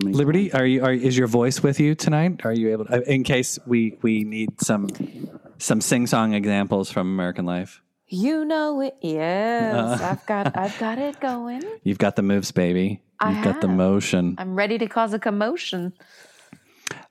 How 0.00 0.06
many 0.06 0.16
Liberty, 0.16 0.48
times- 0.48 0.60
are 0.60 0.66
you? 0.66 0.82
Are, 0.84 0.92
is 0.92 1.16
your 1.18 1.26
voice 1.26 1.62
with 1.62 1.78
you 1.78 1.94
tonight? 1.94 2.40
Are 2.44 2.52
you 2.52 2.70
able? 2.72 2.86
To, 2.86 3.02
in 3.12 3.22
case 3.22 3.58
we 3.66 3.98
we 4.02 4.24
need 4.24 4.60
some 4.60 4.88
some 5.58 5.80
sing 5.82 6.06
song 6.06 6.32
examples 6.32 6.90
from 6.90 7.08
American 7.08 7.44
Life. 7.44 7.82
You 8.08 8.44
know 8.46 8.80
it. 8.80 8.96
Yes, 9.02 10.00
Uh. 10.00 10.08
I've 10.10 10.26
got 10.26 10.56
I've 10.56 10.78
got 10.78 10.98
it 10.98 11.20
going. 11.30 11.62
You've 11.84 11.98
got 11.98 12.16
the 12.16 12.22
moves, 12.22 12.50
baby. 12.50 13.02
I 13.20 13.32
You've 13.34 13.44
got 13.44 13.60
the 13.60 13.68
motion. 13.68 14.36
I'm 14.38 14.54
ready 14.54 14.78
to 14.78 14.86
cause 14.86 15.12
a 15.12 15.18
commotion. 15.18 15.92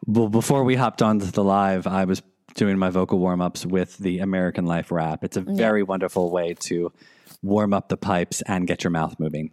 Well, 0.08 0.28
before 0.30 0.64
we 0.64 0.76
hopped 0.76 1.04
onto 1.04 1.28
the 1.28 1.44
live, 1.44 1.86
I 1.86 2.06
was 2.06 2.24
doing 2.56 2.80
my 2.80 2.90
vocal 2.90 3.20
warm 3.20 3.42
ups 3.42 3.66
with 3.66 3.98
the 3.98 4.20
American 4.20 4.66
Life 4.66 4.92
rap. 4.92 5.24
It's 5.24 5.38
a 5.38 5.42
very 5.42 5.84
wonderful 5.84 6.32
way 6.32 6.56
to 6.62 6.92
warm 7.44 7.74
up 7.74 7.90
the 7.90 7.98
pipes 7.98 8.42
and 8.48 8.66
get 8.66 8.84
your 8.84 8.90
mouth 8.92 9.20
moving. 9.20 9.52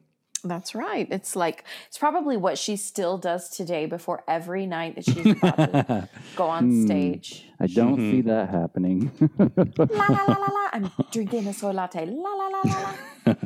That's 0.49 0.75
right. 0.75 1.07
It's 1.11 1.35
like 1.37 1.65
it's 1.89 1.99
probably 1.99 2.37
what 2.37 2.59
she 2.59 2.77
still 2.77 3.19
does 3.19 3.49
today 3.49 3.87
before 3.87 4.23
every 4.29 4.67
night 4.67 4.95
that 4.97 5.05
she's 5.05 5.27
about 5.27 5.57
to 5.57 6.09
go 6.37 6.45
on 6.57 6.85
stage. 6.87 7.47
I 7.61 7.67
don't 7.67 7.97
Mm-hmm. 7.97 8.11
see 8.11 8.21
that 8.23 8.51
happening. 8.51 9.11
La 9.39 10.07
la 10.09 10.25
la 10.29 10.35
la 10.35 10.47
la. 10.59 10.69
I'm 10.73 10.91
drinking 11.11 11.47
a 11.47 11.53
soy 11.55 11.73
latte. 11.73 12.05
La 12.07 12.31
la 12.33 12.49
la 12.49 12.61
la 12.65 12.95
la. 13.27 13.35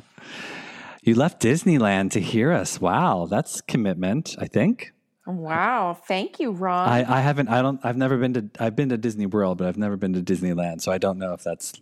You 1.02 1.14
left 1.14 1.40
Disneyland 1.40 2.10
to 2.10 2.20
hear 2.20 2.52
us. 2.52 2.78
Wow, 2.78 3.26
that's 3.30 3.62
commitment. 3.62 4.37
I 4.38 4.46
think. 4.46 4.92
Wow. 5.26 5.96
Thank 6.06 6.38
you, 6.40 6.51
Ron. 6.51 6.88
I, 6.88 7.18
I 7.18 7.20
haven't. 7.23 7.48
I 7.48 7.62
don't. 7.62 7.80
I've 7.82 7.96
never 7.96 8.18
been 8.18 8.34
to. 8.34 8.51
I've 8.59 8.76
been 8.76 8.90
to 8.90 8.98
Disney 8.98 9.24
World, 9.26 9.59
but 9.59 9.66
I've 9.66 9.78
never 9.78 9.96
been 9.96 10.12
to 10.12 10.20
Disneyland. 10.20 10.82
So 10.82 10.92
I 10.92 10.98
don't 10.98 11.18
know 11.18 11.32
if 11.32 11.42
that's 11.42 11.73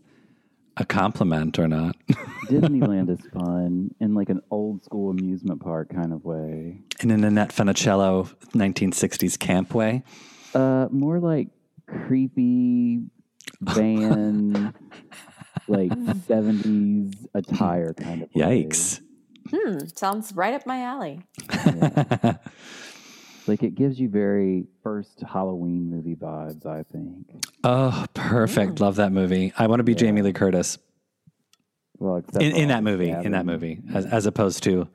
a 0.78 0.84
compliment 0.84 1.58
or 1.58 1.68
not. 1.68 1.96
Disneyland 2.46 3.10
is 3.10 3.20
fun 3.32 3.94
in 4.00 4.14
like 4.14 4.28
an 4.30 4.40
old 4.50 4.84
school 4.84 5.10
amusement 5.10 5.60
park 5.60 5.90
kind 5.90 6.12
of 6.12 6.24
way. 6.24 6.78
In 7.00 7.10
an 7.10 7.24
Annette 7.24 7.50
Funicello 7.50 8.32
1960s 8.54 9.38
camp 9.38 9.74
way. 9.74 10.02
Uh, 10.54 10.88
more 10.90 11.18
like 11.18 11.48
creepy 11.86 13.02
van, 13.60 14.72
like 15.68 15.92
seventies 16.26 17.26
attire 17.34 17.92
kind 17.94 18.22
of. 18.22 18.28
way. 18.34 18.64
Yikes. 18.64 19.00
hmm, 19.50 19.78
sounds 19.94 20.32
right 20.34 20.54
up 20.54 20.64
my 20.66 20.82
alley. 20.82 21.20
Like 23.48 23.62
it 23.62 23.74
gives 23.74 23.98
you 23.98 24.08
very 24.08 24.66
first 24.82 25.22
Halloween 25.22 25.90
movie 25.90 26.14
vibes. 26.14 26.66
I 26.66 26.82
think. 26.92 27.26
Oh, 27.64 28.04
perfect. 28.14 28.78
Hmm. 28.78 28.84
Love 28.84 28.96
that 28.96 29.12
movie. 29.12 29.52
I 29.58 29.66
want 29.66 29.80
to 29.80 29.84
be 29.84 29.94
Jamie 29.94 30.22
Lee 30.22 30.32
Curtis 30.32 30.78
Well, 31.98 32.16
except 32.16 32.42
in, 32.42 32.54
in 32.54 32.68
that 32.68 32.76
the 32.76 32.90
movie. 32.90 33.10
In 33.10 33.32
that 33.32 33.46
movie, 33.46 33.80
as, 33.94 34.06
as 34.06 34.26
opposed 34.26 34.62
to 34.64 34.88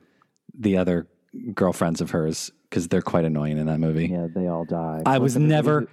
the 0.58 0.76
other 0.78 1.08
girlfriends 1.52 2.00
of 2.00 2.12
hers, 2.12 2.52
because 2.70 2.88
they're 2.88 3.02
quite 3.02 3.24
annoying 3.24 3.58
in 3.58 3.66
that 3.66 3.80
movie. 3.80 4.06
Yeah, 4.06 4.28
they 4.34 4.46
all 4.46 4.64
die. 4.64 5.02
I 5.04 5.18
was 5.18 5.36
never. 5.36 5.88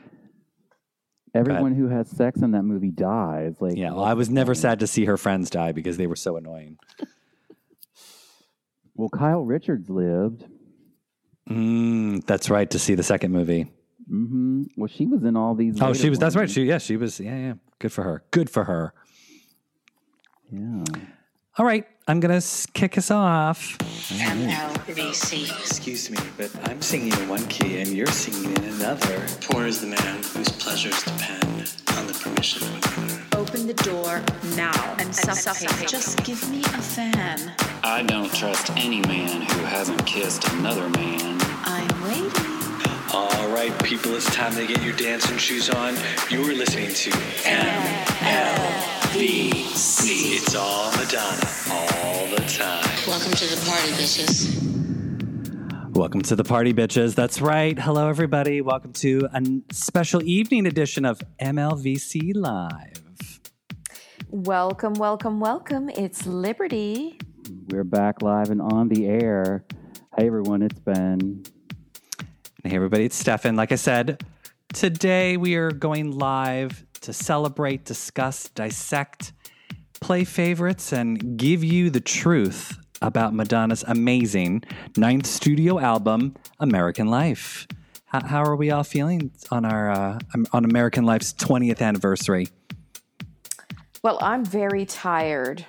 Everyone 1.34 1.74
who 1.74 1.88
has 1.88 2.10
sex 2.10 2.42
in 2.42 2.52
that 2.52 2.64
movie 2.64 2.92
dies. 2.92 3.56
Like 3.62 3.78
Yeah, 3.78 3.94
well, 3.94 4.04
I 4.04 4.14
was 4.14 4.30
never 4.30 4.54
sad 4.54 4.80
to 4.82 4.88
see 4.88 5.06
her 5.06 5.16
friends 5.18 5.50
die 5.50 5.72
because 5.72 5.96
they 5.98 6.08
were 6.08 6.18
so 6.18 6.36
annoying. 6.36 6.78
Well, 8.96 9.10
Kyle 9.10 9.44
Richards 9.44 9.90
lived. 9.90 10.46
Mm, 11.50 12.26
that's 12.26 12.50
right. 12.50 12.70
To 12.70 12.80
see 12.80 12.96
the 12.96 13.04
second 13.04 13.32
movie. 13.32 13.72
hmm 14.08 14.64
Well, 14.78 14.88
she 14.88 15.06
was 15.06 15.24
in 15.24 15.36
all 15.36 15.56
these. 15.56 15.82
Oh, 15.82 15.94
she 15.94 16.10
was. 16.10 16.20
That's 16.20 16.36
right. 16.36 16.50
She. 16.50 16.64
Yeah, 16.64 16.78
she 16.78 16.98
was. 16.98 17.20
Yeah, 17.20 17.38
yeah. 17.38 17.54
Good 17.80 17.92
for 17.92 18.04
her. 18.04 18.24
Good 18.32 18.50
for 18.50 18.64
her. 18.66 18.94
Yeah. 20.52 20.84
All 21.58 21.66
right, 21.66 21.86
I'm 22.08 22.20
gonna 22.22 22.42
kick 22.74 22.98
us 22.98 23.12
off. 23.12 23.78
MLVC. 23.80 25.50
Excuse 25.60 26.10
me, 26.10 26.18
but 26.38 26.50
I'm 26.70 26.82
singing 26.82 27.12
in 27.20 27.28
one 27.28 27.46
key 27.48 27.80
and 27.82 27.90
you're 27.90 28.08
singing 28.08 28.56
in 28.56 28.64
another. 28.76 29.26
Poor 29.42 29.66
is 29.66 29.82
the 29.82 29.88
man 29.88 30.24
whose 30.24 30.50
pleasures 30.50 31.04
depend 31.04 31.74
on 31.98 32.08
the 32.08 32.14
permission 32.14 32.64
of 32.68 32.76
another. 32.98 33.31
Open 33.52 33.68
the 33.68 33.74
door 33.74 34.24
now 34.56 34.96
and 34.98 35.14
suffocate. 35.14 35.86
Just 35.86 36.24
give 36.24 36.50
me 36.50 36.62
a 36.62 36.82
fan. 36.82 37.52
I 37.84 38.02
don't 38.02 38.34
trust 38.34 38.70
any 38.78 39.02
man 39.02 39.42
who 39.42 39.60
hasn't 39.66 40.06
kissed 40.06 40.48
another 40.54 40.88
man. 40.92 41.38
I'm 41.66 42.02
waiting. 42.02 42.32
All 43.14 43.50
right, 43.50 43.78
people, 43.84 44.16
it's 44.16 44.34
time 44.34 44.54
to 44.56 44.66
get 44.66 44.82
your 44.82 44.96
dancing 44.96 45.38
shoes 45.38 45.70
on. 45.70 45.98
You're 46.30 46.56
listening 46.56 46.94
to 46.94 47.10
MLVC. 47.10 47.66
It's 50.38 50.56
all 50.56 50.90
Madonna, 50.94 51.46
all 51.72 52.28
the 52.28 52.46
time. 52.48 52.88
Welcome 53.06 53.34
to 53.34 53.48
the 53.54 53.62
party, 53.70 53.92
bitches. 54.02 54.48
Welcome 55.94 56.22
to 56.22 56.38
the 56.38 56.46
party, 56.46 56.74
bitches. 56.74 57.16
That's 57.16 57.42
right. 57.42 57.78
Hello, 57.78 58.08
everybody. 58.08 58.62
Welcome 58.62 58.94
to 58.94 59.28
a 59.34 59.42
special 59.74 60.24
evening 60.24 60.68
edition 60.68 61.04
of 61.04 61.22
MLVC 61.42 62.32
Live. 62.34 63.11
Welcome, 64.34 64.94
welcome, 64.94 65.42
welcome. 65.42 65.90
It's 65.90 66.26
Liberty. 66.26 67.20
We're 67.68 67.84
back 67.84 68.22
live 68.22 68.50
and 68.50 68.62
on 68.62 68.88
the 68.88 69.06
air. 69.06 69.66
Hey, 70.18 70.26
everyone, 70.26 70.62
it's 70.62 70.80
Ben. 70.80 71.44
Hey, 72.64 72.74
everybody. 72.74 73.04
It's 73.04 73.18
Stefan. 73.18 73.58
Like 73.58 73.74
I 73.74 73.76
said, 73.76 74.24
today 74.72 75.36
we 75.36 75.56
are 75.56 75.70
going 75.70 76.18
live 76.18 76.86
to 77.02 77.12
celebrate, 77.12 77.84
discuss, 77.84 78.48
dissect, 78.48 79.34
play 80.00 80.24
favorites, 80.24 80.94
and 80.94 81.36
give 81.36 81.62
you 81.62 81.90
the 81.90 82.00
truth 82.00 82.80
about 83.02 83.34
Madonna's 83.34 83.84
amazing 83.86 84.64
ninth 84.96 85.26
studio 85.26 85.78
album, 85.78 86.38
American 86.58 87.08
Life. 87.08 87.68
How, 88.06 88.26
how 88.26 88.44
are 88.46 88.56
we 88.56 88.72
all 88.72 88.86
feeling 88.86 89.32
on 89.52 89.66
our 89.66 89.92
uh, 89.92 90.20
on 90.54 90.64
American 90.64 91.04
Life's 91.04 91.34
20th 91.34 91.82
anniversary? 91.82 92.48
Well, 94.04 94.18
I'm 94.22 94.44
very 94.44 94.86
tired. 94.86 95.66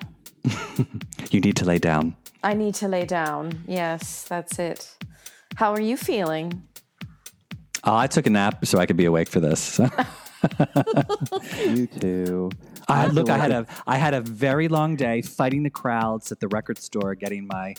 You 1.30 1.40
need 1.40 1.56
to 1.56 1.64
lay 1.64 1.78
down. 1.78 2.16
I 2.42 2.54
need 2.54 2.74
to 2.76 2.88
lay 2.88 3.04
down. 3.04 3.62
Yes, 3.66 4.24
that's 4.24 4.58
it. 4.58 4.96
How 5.56 5.72
are 5.72 5.80
you 5.80 5.96
feeling? 5.96 6.62
Oh, 7.84 7.94
I 7.96 8.06
took 8.06 8.26
a 8.26 8.30
nap 8.30 8.64
so 8.66 8.78
I 8.78 8.86
could 8.86 8.96
be 8.96 9.04
awake 9.04 9.28
for 9.28 9.40
this. 9.40 9.80
You 11.64 11.86
too. 11.86 12.50
I, 12.88 13.06
look, 13.06 13.30
I 13.30 13.38
had 13.38 13.52
a 13.52 13.66
I 13.86 13.96
had 13.96 14.12
a 14.12 14.20
very 14.20 14.66
long 14.66 14.96
day 14.96 15.22
fighting 15.22 15.62
the 15.62 15.70
crowds 15.70 16.32
at 16.32 16.40
the 16.40 16.48
record 16.48 16.78
store, 16.78 17.14
getting 17.14 17.46
my 17.46 17.74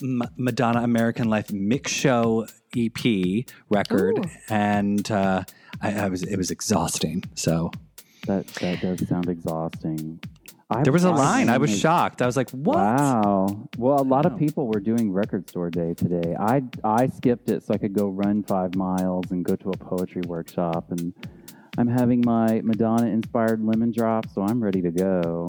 M- 0.00 0.22
Madonna 0.36 0.82
American 0.82 1.28
Life 1.28 1.50
mix 1.52 1.90
show 1.90 2.46
EP 2.76 3.44
record, 3.68 4.18
Ooh. 4.18 4.30
and 4.48 5.10
uh, 5.10 5.42
I, 5.82 5.94
I 6.02 6.08
was 6.08 6.22
it 6.22 6.36
was 6.36 6.52
exhausting. 6.52 7.24
So 7.34 7.72
That 8.26 8.46
that 8.46 8.80
does 8.80 9.08
sound 9.08 9.28
exhausting. 9.28 10.20
I, 10.70 10.82
there 10.82 10.92
was 10.92 11.04
a 11.04 11.10
line. 11.10 11.50
I 11.50 11.58
was 11.58 11.70
like, 11.70 11.80
shocked. 11.80 12.22
I 12.22 12.26
was 12.26 12.36
like, 12.36 12.50
"What?" 12.50 12.76
Wow. 12.76 13.68
Well, 13.76 14.00
a 14.00 14.02
lot 14.02 14.24
of 14.26 14.38
people 14.38 14.66
were 14.66 14.80
doing 14.80 15.12
record 15.12 15.48
store 15.48 15.70
day 15.70 15.94
today. 15.94 16.34
I 16.38 16.62
I 16.82 17.08
skipped 17.08 17.50
it 17.50 17.62
so 17.64 17.74
I 17.74 17.78
could 17.78 17.92
go 17.92 18.08
run 18.08 18.42
five 18.42 18.74
miles 18.74 19.30
and 19.30 19.44
go 19.44 19.56
to 19.56 19.70
a 19.70 19.76
poetry 19.76 20.22
workshop, 20.26 20.90
and 20.90 21.12
I'm 21.76 21.88
having 21.88 22.22
my 22.24 22.60
Madonna 22.64 23.08
inspired 23.08 23.62
lemon 23.64 23.92
drop, 23.92 24.26
so 24.30 24.42
I'm 24.42 24.62
ready 24.62 24.80
to 24.82 24.90
go. 24.90 25.46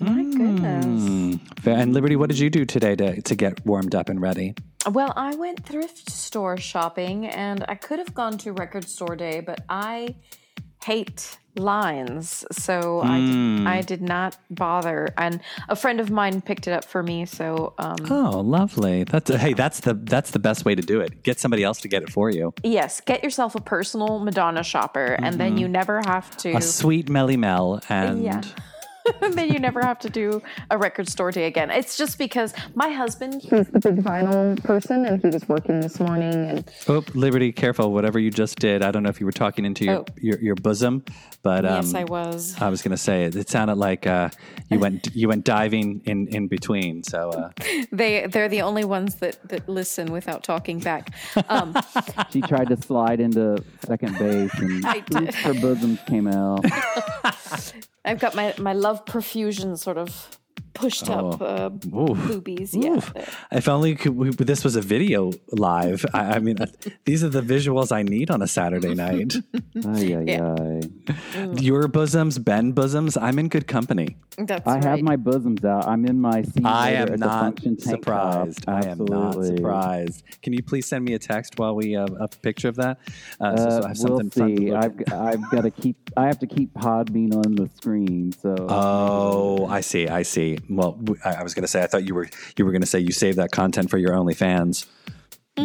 My 0.00 0.22
goodness. 0.22 0.86
Mm. 0.86 1.40
And 1.66 1.92
Liberty, 1.92 2.16
what 2.16 2.28
did 2.30 2.38
you 2.38 2.50
do 2.50 2.64
today 2.64 2.94
to 2.96 3.20
to 3.20 3.34
get 3.34 3.64
warmed 3.66 3.94
up 3.94 4.08
and 4.08 4.20
ready? 4.20 4.54
Well, 4.90 5.12
I 5.16 5.34
went 5.34 5.66
thrift 5.66 6.10
store 6.10 6.56
shopping 6.56 7.26
and 7.26 7.64
I 7.68 7.74
could 7.74 7.98
have 7.98 8.14
gone 8.14 8.38
to 8.38 8.52
record 8.52 8.88
store 8.88 9.16
day, 9.16 9.40
but 9.40 9.60
I 9.68 10.14
hate 10.84 11.38
lines. 11.58 12.44
So 12.52 13.00
I, 13.02 13.20
did, 13.20 13.66
I 13.66 13.80
did 13.82 14.02
not 14.02 14.36
bother. 14.50 15.08
And 15.18 15.40
a 15.68 15.76
friend 15.76 16.00
of 16.00 16.10
mine 16.10 16.40
picked 16.40 16.66
it 16.66 16.72
up 16.72 16.84
for 16.84 17.02
me. 17.02 17.26
So, 17.26 17.74
um, 17.78 17.96
Oh, 18.10 18.40
lovely. 18.40 19.04
That's 19.04 19.30
hey, 19.30 19.52
that's 19.54 19.80
the 19.80 19.94
that's 19.94 20.30
the 20.30 20.38
best 20.38 20.64
way 20.64 20.74
to 20.74 20.82
do 20.82 21.00
it. 21.00 21.22
Get 21.22 21.38
somebody 21.40 21.62
else 21.64 21.80
to 21.82 21.88
get 21.88 22.02
it 22.02 22.10
for 22.10 22.30
you. 22.30 22.52
yes, 22.62 23.00
get 23.00 23.22
yourself 23.22 23.54
a 23.54 23.60
personal 23.60 24.18
Madonna 24.20 24.62
shopper 24.62 25.18
and 25.22 25.38
then 25.40 25.56
you 25.58 25.68
never 25.68 26.00
have 26.06 26.36
to. 26.38 26.52
A 26.56 26.60
sweet 26.62 27.08
Melly 27.08 27.36
Mel 27.36 27.80
and 27.88 28.22
Yeah. 28.22 28.40
And 29.22 29.34
then 29.38 29.52
you 29.52 29.58
never 29.58 29.80
have 29.82 29.98
to 30.00 30.10
do 30.10 30.42
a 30.70 30.78
record 30.78 31.08
store 31.08 31.30
day 31.32 31.46
again. 31.46 31.70
It's 31.70 31.96
just 31.96 32.18
because 32.18 32.54
my 32.74 32.88
husband, 32.90 33.42
he's 33.42 33.68
the 33.68 33.80
big 33.80 33.96
vinyl 34.02 34.62
person 34.64 35.04
and 35.06 35.20
he 35.20 35.28
was 35.28 35.48
working 35.48 35.80
this 35.80 35.98
morning 36.00 36.34
and 36.34 36.70
Oh, 36.88 37.04
Liberty, 37.14 37.52
careful! 37.52 37.92
Whatever 37.92 38.18
you 38.18 38.30
just 38.30 38.58
did, 38.58 38.82
I 38.82 38.90
don't 38.90 39.02
know 39.02 39.10
if 39.10 39.20
you 39.20 39.26
were 39.26 39.32
talking 39.32 39.64
into 39.64 39.84
your 39.84 39.98
Oh. 39.98 40.04
your, 40.20 40.38
your 40.40 40.54
bosom, 40.54 41.04
but 41.42 41.64
um, 41.64 41.84
yes, 41.84 41.94
I 41.94 42.04
was. 42.04 42.56
I 42.60 42.68
was 42.68 42.82
going 42.82 42.90
to 42.92 42.96
say 42.96 43.24
it. 43.24 43.34
It 43.36 43.48
sounded 43.48 43.76
like 43.76 44.06
uh, 44.06 44.28
you 44.70 44.78
went 44.78 45.08
you 45.14 45.28
went 45.28 45.44
diving 45.44 46.02
in 46.04 46.28
in 46.28 46.48
between. 46.48 47.02
So 47.04 47.30
uh, 47.30 47.50
They 47.92 48.26
they're 48.26 48.48
the 48.48 48.62
only 48.62 48.84
ones 48.84 49.16
that 49.16 49.36
that 49.48 49.68
listen 49.68 50.12
without 50.12 50.42
talking 50.44 50.78
back. 50.80 51.14
Um, 51.48 51.76
She 52.30 52.40
tried 52.42 52.68
to 52.68 52.76
slide 52.76 53.20
into 53.20 53.62
second 53.86 54.18
base, 54.18 54.52
and 54.58 54.84
I 54.86 55.00
did. 55.00 55.22
oops, 55.28 55.34
her 55.36 55.54
bosoms 55.54 55.98
came 56.06 56.26
out. 56.28 56.64
I've 58.08 58.20
got 58.20 58.34
my 58.34 58.54
my 58.56 58.72
love 58.72 59.04
profusion 59.04 59.76
sort 59.76 59.98
of 59.98 60.40
pushed 60.78 61.08
up 61.10 61.40
uh, 61.42 61.70
Oof. 61.94 62.18
boobies. 62.28 62.74
Yeah. 62.74 62.96
Oof. 62.96 63.12
If 63.52 63.68
only 63.68 63.94
could 63.94 64.14
we, 64.16 64.30
this 64.30 64.62
was 64.64 64.76
a 64.76 64.80
video 64.94 65.32
live. 65.52 66.04
I, 66.14 66.36
I 66.36 66.38
mean, 66.38 66.60
uh, 66.60 66.66
these 67.04 67.22
are 67.24 67.28
the 67.28 67.42
visuals 67.42 67.90
I 67.92 68.02
need 68.02 68.30
on 68.30 68.40
a 68.42 68.48
Saturday 68.48 68.94
night. 68.94 69.34
Ay, 69.84 70.14
ay, 70.18 70.24
Yeah. 70.26 70.54
ay. 70.58 70.80
Your 71.60 71.88
bosoms, 71.88 72.38
Ben 72.38 72.72
bosoms. 72.72 73.16
I'm 73.16 73.38
in 73.38 73.48
good 73.48 73.66
company. 73.66 74.16
That's 74.38 74.66
I 74.66 74.74
right. 74.74 74.84
have 74.84 75.00
my 75.02 75.16
bosoms 75.16 75.64
out. 75.64 75.86
I'm 75.88 76.04
in 76.06 76.20
my. 76.20 76.44
I 76.64 76.92
am 76.92 77.14
not 77.18 77.40
function 77.40 77.76
tank 77.76 78.04
top. 78.04 78.44
surprised. 78.54 78.64
I 78.68 78.86
am 78.86 79.04
not 79.04 79.34
surprised. 79.44 80.22
Can 80.42 80.52
you 80.52 80.62
please 80.62 80.86
send 80.86 81.04
me 81.04 81.14
a 81.14 81.18
text 81.18 81.58
while 81.58 81.74
we 81.74 81.92
have 81.92 82.12
a 82.20 82.28
picture 82.28 82.68
of 82.68 82.76
that? 82.76 82.98
Uh, 83.40 83.56
so, 83.56 83.64
so 83.64 83.68
I 83.68 83.78
Uh, 83.78 83.88
have 83.88 83.98
we'll 83.98 84.18
something 84.18 84.30
fun 84.30 84.48
to 84.50 84.56
see. 84.56 84.70
look 84.70 84.84
I've 84.84 84.96
g- 84.98 85.04
I've 85.12 85.50
got 85.50 85.62
to 85.62 85.70
keep. 85.72 85.96
I 86.16 86.26
have 86.26 86.38
to 86.38 86.46
keep 86.46 86.72
Podbean 86.74 87.34
on 87.34 87.56
the 87.56 87.68
screen. 87.74 88.30
So 88.32 88.54
Oh, 88.68 89.66
I 89.66 89.80
see. 89.80 90.06
I 90.06 90.22
see. 90.22 90.58
Well, 90.68 90.98
I 91.24 91.42
was 91.42 91.54
going 91.54 91.62
to 91.62 91.68
say. 91.68 91.82
I 91.82 91.86
thought 91.86 92.04
you 92.04 92.14
were 92.14 92.28
you 92.56 92.64
were 92.64 92.72
going 92.72 92.82
to 92.82 92.86
say 92.86 92.98
you 92.98 93.12
save 93.12 93.36
that 93.36 93.52
content 93.52 93.90
for 93.90 93.98
your 93.98 94.10
OnlyFans. 94.10 94.86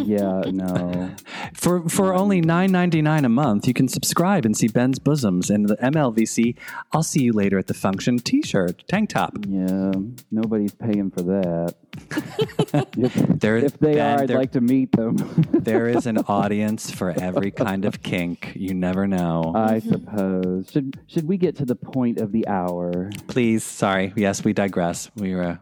Yeah, 0.06 0.42
no. 0.50 1.10
For 1.54 1.88
for 1.88 2.12
um, 2.12 2.20
only 2.20 2.40
nine 2.40 2.72
ninety 2.72 3.00
nine 3.00 3.24
a 3.24 3.28
month, 3.28 3.66
you 3.68 3.74
can 3.74 3.88
subscribe 3.88 4.44
and 4.44 4.56
see 4.56 4.68
Ben's 4.68 4.98
bosoms 4.98 5.50
and 5.50 5.68
the 5.68 5.76
MLVC. 5.76 6.56
I'll 6.92 7.02
see 7.02 7.22
you 7.22 7.32
later 7.32 7.58
at 7.58 7.68
the 7.68 7.74
function 7.74 8.18
T-shirt, 8.18 8.84
tank 8.88 9.10
top. 9.10 9.34
Yeah, 9.46 9.92
nobody's 10.30 10.74
paying 10.74 11.10
for 11.10 11.22
that. 11.22 11.74
if, 12.96 13.14
There, 13.40 13.56
if 13.56 13.78
they 13.78 13.94
Ben, 13.94 14.18
are, 14.18 14.22
I'd 14.22 14.28
there, 14.28 14.38
like 14.38 14.52
to 14.52 14.60
meet 14.60 14.92
them. 14.92 15.16
there 15.52 15.86
is 15.86 16.06
an 16.06 16.18
audience 16.18 16.90
for 16.90 17.10
every 17.10 17.50
kind 17.50 17.84
of 17.84 18.02
kink. 18.02 18.52
You 18.56 18.74
never 18.74 19.06
know. 19.06 19.52
I 19.54 19.80
mm-hmm. 19.80 19.90
suppose. 19.90 20.70
Should 20.70 21.00
should 21.06 21.28
we 21.28 21.36
get 21.36 21.56
to 21.56 21.64
the 21.64 21.76
point 21.76 22.18
of 22.18 22.32
the 22.32 22.46
hour? 22.48 23.10
Please, 23.28 23.64
sorry. 23.64 24.12
Yes, 24.16 24.44
we 24.44 24.52
digress. 24.52 25.10
We 25.14 25.34
were. 25.34 25.60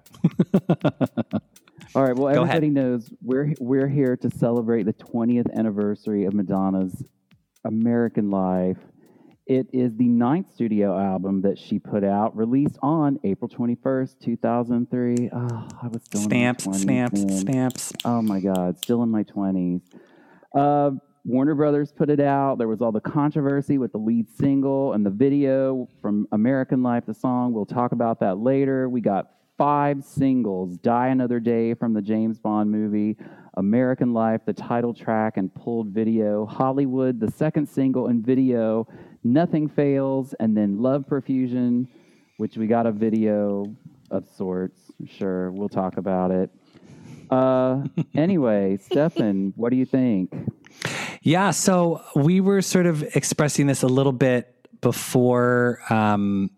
Uh, 0.80 1.38
All 1.94 2.02
right. 2.02 2.16
Well, 2.16 2.32
Go 2.34 2.42
ahead. 2.42 2.56
everybody 2.64 2.70
knows 2.70 3.12
we're 3.22 3.52
we're 3.60 3.88
here 3.88 4.16
to 4.16 4.30
celebrate 4.30 4.84
the 4.84 4.94
20th 4.94 5.52
anniversary 5.54 6.24
of 6.24 6.32
Madonna's 6.32 7.04
American 7.64 8.30
Life. 8.30 8.78
It 9.46 9.66
is 9.72 9.94
the 9.96 10.06
ninth 10.08 10.46
studio 10.54 10.98
album 10.98 11.42
that 11.42 11.58
she 11.58 11.78
put 11.78 12.04
out, 12.04 12.34
released 12.36 12.78
on 12.80 13.18
April 13.24 13.48
21st, 13.48 14.20
2003. 14.20 15.30
Oh, 15.32 15.68
I 15.82 15.88
was 15.88 16.02
still 16.04 16.22
Stamps, 16.22 16.64
in 16.64 16.70
my 16.72 16.76
20s, 16.78 16.80
stamps, 16.80 17.24
man. 17.24 17.28
stamps. 17.40 17.92
Oh 18.04 18.22
my 18.22 18.40
God, 18.40 18.78
still 18.78 19.02
in 19.02 19.10
my 19.10 19.24
20s. 19.24 19.82
Uh, 20.56 20.92
Warner 21.24 21.54
Brothers 21.54 21.92
put 21.92 22.08
it 22.08 22.20
out. 22.20 22.56
There 22.58 22.68
was 22.68 22.80
all 22.80 22.92
the 22.92 23.00
controversy 23.00 23.78
with 23.78 23.92
the 23.92 23.98
lead 23.98 24.30
single 24.38 24.92
and 24.94 25.04
the 25.04 25.10
video 25.10 25.88
from 26.00 26.26
American 26.32 26.82
Life, 26.82 27.04
the 27.06 27.14
song. 27.14 27.52
We'll 27.52 27.66
talk 27.66 27.92
about 27.92 28.20
that 28.20 28.38
later. 28.38 28.88
We 28.88 29.00
got 29.00 29.30
five 29.62 30.02
singles 30.02 30.76
Die 30.78 31.06
Another 31.06 31.38
Day 31.38 31.72
from 31.72 31.92
the 31.92 32.02
James 32.02 32.36
Bond 32.36 32.68
movie, 32.68 33.16
American 33.54 34.12
Life, 34.12 34.40
the 34.44 34.52
title 34.52 34.92
track 34.92 35.36
and 35.36 35.54
pulled 35.54 35.86
video, 35.86 36.46
Hollywood, 36.46 37.20
the 37.20 37.30
second 37.30 37.68
single 37.68 38.08
and 38.08 38.26
video, 38.26 38.88
Nothing 39.22 39.68
Fails, 39.68 40.34
and 40.40 40.56
then 40.56 40.82
Love 40.82 41.06
Profusion, 41.06 41.86
which 42.38 42.56
we 42.56 42.66
got 42.66 42.86
a 42.86 42.90
video 42.90 43.72
of 44.10 44.26
sorts. 44.36 44.80
Sure, 45.06 45.52
we'll 45.52 45.68
talk 45.68 45.96
about 45.96 46.32
it. 46.32 46.50
Uh, 47.30 47.84
anyway, 48.16 48.78
Stefan, 48.78 49.52
what 49.54 49.70
do 49.70 49.76
you 49.76 49.86
think? 49.86 50.34
Yeah, 51.22 51.52
so 51.52 52.02
we 52.16 52.40
were 52.40 52.62
sort 52.62 52.86
of 52.86 53.04
expressing 53.14 53.68
this 53.68 53.84
a 53.84 53.88
little 53.88 54.10
bit 54.10 54.56
before 54.80 55.78
um, 55.88 56.50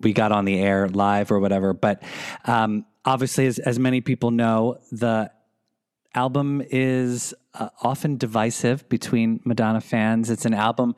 we 0.00 0.12
got 0.12 0.32
on 0.32 0.44
the 0.44 0.58
air 0.58 0.88
live 0.88 1.30
or 1.30 1.40
whatever. 1.40 1.72
But 1.72 2.02
um, 2.44 2.86
obviously, 3.04 3.46
as, 3.46 3.58
as 3.58 3.78
many 3.78 4.00
people 4.00 4.30
know, 4.30 4.78
the 4.92 5.30
album 6.14 6.62
is 6.70 7.34
uh, 7.54 7.68
often 7.82 8.16
divisive 8.16 8.88
between 8.88 9.40
Madonna 9.44 9.80
fans. 9.80 10.30
It's 10.30 10.44
an 10.44 10.54
album. 10.54 10.94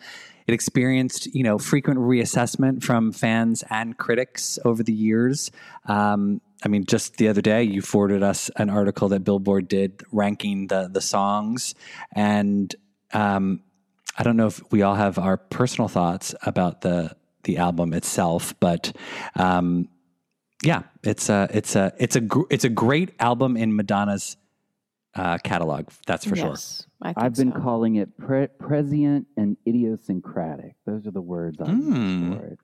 It 0.46 0.54
experienced, 0.54 1.26
you 1.34 1.42
know, 1.42 1.58
frequent 1.58 2.00
reassessment 2.00 2.82
from 2.82 3.12
fans 3.12 3.62
and 3.70 3.96
critics 3.96 4.58
over 4.64 4.82
the 4.82 4.92
years. 4.92 5.50
Um, 5.86 6.40
I 6.64 6.68
mean, 6.68 6.84
just 6.86 7.16
the 7.16 7.28
other 7.28 7.40
day, 7.40 7.62
you 7.62 7.82
forwarded 7.82 8.22
us 8.22 8.50
an 8.56 8.68
article 8.68 9.08
that 9.10 9.24
Billboard 9.24 9.68
did 9.68 10.02
ranking 10.12 10.66
the 10.66 10.88
the 10.92 11.00
songs, 11.00 11.74
and 12.14 12.74
um, 13.12 13.62
I 14.18 14.22
don't 14.22 14.36
know 14.36 14.48
if 14.48 14.60
we 14.70 14.82
all 14.82 14.96
have 14.96 15.18
our 15.18 15.36
personal 15.36 15.88
thoughts 15.88 16.34
about 16.42 16.82
the 16.82 17.16
the 17.44 17.56
album 17.58 17.92
itself, 17.92 18.54
but 18.60 18.94
um, 19.36 19.88
yeah, 20.62 20.82
it's 21.02 21.28
a 21.28 21.48
it's 21.52 21.74
a 21.76 21.92
it's 21.98 22.16
a 22.16 22.20
gr- 22.20 22.46
it's 22.50 22.64
a 22.64 22.68
great 22.68 23.12
album 23.18 23.56
in 23.56 23.74
Madonna's 23.74 24.36
uh, 25.14 25.38
catalog. 25.38 25.88
That's 26.06 26.24
for 26.24 26.36
sure. 26.36 26.48
yes, 26.50 26.86
I 27.02 27.08
think 27.14 27.24
I've 27.24 27.34
been 27.34 27.52
so. 27.52 27.60
calling 27.60 27.96
it 27.96 28.16
pre- 28.18 28.46
prescient 28.58 29.26
and 29.36 29.56
idiosyncratic. 29.66 30.74
Those 30.86 31.06
are 31.06 31.10
the 31.12 31.20
words 31.22 31.60
I 31.60 31.64
Mm. 31.66 31.86
use 32.30 32.38
for 32.38 32.46
it 32.46 32.58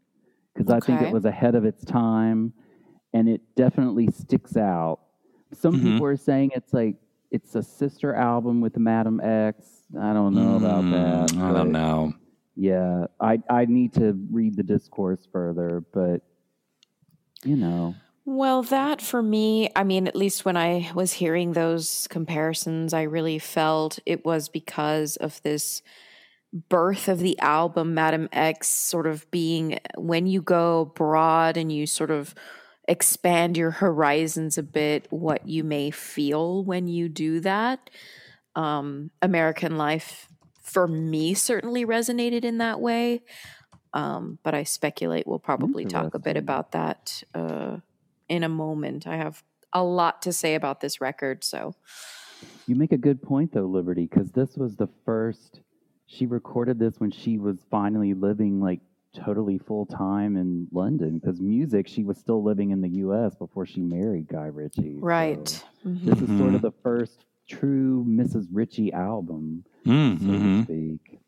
because 0.55 0.71
I 0.73 0.81
think 0.81 1.01
it 1.03 1.13
was 1.13 1.25
ahead 1.25 1.55
of 1.55 1.65
its 1.65 1.85
time, 1.85 2.53
and 3.13 3.29
it 3.29 3.41
definitely 3.57 4.09
sticks 4.13 4.57
out. 4.57 5.01
Some 5.53 5.75
Mhm. 5.77 5.83
people 5.83 6.07
are 6.07 6.17
saying 6.17 6.51
it's 6.55 6.73
like 6.75 6.97
it's 7.31 7.55
a 7.57 7.63
sister 7.63 8.15
album 8.15 8.61
with 8.61 8.77
Madame 8.79 9.21
X. 9.21 9.85
I 9.99 10.13
don't 10.13 10.35
know 10.35 10.57
about 10.57 10.83
that. 10.91 11.31
Mm, 11.37 11.43
I 11.43 11.53
don't 11.53 11.73
know. 11.73 12.13
Yeah, 12.57 13.07
I 13.21 13.43
I 13.51 13.67
need 13.67 13.93
to 13.95 14.15
read 14.31 14.57
the 14.57 14.63
discourse 14.63 15.27
further, 15.31 15.85
but 15.93 16.23
you 17.45 17.57
know, 17.57 17.97
Well, 18.25 18.63
that 18.65 19.01
for 19.01 19.23
me, 19.23 19.71
I 19.77 19.85
mean, 19.85 20.09
at 20.09 20.17
least 20.17 20.45
when 20.45 20.57
I 20.57 20.91
was 20.95 21.13
hearing 21.13 21.53
those 21.53 22.09
comparisons, 22.09 22.93
I 22.93 23.03
really 23.03 23.39
felt 23.39 24.01
it 24.05 24.25
was 24.25 24.49
because 24.49 25.17
of 25.17 25.41
this 25.43 25.81
birth 26.71 27.09
of 27.09 27.21
the 27.21 27.39
album, 27.41 27.95
Madame 27.95 28.29
X, 28.33 28.69
sort 28.69 29.07
of 29.07 29.31
being 29.31 29.79
when 29.97 30.27
you 30.27 30.43
go 30.43 30.83
abroad 30.83 31.57
and 31.57 31.73
you 31.73 31.87
sort 31.87 32.11
of 32.11 32.35
expand 32.89 33.57
your 33.57 33.73
horizons 33.73 34.59
a 34.59 34.63
bit, 34.65 35.07
what 35.11 35.49
you 35.49 35.65
may 35.65 35.91
feel 35.91 36.65
when 36.65 36.89
you 36.89 37.09
do 37.09 37.41
that. 37.41 37.91
Um, 38.57 39.11
American 39.23 39.77
Life, 39.77 40.29
for 40.67 40.89
me, 40.89 41.33
certainly 41.33 41.87
resonated 41.87 42.45
in 42.45 42.59
that 42.59 42.81
way. 42.81 43.23
Um, 43.95 44.39
but 44.43 44.55
I 44.55 44.65
speculate 44.65 45.27
we'll 45.27 45.39
probably 45.39 45.85
talk 45.87 46.15
a 46.15 46.19
bit 46.19 46.37
about 46.37 46.73
that 46.73 47.23
uh, 47.35 47.79
in 48.29 48.43
a 48.43 48.49
moment. 48.49 49.07
I 49.07 49.17
have 49.17 49.43
a 49.73 49.83
lot 49.83 50.23
to 50.23 50.33
say 50.33 50.55
about 50.55 50.81
this 50.81 51.01
record, 51.01 51.45
so 51.45 51.75
You 52.67 52.75
make 52.77 52.93
a 52.93 52.99
good 52.99 53.23
point 53.23 53.53
though, 53.53 53.65
Liberty, 53.67 54.07
because 54.07 54.33
this 54.33 54.57
was 54.57 54.77
the 54.77 54.89
first. 55.05 55.61
She 56.07 56.27
recorded 56.27 56.79
this 56.79 57.01
when 57.01 57.11
she 57.11 57.39
was 57.39 57.65
finally 57.71 58.13
living 58.13 58.61
like 58.61 58.81
totally 59.15 59.57
full 59.59 59.87
time 59.87 60.37
in 60.37 60.69
London. 60.73 61.19
Because 61.19 61.41
music, 61.41 61.89
she 61.89 62.05
was 62.05 62.19
still 62.19 62.43
living 62.43 62.71
in 62.71 62.81
the 62.83 62.91
U.S. 63.07 63.35
before 63.35 63.65
she 63.67 63.81
married 63.81 64.29
Guy 64.29 64.47
Ritchie. 64.47 64.99
so 65.01 65.07
right. 65.07 65.65
Mhm. 65.87 66.05
This 66.05 66.21
is 66.21 66.39
sort 66.39 66.55
of 66.55 66.61
the 66.63 66.73
first 66.83 67.25
true 67.47 68.05
Mrs. 68.09 68.47
Ritchie 68.53 68.93
album, 68.93 69.65
Mm, 69.85 70.19
so 70.19 70.27
mhm. 70.27 70.59
to 70.59 70.65
speak. 70.65 71.21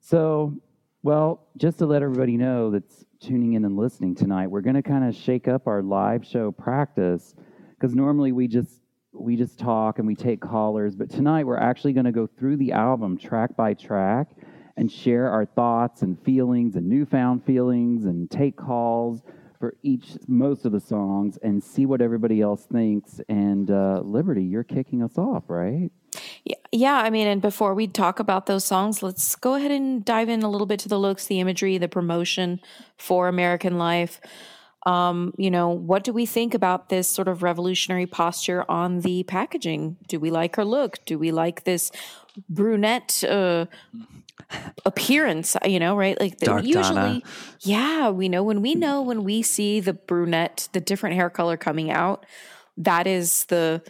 So, 0.00 0.54
well, 1.02 1.46
just 1.56 1.78
to 1.78 1.86
let 1.86 2.02
everybody 2.02 2.36
know 2.36 2.70
that's 2.70 3.04
tuning 3.20 3.54
in 3.54 3.64
and 3.64 3.76
listening 3.76 4.14
tonight, 4.14 4.46
we're 4.48 4.60
going 4.60 4.76
to 4.76 4.82
kind 4.82 5.04
of 5.04 5.14
shake 5.14 5.48
up 5.48 5.66
our 5.66 5.82
live 5.82 6.24
show 6.24 6.52
practice 6.52 7.34
because 7.70 7.94
normally 7.94 8.32
we 8.32 8.46
just 8.48 8.80
we 9.12 9.34
just 9.34 9.58
talk 9.58 9.98
and 9.98 10.06
we 10.06 10.14
take 10.14 10.40
callers, 10.42 10.94
but 10.94 11.08
tonight 11.08 11.44
we're 11.46 11.56
actually 11.56 11.94
going 11.94 12.04
to 12.04 12.12
go 12.12 12.26
through 12.26 12.56
the 12.58 12.72
album 12.72 13.16
track 13.16 13.56
by 13.56 13.72
track 13.72 14.28
and 14.76 14.92
share 14.92 15.30
our 15.30 15.46
thoughts 15.46 16.02
and 16.02 16.22
feelings 16.22 16.76
and 16.76 16.86
newfound 16.86 17.42
feelings 17.44 18.04
and 18.04 18.30
take 18.30 18.56
calls 18.58 19.22
for 19.58 19.76
each 19.82 20.16
most 20.26 20.64
of 20.64 20.72
the 20.72 20.80
songs 20.80 21.38
and 21.42 21.62
see 21.62 21.86
what 21.86 22.00
everybody 22.00 22.40
else 22.40 22.66
thinks. 22.66 23.20
And 23.28 23.70
uh, 23.70 24.00
Liberty, 24.04 24.44
you're 24.44 24.64
kicking 24.64 25.02
us 25.02 25.18
off, 25.18 25.44
right? 25.48 25.90
Yeah, 26.44 26.56
yeah, 26.72 26.94
I 26.96 27.10
mean, 27.10 27.26
and 27.26 27.42
before 27.42 27.74
we 27.74 27.86
talk 27.86 28.20
about 28.20 28.46
those 28.46 28.64
songs, 28.64 29.02
let's 29.02 29.34
go 29.36 29.54
ahead 29.54 29.70
and 29.70 30.04
dive 30.04 30.28
in 30.28 30.42
a 30.42 30.50
little 30.50 30.66
bit 30.66 30.80
to 30.80 30.88
the 30.88 30.98
looks, 30.98 31.26
the 31.26 31.40
imagery, 31.40 31.78
the 31.78 31.88
promotion 31.88 32.60
for 32.96 33.28
American 33.28 33.78
Life. 33.78 34.20
Um, 34.86 35.34
you 35.36 35.50
know, 35.50 35.70
what 35.70 36.04
do 36.04 36.12
we 36.12 36.26
think 36.26 36.54
about 36.54 36.88
this 36.88 37.08
sort 37.08 37.26
of 37.26 37.42
revolutionary 37.42 38.06
posture 38.06 38.64
on 38.70 39.00
the 39.00 39.24
packaging? 39.24 39.96
Do 40.06 40.20
we 40.20 40.30
like 40.30 40.54
her 40.56 40.64
look? 40.64 41.04
Do 41.04 41.18
we 41.18 41.32
like 41.32 41.64
this 41.64 41.90
brunette 42.48 43.24
uh, 43.24 43.66
appearance? 44.84 45.56
You 45.64 45.78
know, 45.80 45.96
right? 45.96 46.18
Like 46.20 46.38
the, 46.38 46.56
usually, 46.56 46.82
Donna. 46.82 47.22
yeah, 47.60 48.10
we 48.10 48.28
know 48.28 48.42
when 48.42 48.62
we 48.62 48.74
know 48.74 49.02
when 49.02 49.24
we 49.24 49.42
see 49.42 49.80
the 49.80 49.92
brunette, 49.92 50.68
the 50.72 50.80
different 50.80 51.16
hair 51.16 51.30
color 51.30 51.56
coming 51.56 51.90
out, 51.90 52.26
that 52.76 53.06
is 53.06 53.44
the 53.46 53.82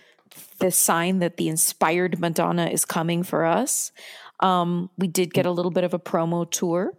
the 0.59 0.71
sign 0.71 1.19
that 1.21 1.37
the 1.37 1.49
inspired 1.49 2.19
Madonna 2.21 2.67
is 2.67 2.85
coming 2.85 3.23
for 3.23 3.45
us. 3.45 3.93
Um, 4.41 4.91
we 4.99 5.07
did 5.07 5.33
get 5.33 5.47
a 5.47 5.51
little 5.51 5.71
bit 5.71 5.85
of 5.85 5.95
a 5.95 5.99
promo 5.99 6.51
tour 6.51 6.93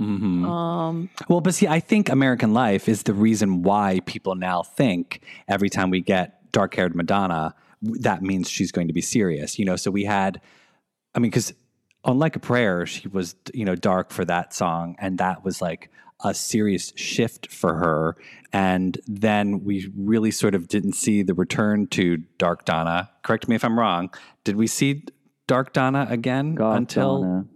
Mhm. 0.00 0.44
Um, 0.44 1.08
Well, 1.28 1.40
but 1.40 1.54
see, 1.54 1.68
I 1.68 1.80
think 1.80 2.08
American 2.08 2.52
Life 2.52 2.88
is 2.88 3.04
the 3.04 3.14
reason 3.14 3.62
why 3.62 4.00
people 4.06 4.34
now 4.34 4.62
think 4.62 5.20
every 5.48 5.70
time 5.70 5.90
we 5.90 6.00
get 6.00 6.50
dark 6.52 6.74
haired 6.74 6.94
Madonna, 6.94 7.54
that 7.82 8.22
means 8.22 8.50
she's 8.50 8.72
going 8.72 8.88
to 8.88 8.92
be 8.92 9.00
serious. 9.00 9.58
You 9.58 9.64
know, 9.64 9.76
so 9.76 9.90
we 9.90 10.04
had, 10.04 10.40
I 11.14 11.20
mean, 11.20 11.30
because 11.30 11.52
on 12.04 12.18
Like 12.18 12.36
a 12.36 12.40
Prayer, 12.40 12.86
she 12.86 13.08
was, 13.08 13.34
you 13.52 13.64
know, 13.64 13.74
dark 13.74 14.10
for 14.10 14.24
that 14.24 14.54
song. 14.54 14.96
And 14.98 15.18
that 15.18 15.44
was 15.44 15.62
like 15.62 15.90
a 16.22 16.34
serious 16.34 16.92
shift 16.96 17.52
for 17.52 17.74
her. 17.74 18.16
And 18.52 18.98
then 19.06 19.64
we 19.64 19.90
really 19.96 20.30
sort 20.30 20.54
of 20.54 20.68
didn't 20.68 20.92
see 20.94 21.22
the 21.22 21.34
return 21.34 21.86
to 21.88 22.18
Dark 22.38 22.64
Donna. 22.64 23.10
Correct 23.22 23.48
me 23.48 23.56
if 23.56 23.64
I'm 23.64 23.78
wrong. 23.78 24.10
Did 24.44 24.56
we 24.56 24.66
see 24.66 25.04
Dark 25.46 25.72
Donna 25.72 26.06
again 26.08 26.54
Goth 26.54 26.76
until 26.76 27.22
Donna. 27.22 27.46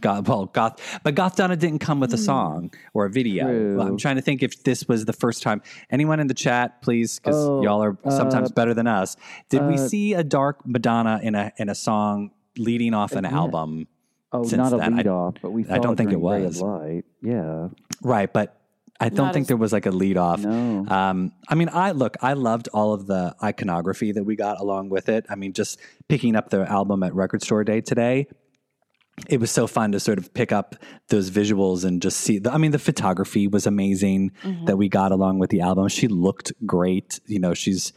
Goth, 0.00 0.28
well, 0.28 0.46
Goth, 0.46 1.00
but 1.02 1.14
Goth 1.14 1.36
Donna 1.36 1.56
didn't 1.56 1.78
come 1.78 1.98
with 1.98 2.12
a 2.12 2.18
song 2.18 2.72
or 2.92 3.06
a 3.06 3.10
video. 3.10 3.46
True. 3.46 3.80
I'm 3.80 3.96
trying 3.96 4.16
to 4.16 4.22
think 4.22 4.42
if 4.42 4.62
this 4.62 4.86
was 4.86 5.06
the 5.06 5.14
first 5.14 5.42
time. 5.42 5.62
Anyone 5.90 6.20
in 6.20 6.26
the 6.26 6.34
chat, 6.34 6.82
please, 6.82 7.18
because 7.18 7.36
Oh, 7.36 7.62
y'all 7.62 7.82
are 7.82 7.96
sometimes 8.10 8.50
uh, 8.50 8.54
better 8.54 8.74
than 8.74 8.86
us. 8.86 9.16
Did 9.48 9.66
we 9.66 9.74
uh, 9.74 9.88
see 9.88 10.12
a 10.12 10.22
dark 10.22 10.66
Madonna 10.66 11.20
in 11.22 11.34
a 11.34 11.52
in 11.56 11.70
a 11.70 11.74
song 11.74 12.32
leading 12.58 12.94
off 12.94 13.12
an 13.12 13.24
Yeah. 13.24 13.30
album? 13.36 13.86
Oh, 14.32 14.42
since 14.42 14.58
not 14.58 14.72
a 14.74 14.76
then. 14.76 14.94
I- 14.94 14.96
lead 14.98 15.06
off, 15.06 15.34
but 15.40 15.50
we. 15.52 15.66
I 15.68 15.78
don't 15.78 15.96
think 15.96 16.12
it 16.12 16.20
was. 16.20 16.60
of 16.60 16.68
Light. 16.68 17.04
Yeah. 17.22 17.68
Right, 18.02 18.30
but 18.30 18.54
I 19.00 19.08
don't 19.08 19.26
Not 19.26 19.32
think 19.34 19.44
as- 19.44 19.48
there 19.48 19.56
was 19.56 19.72
like 19.72 19.86
a 19.86 19.90
lead 19.90 20.16
off. 20.16 20.40
No. 20.44 20.84
Um, 20.88 21.32
I 21.48 21.54
mean, 21.54 21.70
I 21.72 21.92
look, 21.92 22.16
I 22.20 22.32
loved 22.34 22.68
all 22.74 22.92
of 22.92 23.06
the 23.06 23.34
iconography 23.42 24.12
that 24.12 24.24
we 24.24 24.36
got 24.36 24.60
along 24.60 24.90
with 24.90 25.08
it. 25.08 25.24
I 25.30 25.34
mean, 25.36 25.52
just 25.52 25.78
picking 26.08 26.36
up 26.36 26.50
the 26.50 26.68
album 26.70 27.02
at 27.02 27.14
Record 27.14 27.42
Store 27.42 27.62
Day 27.64 27.80
today, 27.80 28.26
it 29.28 29.40
was 29.40 29.50
so 29.50 29.66
fun 29.66 29.92
to 29.92 30.00
sort 30.00 30.18
of 30.18 30.34
pick 30.34 30.52
up 30.52 30.76
those 31.08 31.30
visuals 31.30 31.84
and 31.84 32.02
just 32.02 32.18
see. 32.20 32.38
The, 32.38 32.52
I 32.52 32.58
mean, 32.58 32.70
the 32.72 32.78
photography 32.78 33.48
was 33.48 33.66
amazing 33.66 34.32
that 34.66 34.76
we 34.76 34.88
got 34.88 35.10
along 35.12 35.38
with 35.38 35.50
the 35.50 35.60
album. 35.60 35.88
She 35.88 36.06
looked 36.08 36.52
great. 36.66 37.20
You 37.26 37.38
know, 37.40 37.54
she's 37.54 37.92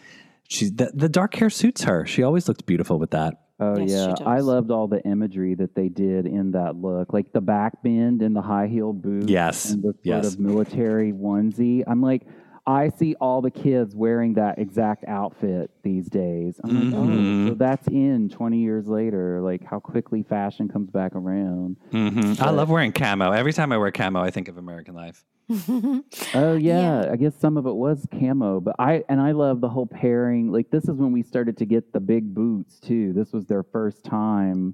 she's 0.47 0.71
the, 0.73 0.91
the 0.93 1.09
dark 1.09 1.35
hair 1.35 1.49
suits 1.49 1.83
her. 1.83 2.05
She 2.05 2.23
always 2.23 2.47
looked 2.47 2.65
beautiful 2.65 2.97
with 2.99 3.11
that. 3.11 3.40
Oh 3.61 3.77
Yes, 3.77 4.15
yeah, 4.19 4.27
I 4.27 4.39
loved 4.39 4.71
all 4.71 4.87
the 4.87 5.01
imagery 5.05 5.53
that 5.55 5.75
they 5.75 5.87
did 5.87 6.25
in 6.25 6.51
that 6.51 6.75
look, 6.75 7.13
like 7.13 7.31
the 7.31 7.41
back 7.41 7.83
bend 7.83 8.23
and 8.23 8.35
the 8.35 8.41
high 8.41 8.65
heel 8.67 8.91
boots. 8.91 9.29
Yes, 9.29 9.69
and 9.69 9.83
the 9.83 9.93
sort 9.93 9.97
yes. 10.03 10.33
of 10.33 10.39
military 10.39 11.13
onesie. 11.13 11.83
I'm 11.85 12.01
like, 12.01 12.23
I 12.65 12.89
see 12.89 13.15
all 13.21 13.41
the 13.41 13.51
kids 13.51 13.95
wearing 13.95 14.33
that 14.35 14.57
exact 14.59 15.03
outfit 15.07 15.71
these 15.83 16.09
days. 16.09 16.59
I'm 16.63 16.91
like, 16.91 16.99
Mhm. 16.99 17.45
oh, 17.45 17.49
so 17.49 17.55
that's 17.55 17.87
in 17.87 18.29
20 18.29 18.57
years 18.59 18.87
later. 18.87 19.41
Like 19.41 19.63
how 19.63 19.79
quickly 19.79 20.23
fashion 20.23 20.67
comes 20.67 20.89
back 20.89 21.15
around. 21.15 21.77
hmm 21.91 22.33
I 22.39 22.49
love 22.51 22.69
wearing 22.69 22.91
camo. 22.91 23.31
Every 23.31 23.53
time 23.53 23.71
I 23.71 23.77
wear 23.77 23.91
camo, 23.91 24.21
I 24.21 24.31
think 24.31 24.47
of 24.47 24.57
American 24.57 24.93
Life. 24.95 25.23
Oh 26.33 26.55
yeah, 26.55 27.09
I 27.11 27.15
guess 27.17 27.33
some 27.39 27.57
of 27.57 27.65
it 27.65 27.75
was 27.75 28.07
camo, 28.11 28.59
but 28.59 28.75
I 28.79 29.03
and 29.09 29.19
I 29.19 29.31
love 29.31 29.59
the 29.61 29.69
whole 29.69 29.87
pairing. 29.87 30.51
Like 30.51 30.71
this 30.71 30.83
is 30.85 30.91
when 30.91 31.11
we 31.11 31.23
started 31.23 31.57
to 31.57 31.65
get 31.65 31.91
the 31.93 31.99
big 31.99 32.33
boots 32.33 32.79
too. 32.79 33.11
This 33.13 33.33
was 33.33 33.45
their 33.47 33.63
first 33.63 34.03
time. 34.05 34.73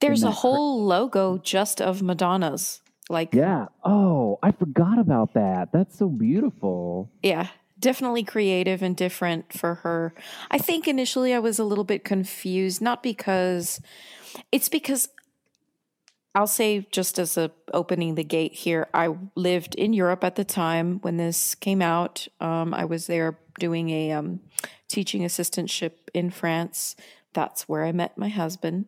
there's 0.00 0.22
a 0.22 0.26
cra- 0.26 0.32
whole 0.34 0.84
logo 0.84 1.38
just 1.38 1.80
of 1.80 2.02
Madonna's. 2.02 2.80
Like, 3.08 3.34
Yeah. 3.34 3.66
Oh, 3.84 4.38
I 4.42 4.52
forgot 4.52 4.98
about 4.98 5.34
that. 5.34 5.70
That's 5.72 5.98
so 5.98 6.08
beautiful. 6.08 7.10
yeah, 7.22 7.48
definitely 7.78 8.22
creative 8.22 8.80
and 8.82 8.96
different 8.96 9.52
for 9.52 9.76
her. 9.76 10.14
I 10.50 10.58
think 10.58 10.86
initially 10.86 11.34
I 11.34 11.38
was 11.40 11.58
a 11.58 11.64
little 11.64 11.84
bit 11.84 12.04
confused, 12.04 12.80
not 12.80 13.02
because 13.02 13.80
it's 14.52 14.68
because 14.68 15.08
I'll 16.34 16.46
say 16.46 16.86
just 16.90 17.18
as 17.18 17.36
a 17.36 17.50
opening 17.74 18.14
the 18.14 18.24
gate 18.24 18.54
here, 18.54 18.88
I 18.94 19.14
lived 19.34 19.74
in 19.74 19.92
Europe 19.92 20.24
at 20.24 20.36
the 20.36 20.44
time 20.44 20.98
when 21.00 21.18
this 21.18 21.54
came 21.54 21.82
out. 21.82 22.26
Um, 22.40 22.72
I 22.72 22.86
was 22.86 23.06
there 23.06 23.38
doing 23.58 23.90
a 23.90 24.12
um, 24.12 24.40
teaching 24.88 25.22
assistantship 25.22 25.92
in 26.14 26.30
France. 26.30 26.96
That's 27.34 27.68
where 27.68 27.84
I 27.84 27.92
met 27.92 28.16
my 28.16 28.28
husband. 28.28 28.86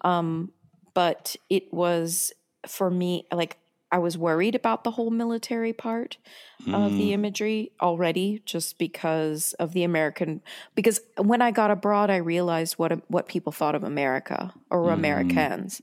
Um, 0.00 0.52
but 0.94 1.36
it 1.50 1.72
was 1.72 2.32
for 2.66 2.90
me 2.90 3.26
like 3.30 3.58
I 3.90 3.98
was 3.98 4.18
worried 4.18 4.54
about 4.54 4.84
the 4.84 4.92
whole 4.92 5.10
military 5.10 5.72
part 5.72 6.18
of 6.66 6.92
the 6.92 7.08
mm. 7.08 7.12
imagery 7.12 7.72
already, 7.80 8.42
just 8.44 8.78
because 8.78 9.54
of 9.54 9.72
the 9.72 9.82
American. 9.82 10.42
Because 10.74 11.00
when 11.16 11.40
I 11.40 11.50
got 11.50 11.70
abroad, 11.70 12.10
I 12.10 12.16
realized 12.16 12.74
what 12.74 12.92
um, 12.92 13.02
what 13.08 13.28
people 13.28 13.52
thought 13.52 13.74
of 13.74 13.84
America 13.84 14.52
or 14.70 14.84
mm. 14.84 14.92
Americans, 14.92 15.80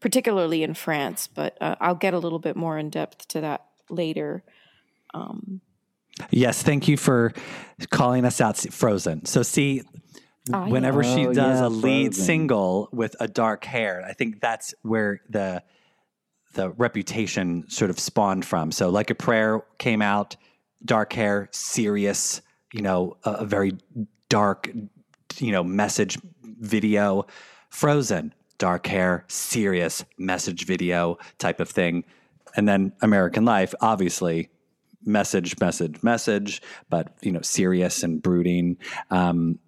particularly 0.00 0.62
in 0.64 0.74
France. 0.74 1.28
But 1.28 1.56
uh, 1.60 1.76
I'll 1.80 1.94
get 1.94 2.12
a 2.12 2.18
little 2.18 2.40
bit 2.40 2.56
more 2.56 2.76
in 2.76 2.90
depth 2.90 3.28
to 3.28 3.40
that 3.42 3.64
later. 3.88 4.42
Um. 5.12 5.60
Yes, 6.30 6.62
thank 6.62 6.88
you 6.88 6.96
for 6.96 7.32
calling 7.90 8.24
us 8.24 8.40
out. 8.40 8.56
Frozen. 8.56 9.26
So 9.26 9.42
see, 9.42 9.82
whenever 10.48 11.02
she 11.02 11.26
Oh, 11.26 11.32
does 11.32 11.60
yeah, 11.60 11.66
a 11.66 11.68
lead 11.68 12.14
Frozen. 12.14 12.24
single 12.24 12.88
with 12.92 13.16
a 13.20 13.28
dark 13.28 13.64
hair, 13.64 14.04
I 14.08 14.12
think 14.12 14.40
that's 14.40 14.74
where 14.82 15.20
the 15.28 15.62
the 16.54 16.70
reputation 16.70 17.68
sort 17.68 17.90
of 17.90 17.98
spawned 17.98 18.44
from. 18.44 18.72
So, 18.72 18.88
like 18.90 19.10
a 19.10 19.14
prayer 19.14 19.62
came 19.78 20.02
out, 20.02 20.36
dark 20.84 21.12
hair, 21.12 21.48
serious, 21.52 22.40
you 22.72 22.82
know, 22.82 23.16
a, 23.24 23.30
a 23.32 23.44
very 23.44 23.72
dark, 24.28 24.70
you 25.38 25.52
know, 25.52 25.62
message 25.62 26.18
video. 26.42 27.26
Frozen, 27.70 28.32
dark 28.58 28.86
hair, 28.86 29.24
serious 29.28 30.04
message 30.16 30.64
video 30.64 31.18
type 31.38 31.58
of 31.58 31.68
thing. 31.68 32.04
And 32.56 32.68
then 32.68 32.92
American 33.02 33.44
Life, 33.44 33.74
obviously, 33.80 34.48
message, 35.04 35.58
message, 35.60 36.02
message, 36.02 36.62
but 36.88 37.14
you 37.20 37.32
know, 37.32 37.42
serious 37.42 38.02
and 38.02 38.22
brooding. 38.22 38.76
Um, 39.10 39.58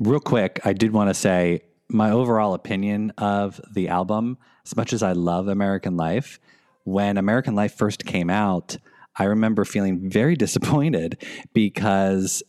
real 0.00 0.20
quick, 0.20 0.60
I 0.64 0.72
did 0.72 0.92
want 0.92 1.08
to 1.08 1.14
say 1.14 1.62
my 1.88 2.10
overall 2.10 2.54
opinion 2.54 3.12
of 3.16 3.60
the 3.72 3.88
album, 3.88 4.38
as 4.66 4.76
much 4.76 4.92
as 4.92 5.02
I 5.02 5.12
love 5.12 5.48
American 5.48 5.96
Life, 5.96 6.40
when 6.84 7.16
American 7.16 7.54
Life 7.54 7.74
first 7.74 8.04
came 8.04 8.30
out, 8.30 8.76
I 9.16 9.24
remember 9.24 9.64
feeling 9.64 10.10
very 10.10 10.36
disappointed 10.44 11.24
because 11.52 12.42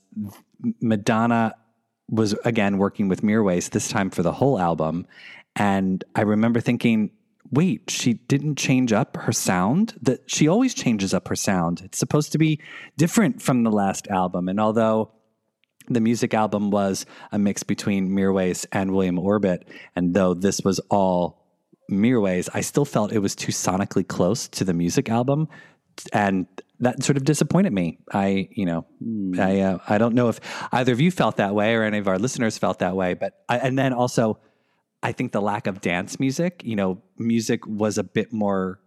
Madonna 0.82 1.54
was 2.10 2.34
again 2.46 2.78
working 2.78 3.08
with 3.08 3.22
Mirwais 3.22 3.70
this 3.70 3.90
time 3.90 4.10
for 4.10 4.24
the 4.24 4.32
whole 4.32 4.60
album. 4.60 5.06
And 5.56 6.04
I 6.16 6.22
remember 6.22 6.60
thinking, 6.60 7.12
wait, 7.52 7.90
she 7.90 8.14
didn't 8.14 8.58
change 8.58 8.94
up 8.94 9.18
her 9.18 9.32
sound? 9.32 9.96
That 10.02 10.30
she 10.30 10.48
always 10.48 10.74
changes 10.74 11.14
up 11.14 11.28
her 11.28 11.36
sound. 11.36 11.82
It's 11.84 11.98
supposed 11.98 12.32
to 12.32 12.38
be 12.38 12.60
different 12.98 13.42
from 13.42 13.64
the 13.64 13.72
last 13.72 14.08
album. 14.08 14.50
And 14.50 14.60
although 14.60 15.12
the 15.90 16.02
music 16.02 16.34
album 16.34 16.72
was 16.72 17.06
a 17.32 17.40
mix 17.40 17.64
between 17.64 18.10
Mirwais 18.10 18.66
and 18.72 18.94
William 18.94 19.20
Orbit, 19.20 19.68
and 19.96 20.14
though 20.14 20.34
this 20.34 20.62
was 20.62 20.80
all 20.90 21.47
Mirwais, 21.90 22.50
I 22.54 22.62
still 22.62 22.86
felt 22.86 23.12
it 23.12 23.20
was 23.20 23.36
too 23.36 23.52
sonically 23.52 24.08
close 24.08 24.48
to 24.50 24.64
the 24.64 24.74
music 24.74 25.10
album, 25.10 25.48
and 26.14 26.48
that 26.80 27.04
sort 27.04 27.18
of 27.18 27.24
disappointed 27.24 27.74
me. 27.74 28.00
I, 28.14 28.50
you 28.52 28.66
know, 28.66 28.86
I, 29.40 29.62
uh, 29.62 29.80
I 29.88 29.98
don't 29.98 30.14
know 30.14 30.30
if 30.30 30.40
either 30.72 30.94
of 30.94 31.02
you 31.02 31.12
felt 31.12 31.38
that 31.38 31.56
way 31.56 31.76
or 31.76 31.84
any 31.84 31.98
of 31.98 32.08
our 32.08 32.20
listeners 32.20 32.58
felt 32.58 32.80
that 32.80 32.96
way, 32.96 33.14
but 33.14 33.34
I, 33.50 33.58
and 33.58 33.78
then 33.78 33.94
also, 33.94 34.40
I 35.02 35.12
think 35.12 35.32
the 35.32 35.42
lack 35.42 35.68
of 35.68 35.82
dance 35.82 36.20
music, 36.20 36.62
you 36.64 36.76
know, 36.76 37.02
music 37.18 37.66
was 37.66 37.98
a 37.98 38.04
bit 38.04 38.34
more 38.34 38.80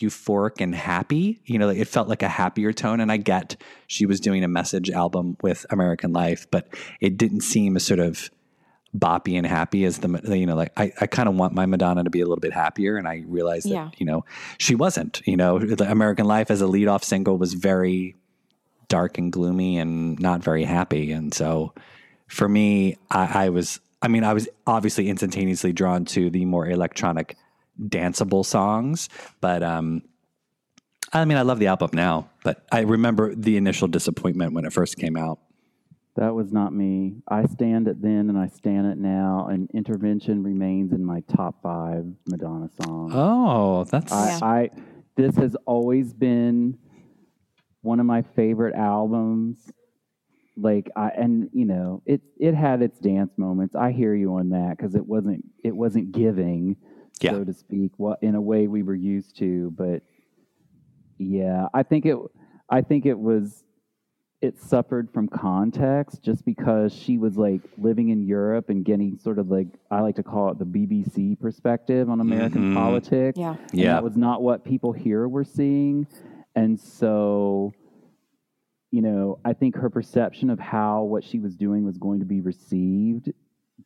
euphoric 0.00 0.60
and 0.60 0.74
happy. 0.74 1.42
You 1.44 1.58
know, 1.58 1.68
it 1.68 1.86
felt 1.86 2.08
like 2.08 2.22
a 2.22 2.28
happier 2.28 2.72
tone. 2.72 3.00
And 3.00 3.12
I 3.12 3.18
get 3.18 3.56
she 3.86 4.06
was 4.06 4.20
doing 4.20 4.42
a 4.42 4.48
message 4.48 4.90
album 4.90 5.36
with 5.42 5.66
American 5.70 6.12
Life, 6.12 6.46
but 6.50 6.68
it 7.00 7.16
didn't 7.16 7.42
seem 7.42 7.76
a 7.76 7.80
sort 7.80 8.00
of 8.00 8.30
boppy 8.96 9.36
and 9.36 9.46
happy 9.46 9.84
as 9.84 9.98
the, 9.98 10.36
you 10.36 10.46
know, 10.46 10.56
like 10.56 10.72
I, 10.76 10.92
I 11.00 11.06
kind 11.06 11.28
of 11.28 11.36
want 11.36 11.54
my 11.54 11.64
Madonna 11.66 12.02
to 12.04 12.10
be 12.10 12.20
a 12.20 12.24
little 12.24 12.40
bit 12.40 12.52
happier. 12.52 12.96
And 12.96 13.06
I 13.06 13.22
realized 13.26 13.66
that, 13.66 13.74
Yeah. 13.74 13.90
you 13.98 14.06
know, 14.06 14.24
she 14.58 14.74
wasn't, 14.74 15.22
you 15.26 15.36
know, 15.36 15.58
the 15.58 15.88
American 15.90 16.26
Life 16.26 16.50
as 16.50 16.60
a 16.60 16.66
lead 16.66 16.88
off 16.88 17.04
single 17.04 17.38
was 17.38 17.54
very 17.54 18.16
dark 18.88 19.18
and 19.18 19.32
gloomy 19.32 19.78
and 19.78 20.18
not 20.18 20.42
very 20.42 20.64
happy. 20.64 21.12
And 21.12 21.32
so 21.32 21.72
for 22.26 22.48
me, 22.48 22.96
I, 23.10 23.46
I 23.46 23.48
was, 23.50 23.78
I 24.02 24.08
mean, 24.08 24.24
I 24.24 24.32
was 24.32 24.48
obviously 24.66 25.08
instantaneously 25.08 25.72
drawn 25.72 26.04
to 26.06 26.30
the 26.30 26.44
more 26.44 26.66
electronic, 26.66 27.36
danceable 27.80 28.44
songs, 28.44 29.08
but 29.40 29.62
um, 29.62 30.02
I 31.12 31.24
mean, 31.24 31.38
I 31.38 31.42
love 31.42 31.58
the 31.58 31.68
album 31.68 31.90
now, 31.92 32.28
but 32.44 32.64
I 32.70 32.80
remember 32.80 33.34
the 33.34 33.56
initial 33.56 33.88
disappointment 33.88 34.52
when 34.52 34.64
it 34.64 34.72
first 34.72 34.96
came 34.96 35.16
out. 35.16 35.38
That 36.16 36.34
was 36.34 36.52
not 36.52 36.72
me. 36.74 37.16
I 37.28 37.46
stand 37.46 37.86
it 37.88 38.02
then 38.02 38.28
and 38.28 38.36
I 38.36 38.48
stand 38.48 38.86
it 38.88 38.98
now, 38.98 39.48
and 39.50 39.70
Intervention 39.72 40.42
remains 40.42 40.92
in 40.92 41.04
my 41.04 41.20
top 41.34 41.62
five 41.62 42.04
Madonna 42.26 42.68
songs. 42.82 43.12
Oh, 43.14 43.84
that's 43.84 44.12
I, 44.12 44.38
I 44.42 44.70
this 45.16 45.36
has 45.36 45.54
always 45.66 46.12
been 46.12 46.76
one 47.82 48.00
of 48.00 48.06
my 48.06 48.22
favorite 48.22 48.74
albums. 48.74 49.70
Like 50.56 50.90
I 50.96 51.10
and 51.10 51.48
you 51.52 51.64
know 51.64 52.02
it 52.04 52.20
it 52.38 52.54
had 52.54 52.82
its 52.82 52.98
dance 52.98 53.32
moments. 53.38 53.74
I 53.76 53.92
hear 53.92 54.14
you 54.14 54.34
on 54.34 54.50
that 54.50 54.76
because 54.76 54.94
it 54.96 55.06
wasn't 55.06 55.44
it 55.62 55.74
wasn't 55.74 56.12
giving, 56.12 56.76
Yeah. 57.20 57.30
so 57.30 57.44
to 57.44 57.52
speak, 57.54 57.92
what 57.98 58.18
in 58.20 58.34
a 58.34 58.40
way 58.40 58.66
we 58.66 58.82
were 58.82 58.96
used 58.96 59.36
to. 59.38 59.70
But 59.70 60.02
Yeah, 61.18 61.68
I 61.72 61.82
think 61.84 62.04
it. 62.04 62.16
I 62.68 62.82
think 62.82 63.06
it 63.06 63.18
was. 63.18 63.64
It 64.42 64.58
suffered 64.58 65.10
from 65.12 65.28
context 65.28 66.22
just 66.22 66.46
because 66.46 66.94
she 66.94 67.18
was 67.18 67.36
like 67.36 67.60
living 67.76 68.08
in 68.08 68.22
Europe 68.22 68.70
and 68.70 68.82
getting 68.82 69.18
sort 69.18 69.38
of 69.38 69.50
like 69.50 69.66
I 69.90 70.00
like 70.00 70.16
to 70.16 70.22
call 70.22 70.50
it 70.50 70.58
the 70.58 70.64
BBC 70.64 71.38
perspective 71.38 72.08
on 72.08 72.20
American 72.20 72.70
Mhm. 72.70 72.74
politics. 72.74 73.38
Yeah. 73.38 73.56
And 73.70 73.80
Yeah. 73.80 73.92
that 73.94 74.02
was 74.02 74.16
not 74.16 74.42
what 74.42 74.64
people 74.64 74.92
here 74.92 75.28
were 75.28 75.44
seeing, 75.44 76.06
and 76.54 76.80
so, 76.80 77.72
you 78.90 79.02
know, 79.02 79.38
I 79.44 79.52
think 79.52 79.76
her 79.76 79.90
perception 79.90 80.48
of 80.48 80.58
how 80.58 81.04
what 81.04 81.22
she 81.22 81.38
was 81.38 81.54
doing 81.54 81.84
was 81.84 81.98
going 81.98 82.20
to 82.20 82.26
be 82.26 82.40
received 82.40 83.30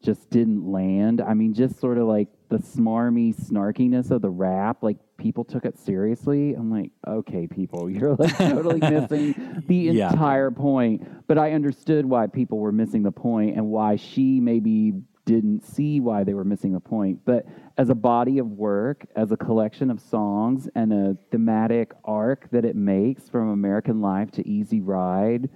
just 0.02 0.30
didn't 0.30 0.70
land. 0.70 1.20
I 1.20 1.34
mean, 1.34 1.52
just 1.52 1.80
sort 1.80 1.99
of 1.99 2.06
like 2.06 2.28
the 2.49 2.58
smarmy 2.58 3.34
snarkiness 3.34 4.12
of 4.12 4.23
the 4.23 4.30
rap, 4.30 4.84
like 4.84 4.99
people 5.16 5.44
took 5.44 5.64
it 5.64 5.78
seriously. 5.78 6.54
I'm 6.54 6.71
like, 6.71 6.90
okay, 7.06 7.47
people, 7.47 7.88
you're 7.94 8.14
like 8.16 8.37
totally 8.37 8.80
missing 8.90 9.62
the 9.66 9.76
Yeah. 9.76 10.11
entire 10.11 10.50
point. 10.50 11.26
But 11.26 11.38
I 11.38 11.52
understood 11.52 12.06
why 12.06 12.26
people 12.26 12.59
were 12.59 12.73
missing 12.73 13.02
the 13.02 13.12
point 13.12 13.56
and 13.56 13.68
why 13.68 13.97
she 13.97 14.40
maybe 14.40 14.92
didn't 15.26 15.64
see 15.64 16.00
why 16.00 16.23
they 16.23 16.35
were 16.35 16.44
missing 16.44 16.73
the 16.75 16.80
point. 16.80 17.21
But 17.25 17.47
as 17.78 17.88
a 17.88 17.94
body 17.94 18.38
of 18.38 18.47
work, 18.50 19.06
as 19.16 19.33
a 19.33 19.37
collection 19.38 19.90
of 19.90 19.99
songs 20.00 20.68
and 20.75 20.92
a 20.92 21.16
thematic 21.30 21.92
arc 22.04 22.50
that 22.50 22.66
it 22.66 22.76
makes 22.76 23.28
from 23.30 23.49
American 23.49 24.02
life 24.02 24.30
to 24.33 24.47
Easy 24.47 24.83
Ride, 24.83 25.49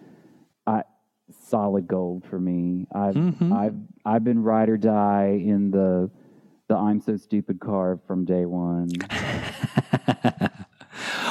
I 0.67 0.85
solid 1.31 1.87
gold 1.87 2.25
for 2.31 2.41
me. 2.41 2.87
I've 2.95 3.15
Mhm. 3.15 3.53
I've 3.53 3.77
I've 4.07 4.25
been 4.25 4.43
ride 4.43 4.71
or 4.71 4.79
die 4.79 5.43
in 5.45 5.71
the 5.71 6.11
the 6.69 6.77
I'm 6.77 7.01
so 7.01 7.17
stupid 7.17 7.61
car 7.61 7.99
from 8.07 8.25
day 8.25 8.45
one. 8.45 8.91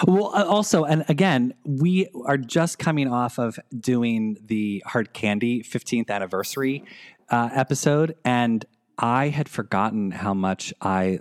well, 0.08 0.32
uh, 0.36 0.44
also, 0.44 0.84
and 0.84 1.06
again, 1.08 1.54
we 1.64 2.08
are 2.26 2.38
just 2.38 2.80
coming 2.80 3.12
off 3.12 3.40
of 3.40 3.60
doing 3.80 4.38
the 4.44 4.84
Hard 4.86 5.14
Candy 5.14 5.62
15th 5.64 6.10
anniversary 6.10 6.84
uh, 7.30 7.50
episode, 7.54 8.16
and 8.26 8.66
I 8.98 9.30
had 9.30 9.48
forgotten 9.48 10.12
how 10.12 10.34
much 10.34 10.74
I 10.82 11.20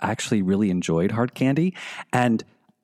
actually 0.00 0.42
really 0.42 0.70
enjoyed 0.70 1.12
Hard 1.12 1.34
Candy, 1.34 1.74
and 2.12 2.42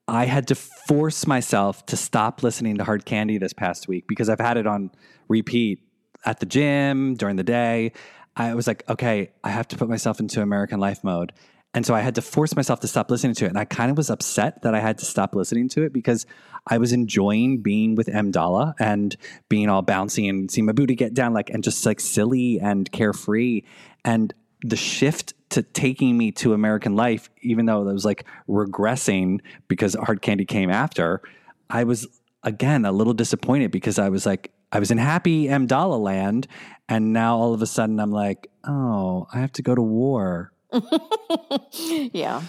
I 0.09 0.27
had 0.27 0.47
to 0.49 0.55
force 0.55 1.27
myself 1.27 1.85
to 1.87 1.97
stop 1.97 2.43
listening 2.43 2.77
to 2.77 2.85
Hard 2.85 3.05
Candy 3.05 3.39
this 3.39 3.53
past 3.53 3.89
week 3.89 4.07
because 4.07 4.29
I've 4.29 4.41
had 4.41 4.57
it 4.57 4.67
on 4.67 4.91
repeat 5.29 5.81
at 6.25 6.41
the 6.41 6.47
gym 6.47 7.15
during 7.15 7.37
the 7.37 7.45
day. 7.45 7.93
I 8.37 8.55
was 8.55 8.67
like, 8.67 8.89
okay, 8.89 9.31
I 9.43 9.51
have 9.51 9.67
to 9.69 9.77
put 9.77 9.89
myself 9.89 10.21
into 10.21 10.43
American 10.43 10.79
Life 10.79 11.03
mode. 11.03 11.33
And 11.75 11.85
so 11.85 11.95
I 11.95 12.01
had 12.01 12.15
to 12.15 12.23
force 12.23 12.57
myself 12.57 12.81
to 12.81 12.89
stop 12.89 13.11
listening 13.11 13.35
to 13.35 13.45
it. 13.45 13.49
And 13.49 13.59
I 13.59 13.65
kind 13.65 13.91
of 13.91 13.97
was 13.97 14.09
upset 14.09 14.63
that 14.63 14.75
I 14.75 14.81
had 14.81 14.99
to 14.99 15.05
stop 15.05 15.35
listening 15.35 15.69
to 15.71 15.83
it 15.83 15.93
because 15.93 16.25
I 16.67 16.79
was 16.79 16.93
enjoying 16.93 17.61
being 17.61 17.97
with 17.97 18.09
M. 18.09 18.31
Dalla 18.31 18.75
and 18.79 19.15
being 19.49 19.69
all 19.69 19.83
bouncy 19.83 20.29
and 20.29 20.51
seeing 20.51 20.65
my 20.65 20.73
booty 20.73 20.95
get 20.95 21.13
down, 21.13 21.35
like, 21.35 21.51
and 21.51 21.63
just 21.63 21.85
like 21.85 22.01
silly 22.01 22.59
and 22.61 22.91
carefree. 22.93 23.63
And 24.05 24.33
the 24.63 24.77
shift 24.77 25.35
to 25.51 25.63
taking 25.63 26.17
me 26.17 26.33
to 26.33 26.55
American 26.55 26.97
life, 26.97 27.29
even 27.43 27.67
though 27.67 27.87
it 27.89 27.93
was 27.93 28.05
like 28.05 28.25
regressing 28.49 29.41
because 29.69 29.95
Hard 29.95 30.23
Candy 30.23 30.45
came 30.45 30.71
after, 30.71 31.21
I 31.69 31.85
was 31.85 32.07
again 32.43 32.85
a 32.85 32.93
little 32.93 33.13
disappointed 33.13 33.71
because 33.71 33.99
I 33.99 34.09
was 34.09 34.25
like, 34.25 34.51
I 34.73 34.79
was 34.79 34.91
in 34.91 34.99
happy 34.99 35.49
M. 35.49 35.67
Dalla 35.67 35.97
land. 35.97 36.47
And 36.89 37.13
now 37.13 37.37
all 37.37 37.53
of 37.53 37.63
a 37.63 37.67
sudden 37.67 37.99
I'm 37.99 38.13
like, 38.13 38.51
oh, 38.65 39.27
I 39.33 39.41
have 39.41 39.53
to 39.53 39.63
go 39.63 39.75
to 39.75 39.83
war. 39.83 40.53
yeah. 41.73 42.43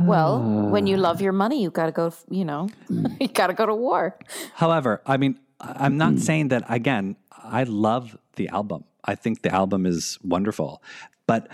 Well, 0.00 0.42
when 0.70 0.86
you 0.86 0.96
love 0.96 1.20
your 1.20 1.32
money, 1.32 1.62
you 1.62 1.70
got 1.70 1.86
to 1.86 1.92
go, 1.92 2.12
you 2.28 2.44
know, 2.44 2.68
you 3.20 3.28
got 3.28 3.46
to 3.48 3.54
go 3.54 3.66
to 3.66 3.74
war. 3.74 4.18
However, 4.54 5.00
I 5.06 5.16
mean, 5.16 5.38
I'm 5.60 5.96
not 5.96 6.18
saying 6.18 6.48
that 6.48 6.64
again. 6.68 7.16
I 7.30 7.62
love 7.62 8.18
the 8.34 8.48
album. 8.48 8.84
I 9.04 9.14
think 9.14 9.42
the 9.42 9.54
album 9.54 9.86
is 9.86 10.18
wonderful, 10.22 10.82
but 11.26 11.48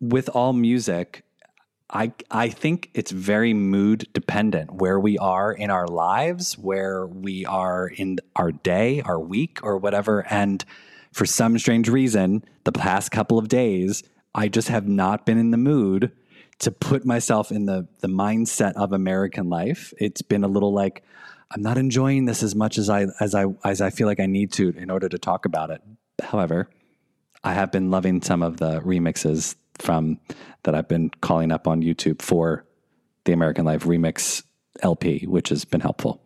with 0.00 0.28
all 0.28 0.52
music, 0.52 1.24
I 1.90 2.12
I 2.30 2.48
think 2.48 2.90
it's 2.94 3.10
very 3.10 3.52
mood 3.52 4.08
dependent 4.12 4.74
where 4.74 4.98
we 4.98 5.18
are 5.18 5.52
in 5.52 5.70
our 5.70 5.86
lives, 5.86 6.56
where 6.56 7.06
we 7.06 7.44
are 7.44 7.88
in 7.88 8.18
our 8.36 8.52
day, 8.52 9.02
our 9.02 9.20
week, 9.20 9.58
or 9.62 9.76
whatever. 9.76 10.24
And 10.30 10.64
for 11.14 11.26
some 11.26 11.56
strange 11.58 11.88
reason, 11.88 12.44
the 12.64 12.72
past 12.72 13.12
couple 13.12 13.38
of 13.38 13.46
days, 13.46 14.02
I 14.34 14.48
just 14.48 14.68
have 14.68 14.88
not 14.88 15.24
been 15.24 15.38
in 15.38 15.52
the 15.52 15.56
mood 15.56 16.10
to 16.58 16.72
put 16.72 17.06
myself 17.06 17.52
in 17.52 17.66
the 17.66 17.86
the 18.00 18.08
mindset 18.08 18.74
of 18.74 18.92
American 18.92 19.48
life. 19.48 19.94
It's 19.98 20.22
been 20.22 20.42
a 20.42 20.48
little 20.48 20.72
like 20.72 21.04
I'm 21.52 21.62
not 21.62 21.78
enjoying 21.78 22.24
this 22.24 22.42
as 22.42 22.56
much 22.56 22.78
as 22.78 22.90
I 22.90 23.06
as 23.20 23.34
I 23.34 23.46
as 23.62 23.80
I 23.80 23.90
feel 23.90 24.08
like 24.08 24.18
I 24.18 24.26
need 24.26 24.52
to 24.54 24.70
in 24.70 24.90
order 24.90 25.08
to 25.08 25.18
talk 25.18 25.44
about 25.44 25.70
it. 25.70 25.80
However, 26.20 26.68
I 27.44 27.54
have 27.54 27.70
been 27.70 27.90
loving 27.92 28.20
some 28.20 28.42
of 28.42 28.56
the 28.56 28.80
remixes 28.80 29.54
from 29.78 30.18
that 30.64 30.74
I've 30.74 30.88
been 30.88 31.10
calling 31.20 31.52
up 31.52 31.68
on 31.68 31.80
YouTube 31.80 32.22
for 32.22 32.64
the 33.24 33.32
American 33.32 33.64
Life 33.64 33.84
remix 33.84 34.42
LP, 34.82 35.26
which 35.26 35.50
has 35.50 35.64
been 35.64 35.80
helpful. 35.80 36.23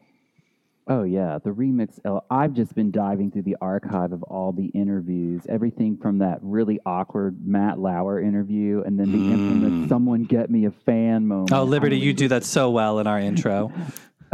Oh 0.90 1.02
yeah, 1.02 1.38
the 1.42 1.50
remix. 1.50 1.98
Uh, 2.02 2.20
I've 2.30 2.54
just 2.54 2.74
been 2.74 2.90
diving 2.90 3.30
through 3.30 3.42
the 3.42 3.56
archive 3.60 4.12
of 4.12 4.22
all 4.22 4.52
the 4.52 4.66
interviews, 4.66 5.42
everything 5.46 5.98
from 5.98 6.18
that 6.18 6.38
really 6.40 6.80
awkward 6.86 7.46
Matt 7.46 7.78
Lauer 7.78 8.20
interview, 8.20 8.82
and 8.86 8.98
then 8.98 9.12
the 9.12 9.18
infamous 9.18 9.72
mm. 9.72 9.88
"Someone 9.88 10.24
Get 10.24 10.50
Me 10.50 10.64
a 10.64 10.70
Fan" 10.70 11.16
oh, 11.16 11.20
moment. 11.20 11.52
Oh, 11.52 11.64
Liberty, 11.64 11.98
you 11.98 12.14
do 12.14 12.28
that 12.28 12.42
so 12.44 12.70
well 12.70 13.00
in 13.00 13.06
our 13.06 13.20
intro. 13.20 13.70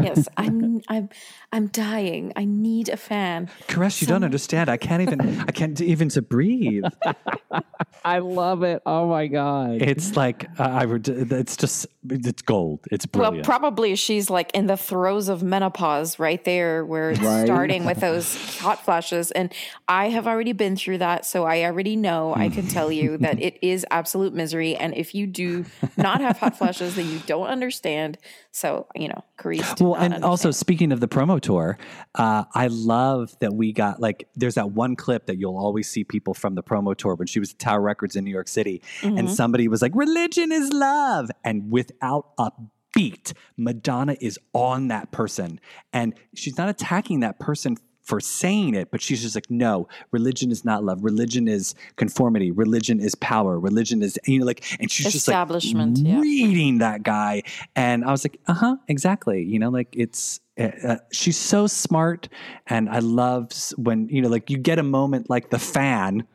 Yes, 0.02 0.28
I'm 0.36 0.80
I'm 0.88 1.08
I'm 1.52 1.66
dying. 1.68 2.32
I 2.36 2.44
need 2.44 2.88
a 2.88 2.96
fan. 2.96 3.48
Koresh, 3.68 4.00
you 4.00 4.06
don't 4.06 4.24
understand. 4.24 4.68
I 4.68 4.76
can't 4.76 5.02
even. 5.02 5.40
I 5.40 5.52
can't 5.52 5.80
even 5.80 6.08
to 6.10 6.22
breathe. 6.22 6.84
I 8.04 8.18
love 8.18 8.62
it. 8.62 8.82
Oh 8.84 9.08
my 9.08 9.26
god. 9.28 9.80
It's 9.80 10.16
like 10.16 10.48
uh, 10.58 10.62
I. 10.64 10.84
would- 10.84 11.08
It's 11.08 11.56
just. 11.56 11.86
It's 12.10 12.42
gold. 12.42 12.80
It's 12.90 13.06
brilliant. 13.06 13.36
Well, 13.36 13.44
probably 13.44 13.96
she's 13.96 14.28
like 14.28 14.50
in 14.52 14.66
the 14.66 14.76
throes 14.76 15.28
of 15.30 15.42
menopause 15.42 16.18
right 16.18 16.42
there, 16.44 16.84
where 16.84 17.10
it's 17.12 17.20
Right. 17.20 17.46
starting 17.46 17.86
with 17.86 18.00
those 18.00 18.58
hot 18.58 18.84
flashes. 18.84 19.30
And 19.30 19.50
I 19.88 20.10
have 20.10 20.26
already 20.26 20.52
been 20.52 20.76
through 20.76 20.98
that. 20.98 21.24
So 21.24 21.44
I 21.44 21.62
already 21.64 21.96
know, 21.96 22.34
I 22.34 22.50
can 22.50 22.66
tell 22.68 22.92
you 22.92 23.16
that 23.24 23.40
it 23.40 23.58
is 23.62 23.86
absolute 23.90 24.34
misery. 24.34 24.76
And 24.76 24.94
if 24.94 25.14
you 25.14 25.26
do 25.26 25.64
not 25.96 26.20
have 26.20 26.38
hot 26.38 26.58
flashes, 26.58 26.96
then 26.96 27.08
you 27.08 27.20
don't 27.26 27.46
understand. 27.46 28.18
So, 28.56 28.86
you 28.94 29.08
know, 29.08 29.24
Carice. 29.36 29.80
well, 29.80 29.96
and 29.96 30.22
also 30.22 30.52
speaking 30.52 30.92
of 30.92 31.00
the 31.00 31.08
promo 31.08 31.40
tour, 31.40 31.76
uh, 32.14 32.44
I 32.54 32.68
love 32.68 33.36
that 33.40 33.52
we 33.52 33.72
got 33.72 33.98
like 34.00 34.28
there's 34.36 34.54
that 34.54 34.70
one 34.70 34.94
clip 34.94 35.26
that 35.26 35.38
you'll 35.38 35.58
always 35.58 35.88
see 35.88 36.04
people 36.04 36.34
from 36.34 36.54
the 36.54 36.62
promo 36.62 36.96
tour 36.96 37.16
when 37.16 37.26
she 37.26 37.40
was 37.40 37.50
at 37.50 37.58
Tower 37.58 37.80
Records 37.80 38.14
in 38.14 38.22
New 38.24 38.30
York 38.30 38.46
City, 38.46 38.80
Mm-hmm. 39.00 39.18
and 39.18 39.28
somebody 39.28 39.66
was 39.66 39.82
like, 39.82 39.90
"Religion 39.96 40.52
is 40.52 40.72
love," 40.72 41.32
and 41.42 41.68
without 41.72 42.28
a 42.38 42.52
beat, 42.94 43.34
Madonna 43.56 44.16
is 44.20 44.38
on 44.52 44.86
that 44.86 45.10
person, 45.10 45.58
and 45.92 46.14
she's 46.36 46.56
not 46.56 46.68
attacking 46.68 47.20
that 47.20 47.40
person. 47.40 47.76
For 48.04 48.20
saying 48.20 48.74
it, 48.74 48.90
but 48.90 49.00
she's 49.00 49.22
just 49.22 49.34
like, 49.34 49.50
no, 49.50 49.88
religion 50.10 50.50
is 50.50 50.62
not 50.62 50.84
love. 50.84 51.02
Religion 51.02 51.48
is 51.48 51.74
conformity. 51.96 52.50
Religion 52.50 53.00
is 53.00 53.14
power. 53.14 53.58
Religion 53.58 54.02
is, 54.02 54.18
you 54.26 54.40
know, 54.40 54.44
like, 54.44 54.62
and 54.78 54.90
she's 54.90 55.10
just 55.10 55.26
like 55.26 55.32
Establishment, 55.32 55.98
yeah. 55.98 56.20
reading 56.20 56.78
that 56.78 57.02
guy. 57.02 57.42
And 57.74 58.04
I 58.04 58.10
was 58.10 58.22
like, 58.22 58.38
uh 58.46 58.52
huh, 58.52 58.76
exactly. 58.88 59.42
You 59.42 59.58
know, 59.58 59.70
like 59.70 59.88
it's, 59.96 60.40
uh, 60.60 60.70
uh, 60.86 60.96
she's 61.12 61.38
so 61.38 61.66
smart. 61.66 62.28
And 62.66 62.90
I 62.90 62.98
love 62.98 63.50
when, 63.76 64.08
you 64.10 64.20
know, 64.20 64.28
like 64.28 64.50
you 64.50 64.58
get 64.58 64.78
a 64.78 64.82
moment 64.82 65.30
like 65.30 65.48
the 65.48 65.58
fan, 65.58 66.26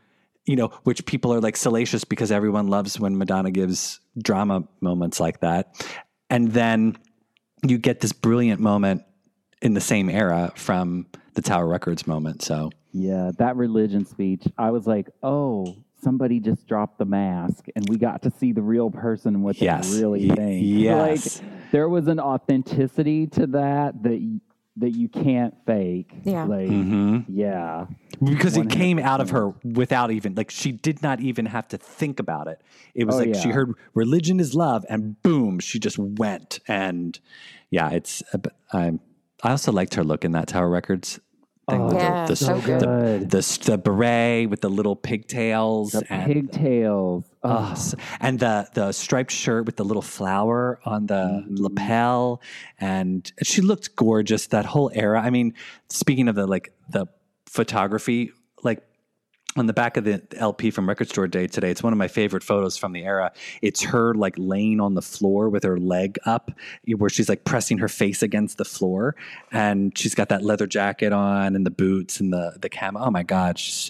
you 0.46 0.56
know, 0.56 0.70
which 0.86 1.06
people 1.06 1.32
are 1.32 1.40
like 1.40 1.56
salacious 1.56 2.04
because 2.04 2.32
everyone 2.32 2.68
loves 2.68 3.00
when 3.00 3.16
Madonna 3.16 3.52
gives 3.52 4.00
drama 4.20 4.64
moments 4.82 5.20
like 5.20 5.42
that. 5.42 5.88
And 6.32 6.52
then 6.52 6.98
you 7.64 7.78
get 7.78 8.00
this 8.00 8.12
brilliant 8.12 8.60
moment 8.60 9.04
in 9.62 9.76
the 9.76 9.82
same 9.82 10.10
era 10.10 10.52
from 10.56 11.06
the 11.34 11.42
Tower 11.42 11.68
Records 11.68 12.06
moment. 12.08 12.42
So, 12.42 12.70
Yeah, 12.92 13.32
that 13.38 13.56
religion 13.56 14.06
speech. 14.06 14.48
I 14.58 14.72
was 14.72 14.88
like, 14.88 15.10
oh, 15.24 15.76
somebody 16.02 16.40
just 16.40 16.68
dropped 16.68 16.98
the 16.98 17.06
mask, 17.06 17.66
and 17.76 17.88
we 17.90 17.98
got 17.98 18.22
to 18.24 18.32
see 18.32 18.52
the 18.54 18.62
real 18.62 18.90
person 18.90 19.36
and 19.36 19.44
what 19.44 19.60
Yes. 19.62 19.94
they 19.94 20.02
really 20.02 20.28
Y- 20.30 20.36
think. 20.36 20.66
yes. 20.66 21.42
like 21.42 21.72
there 21.72 21.90
was 21.90 22.08
an 22.08 22.20
authenticity 22.20 23.28
to 23.28 23.48
that 23.48 24.02
that 24.04 24.20
y- 24.20 24.40
that 24.78 24.92
you 24.92 25.10
can't 25.10 25.54
fake. 25.66 26.14
Yeah. 26.24 26.46
like 26.46 26.70
mhm. 26.70 27.26
yeah, 27.28 27.88
because 28.24 28.56
it 28.56 28.70
came 28.70 28.98
out 28.98 29.20
of 29.20 29.32
her 29.32 29.50
without 29.66 30.10
even 30.10 30.36
like 30.36 30.50
she 30.50 30.72
did 30.72 31.04
not 31.04 31.20
even 31.20 31.48
have 31.48 31.68
to 31.70 31.78
think 31.78 32.18
about 32.20 32.48
it. 32.48 32.62
It 32.96 33.04
was 33.06 33.16
Oh, 33.16 33.20
like 33.20 33.36
she 33.36 33.50
heard 33.50 33.74
religion 33.94 34.40
is 34.40 34.56
love, 34.56 34.86
and 34.90 35.22
boom, 35.22 35.60
she 35.60 35.80
just 35.80 36.00
went. 36.00 36.60
And 36.66 37.20
yeah, 37.70 37.90
it's. 37.92 38.24
uh, 38.34 38.38
I'm. 38.72 39.02
I 39.44 39.52
also 39.52 39.72
liked 39.72 39.96
her 39.96 40.04
look 40.04 40.26
in 40.26 40.34
that 40.34 40.48
Tower 40.48 40.70
Records 40.70 41.20
thing. 41.70 41.82
Oh, 41.82 41.86
with 41.86 41.94
the- 41.94 42.00
Yeah, 42.00 42.26
the, 42.26 42.36
so 42.36 42.56
the, 42.56 42.62
good. 42.62 42.82
good. 42.82 43.30
the, 43.32 43.60
the 43.66 43.78
beret 43.78 44.50
with 44.50 44.62
the 44.62 44.70
little 44.70 44.96
pigtails 44.96 45.92
the 45.92 46.06
and 46.10 46.34
pigtails. 46.34 47.26
Oh, 47.44 47.76
and 48.20 48.40
the 48.40 48.68
the 48.74 48.92
striped 48.92 49.32
shirt 49.32 49.66
with 49.66 49.78
the 49.78 49.86
little 49.86 50.02
flower 50.02 50.80
on 50.86 51.06
the 51.06 51.14
mm-hmm. 51.14 51.56
lapel, 51.56 52.42
and 52.80 53.32
she 53.44 53.62
looked 53.62 53.96
gorgeous. 53.96 54.48
That 54.48 54.66
whole 54.66 54.92
era. 54.94 55.22
I 55.22 55.30
mean, 55.30 55.54
speaking 55.90 56.28
of 56.28 56.36
the 56.36 56.46
like 56.48 56.74
the 56.90 57.08
photography, 57.46 58.32
like 58.64 58.84
on 59.56 59.66
the 59.66 59.74
back 59.74 59.98
of 59.98 60.04
the 60.04 60.22
LP 60.38 60.70
from 60.70 60.88
Record 60.88 61.10
Store 61.10 61.28
Day 61.28 61.48
today, 61.48 61.72
it's 61.72 61.82
one 61.82 61.92
of 61.92 61.98
my 61.98 62.08
favorite 62.08 62.44
photos 62.44 62.78
from 62.78 62.94
the 62.94 63.04
era. 63.04 63.32
It's 63.62 63.82
her 63.82 64.14
like 64.14 64.36
laying 64.38 64.80
on 64.80 64.94
the 64.94 65.02
floor 65.02 65.50
with 65.50 65.64
her 65.64 65.78
leg 65.78 66.18
up, 66.26 66.52
where 66.98 67.10
she's 67.10 67.30
like 67.30 67.46
pressing 67.46 67.80
her 67.80 67.88
face 67.88 68.22
against 68.22 68.58
the 68.58 68.66
floor, 68.66 69.16
and 69.52 69.98
she's 69.98 70.14
got 70.14 70.30
that 70.30 70.44
leather 70.44 70.68
jacket 70.68 71.12
on 71.12 71.56
and 71.56 71.66
the 71.66 71.72
boots 71.72 72.20
and 72.20 72.32
the 72.32 72.58
the 72.62 72.70
camo. 72.70 73.00
Oh 73.00 73.12
my 73.12 73.24
god, 73.24 73.58
she's, 73.58 73.90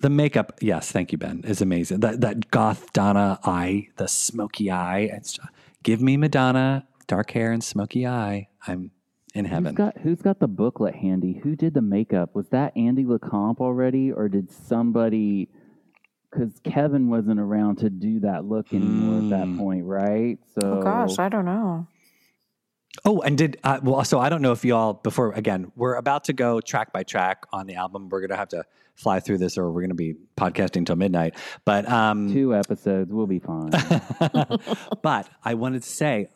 the 0.00 0.10
makeup, 0.10 0.58
yes, 0.60 0.90
thank 0.90 1.12
you, 1.12 1.18
Ben, 1.18 1.42
is 1.44 1.60
amazing. 1.60 2.00
That 2.00 2.22
that 2.22 2.50
goth 2.50 2.92
Donna 2.92 3.38
eye, 3.44 3.88
the 3.96 4.08
smoky 4.08 4.70
eye. 4.70 5.10
It's, 5.12 5.38
give 5.82 6.00
me 6.00 6.16
Madonna, 6.16 6.86
dark 7.06 7.30
hair 7.32 7.52
and 7.52 7.62
smoky 7.62 8.06
eye. 8.06 8.48
I'm 8.66 8.90
in 9.34 9.44
Who's 9.44 9.52
heaven. 9.52 9.74
got 9.74 9.98
Who's 9.98 10.20
got 10.22 10.38
the 10.40 10.48
booklet 10.48 10.94
handy? 10.94 11.40
Who 11.42 11.56
did 11.56 11.74
the 11.74 11.82
makeup? 11.82 12.34
Was 12.34 12.48
that 12.50 12.76
Andy 12.76 13.04
LeCompte 13.04 13.60
already, 13.60 14.12
or 14.12 14.28
did 14.28 14.50
somebody? 14.50 15.48
Because 16.30 16.52
Kevin 16.64 17.08
wasn't 17.10 17.38
around 17.40 17.76
to 17.78 17.90
do 17.90 18.20
that 18.20 18.44
look 18.46 18.72
anymore 18.72 19.18
at 19.18 19.24
Mm. 19.24 19.30
that 19.30 19.58
point, 19.58 19.84
right? 19.84 20.38
So, 20.54 20.78
Oh 20.78 20.82
gosh, 20.82 21.18
I 21.18 21.28
don't 21.28 21.44
know. 21.44 21.86
Oh, 23.06 23.20
and 23.22 23.36
did 23.38 23.58
uh, 23.64 23.80
well? 23.82 24.04
So 24.04 24.18
I 24.20 24.28
don't 24.28 24.42
know 24.42 24.52
if 24.52 24.64
y'all 24.64 24.92
before 24.94 25.32
again. 25.32 25.72
We're 25.76 25.94
about 25.94 26.24
to 26.24 26.32
go 26.34 26.60
track 26.60 26.92
by 26.92 27.02
track 27.02 27.44
on 27.52 27.66
the 27.66 27.74
album. 27.76 28.08
We're 28.10 28.20
gonna 28.20 28.36
have 28.36 28.48
to 28.50 28.64
fly 28.96 29.18
through 29.20 29.38
this, 29.38 29.56
or 29.56 29.70
we're 29.70 29.80
gonna 29.80 29.94
be 29.94 30.14
podcasting 30.36 30.84
till 30.84 30.96
midnight. 30.96 31.34
But 31.64 31.88
um, 31.90 32.30
two 32.32 32.54
episodes, 32.54 33.10
we'll 33.10 33.26
be 33.26 33.38
fine. 33.38 33.70
but 35.02 35.28
I 35.42 35.54
wanted 35.54 35.82
to 35.82 35.88
say 35.88 36.28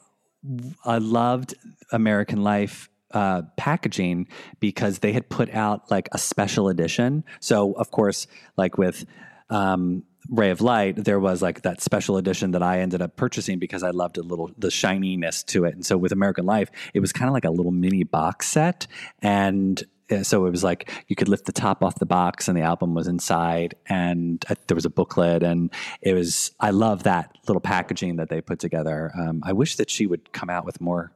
I 0.85 0.99
loved 0.99 1.55
American 1.93 2.43
Life 2.43 2.89
uh, 3.13 3.43
packaging 3.57 4.29
because 4.61 4.99
they 4.99 5.13
had 5.13 5.29
put 5.29 5.53
out 5.55 5.91
like 5.91 6.09
a 6.13 6.19
special 6.19 6.69
edition. 6.69 7.25
So 7.41 7.73
of 7.73 7.91
course, 7.91 8.27
like 8.57 8.79
with 8.79 9.05
um, 9.49 10.03
Ray 10.29 10.51
of 10.51 10.61
Light, 10.61 11.05
there 11.05 11.21
was 11.21 11.41
like 11.41 11.63
that 11.63 11.81
special 11.81 12.17
edition 12.17 12.51
that 12.51 12.63
I 12.63 12.81
ended 12.81 13.01
up 13.01 13.17
purchasing 13.17 13.59
because 13.59 13.83
I 13.83 13.91
loved 13.91 14.19
a 14.19 14.23
little 14.23 14.51
the 14.59 14.71
shininess 14.71 15.43
to 15.45 15.65
it. 15.65 15.75
And 15.75 15.87
so 15.87 15.97
with 15.97 16.13
American 16.13 16.47
Life, 16.47 16.71
it 16.95 17.01
was 17.01 17.13
kind 17.13 17.29
of 17.29 17.35
like 17.35 17.45
a 17.45 17.51
little 17.51 17.73
mini 17.73 18.05
box 18.05 18.49
set 18.49 18.87
and. 19.23 19.83
So 20.23 20.47
it 20.47 20.51
was 20.51 20.63
like 20.63 20.91
you 21.09 21.17
could 21.17 21.29
lift 21.29 21.47
the 21.47 21.53
top 21.53 21.83
off 21.83 21.97
the 21.97 22.07
box, 22.07 22.47
and 22.49 22.57
the 22.57 22.63
album 22.63 22.95
was 22.95 23.09
inside, 23.09 23.75
and 23.87 24.45
uh, 24.49 24.55
there 24.69 24.75
was 24.75 24.85
a 24.85 24.91
booklet, 24.91 25.43
and 25.43 25.73
it 26.01 26.15
was. 26.15 26.53
I 26.61 26.71
love 26.71 27.03
that 27.05 27.37
little 27.49 27.61
packaging 27.61 28.17
that 28.17 28.29
they 28.29 28.41
put 28.41 28.61
together. 28.61 29.11
Um, 29.19 29.43
I 29.45 29.53
wish 29.53 29.77
that 29.77 29.91
she 29.91 30.07
would 30.07 30.33
come 30.33 30.49
out 30.49 30.65
with 30.65 30.81
more 30.81 31.13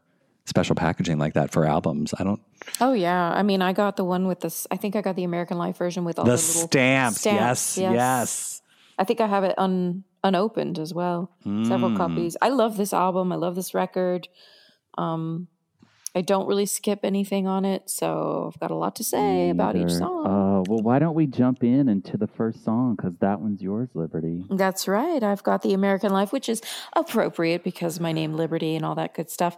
special 0.46 0.74
packaging 0.74 1.18
like 1.18 1.34
that 1.34 1.52
for 1.52 1.64
albums. 1.64 2.12
I 2.18 2.24
don't. 2.24 2.42
Oh 2.80 2.92
yeah, 2.92 3.30
I 3.30 3.42
mean, 3.42 3.62
I 3.62 3.72
got 3.72 3.96
the 3.96 4.04
one 4.04 4.26
with 4.26 4.40
this. 4.40 4.66
I 4.70 4.76
think 4.76 4.96
I 4.96 5.02
got 5.02 5.16
the 5.16 5.24
American 5.24 5.56
Life 5.56 5.76
version 5.76 6.04
with 6.04 6.18
all 6.18 6.24
The 6.24 6.32
the, 6.32 6.36
little 6.36 6.62
stamps, 6.66 7.20
stamps, 7.20 7.78
yes, 7.78 7.92
yes. 7.92 8.62
I 8.98 9.04
think 9.04 9.20
I 9.20 9.26
have 9.26 9.44
it 9.44 9.54
un 9.56 10.04
unopened 10.22 10.78
as 10.78 10.92
well. 10.92 11.30
Mm. 11.46 11.66
Several 11.66 11.96
copies. 11.96 12.36
I 12.42 12.50
love 12.50 12.76
this 12.76 12.92
album. 12.92 13.32
I 13.32 13.36
love 13.36 13.54
this 13.54 13.72
record. 13.72 14.28
Um, 14.98 15.48
I 16.14 16.22
don't 16.22 16.46
really 16.46 16.66
skip 16.66 17.00
anything 17.04 17.46
on 17.46 17.64
it, 17.64 17.88
so 17.88 18.50
I've 18.52 18.58
got 18.60 18.70
a 18.72 18.74
lot 18.74 18.96
to 18.96 19.04
say 19.04 19.50
about 19.50 19.76
each 19.76 19.82
Neither. 19.82 19.98
song. 19.98 20.26
Uh, 20.26 20.62
well, 20.68 20.82
why 20.82 20.98
don't 20.98 21.14
we 21.14 21.26
jump 21.26 21.62
in 21.62 21.88
into 21.88 22.16
the 22.16 22.26
first 22.26 22.64
song? 22.64 22.96
Because 22.96 23.16
that 23.20 23.40
one's 23.40 23.62
yours, 23.62 23.88
Liberty. 23.94 24.44
That's 24.50 24.88
right. 24.88 25.22
I've 25.22 25.44
got 25.44 25.62
the 25.62 25.72
American 25.72 26.12
Life, 26.12 26.32
which 26.32 26.48
is 26.48 26.62
appropriate 26.94 27.62
because 27.62 28.00
my 28.00 28.10
name 28.10 28.34
Liberty 28.34 28.74
and 28.74 28.84
all 28.84 28.96
that 28.96 29.14
good 29.14 29.30
stuff. 29.30 29.56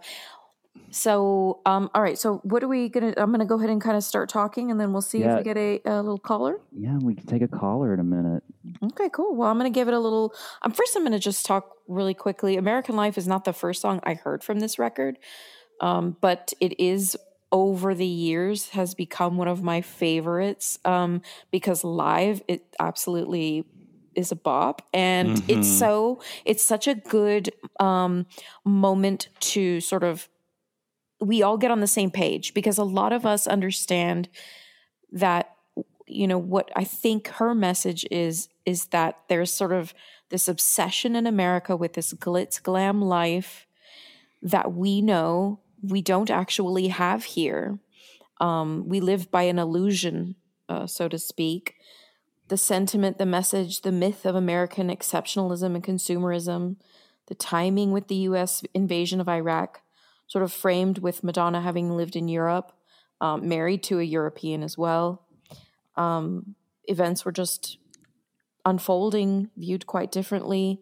So, 0.89 1.59
um, 1.65 1.89
all 1.95 2.03
right. 2.03 2.17
So, 2.19 2.39
what 2.43 2.63
are 2.63 2.67
we 2.67 2.87
gonna? 2.87 3.13
I'm 3.17 3.31
gonna 3.31 3.45
go 3.45 3.57
ahead 3.57 3.71
and 3.71 3.81
kind 3.81 3.97
of 3.97 4.03
start 4.03 4.29
talking, 4.29 4.69
and 4.69 4.79
then 4.79 4.91
we'll 4.91 5.01
see 5.01 5.23
if 5.23 5.37
we 5.37 5.43
get 5.43 5.57
a, 5.57 5.81
a 5.85 5.97
little 5.97 6.19
caller. 6.19 6.59
Yeah, 6.71 6.97
we 6.97 7.15
can 7.15 7.25
take 7.25 7.41
a 7.41 7.47
caller 7.47 7.93
in 7.95 7.99
a 7.99 8.03
minute. 8.03 8.43
Okay, 8.83 9.09
cool. 9.09 9.35
Well, 9.35 9.49
I'm 9.49 9.57
gonna 9.57 9.71
give 9.71 9.87
it 9.87 9.93
a 9.95 9.99
little. 9.99 10.33
Um, 10.61 10.71
first, 10.71 10.95
I'm 10.95 11.03
gonna 11.03 11.17
just 11.19 11.45
talk 11.45 11.71
really 11.87 12.13
quickly. 12.13 12.57
American 12.57 12.95
Life 12.95 13.17
is 13.17 13.27
not 13.27 13.43
the 13.43 13.53
first 13.53 13.81
song 13.81 14.01
I 14.03 14.13
heard 14.13 14.43
from 14.43 14.59
this 14.59 14.77
record, 14.77 15.17
um, 15.87 16.15
but 16.21 16.53
it 16.59 16.73
is 16.79 17.17
over 17.51 17.93
the 17.93 18.05
years 18.27 18.69
has 18.69 18.95
become 18.95 19.37
one 19.37 19.47
of 19.47 19.61
my 19.61 19.79
favorites 19.81 20.79
um, 20.85 21.21
because 21.51 21.83
live 21.83 22.41
it 22.47 22.61
absolutely 22.79 23.65
is 24.15 24.31
a 24.31 24.35
bop 24.35 24.81
and 24.93 25.29
it's 25.47 25.67
Mhm. 25.67 25.79
so 25.79 25.91
it's 26.45 26.63
such 26.73 26.87
a 26.87 26.95
good 26.95 27.45
um, 27.79 28.25
moment 28.65 29.27
to 29.53 29.79
sort 29.81 30.03
of 30.03 30.29
we 31.19 31.41
all 31.45 31.57
get 31.57 31.71
on 31.71 31.79
the 31.79 31.87
same 31.99 32.11
page 32.11 32.53
because 32.53 32.77
a 32.77 32.83
lot 32.99 33.13
of 33.13 33.25
us 33.25 33.47
understand 33.47 34.29
that 35.11 35.45
you 36.07 36.27
know 36.27 36.37
what 36.53 36.69
i 36.75 36.83
think 36.83 37.27
her 37.39 37.53
message 37.55 38.05
is 38.11 38.49
is 38.65 38.79
that 38.87 39.13
there's 39.29 39.53
sort 39.53 39.71
of 39.71 39.93
this 40.29 40.47
obsession 40.47 41.15
in 41.15 41.25
america 41.25 41.75
with 41.75 41.93
this 41.93 42.13
glitz 42.13 42.61
glam 42.61 43.01
life 43.01 43.65
that 44.41 44.73
we 44.73 45.01
know 45.01 45.59
we 45.83 46.01
don't 46.01 46.29
actually 46.29 46.87
have 46.87 47.23
here. 47.23 47.79
Um, 48.39 48.87
we 48.87 48.99
live 48.99 49.29
by 49.29 49.43
an 49.43 49.59
illusion 49.59 50.35
uh, 50.69 50.87
so 50.87 51.07
to 51.07 51.19
speak. 51.19 51.75
The 52.47 52.57
sentiment 52.57 53.17
the 53.17 53.25
message 53.25 53.81
the 53.81 53.91
myth 53.91 54.25
of 54.25 54.35
american 54.35 54.89
exceptionalism 54.89 55.75
and 55.75 55.83
consumerism 55.83 56.75
the 57.27 57.35
timing 57.35 57.91
with 57.91 58.09
the 58.09 58.17
us 58.17 58.61
invasion 58.73 59.19
of 59.19 59.29
iraq 59.29 59.81
sort 60.27 60.43
of 60.43 60.51
framed 60.51 60.99
with 60.99 61.23
madonna 61.23 61.61
having 61.61 61.89
lived 61.89 62.15
in 62.15 62.27
europe 62.27 62.73
um, 63.21 63.47
married 63.47 63.81
to 63.83 63.99
a 63.99 64.03
european 64.03 64.61
as 64.61 64.77
well. 64.77 65.25
Um, 65.95 66.55
events 66.85 67.23
were 67.23 67.31
just 67.31 67.77
unfolding, 68.65 69.49
viewed 69.57 69.87
quite 69.87 70.11
differently. 70.11 70.81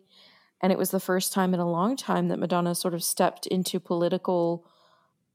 And 0.62 0.72
it 0.72 0.78
was 0.78 0.92
the 0.92 1.00
first 1.00 1.34
time 1.34 1.54
in 1.54 1.60
a 1.60 1.70
long 1.70 1.96
time 1.96 2.28
that 2.28 2.40
Madonna 2.40 2.76
sort 2.76 2.94
of 2.94 3.04
stepped 3.04 3.48
into 3.48 3.80
political 3.80 4.68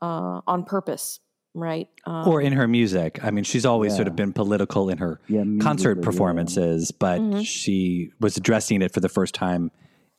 uh, 0.02 0.40
on 0.46 0.64
purpose, 0.64 1.20
right? 1.54 1.88
Um, 2.06 2.28
Or 2.28 2.40
in 2.40 2.52
her 2.52 2.68
music. 2.68 3.22
I 3.24 3.30
mean, 3.30 3.44
she's 3.44 3.64
always 3.66 3.94
sort 3.94 4.08
of 4.08 4.16
been 4.16 4.32
political 4.32 4.88
in 4.90 4.98
her 4.98 5.20
Yeah, 5.28 5.40
concert 5.60 5.96
musically, 5.96 6.00
yeah. 6.00 6.04
performances, 6.04 6.90
but 6.92 7.20
Mhm. 7.20 7.44
she 7.46 8.10
was 8.20 8.36
addressing 8.36 8.82
it 8.82 8.92
for 8.92 9.00
the 9.00 9.08
first 9.08 9.34
time 9.34 9.70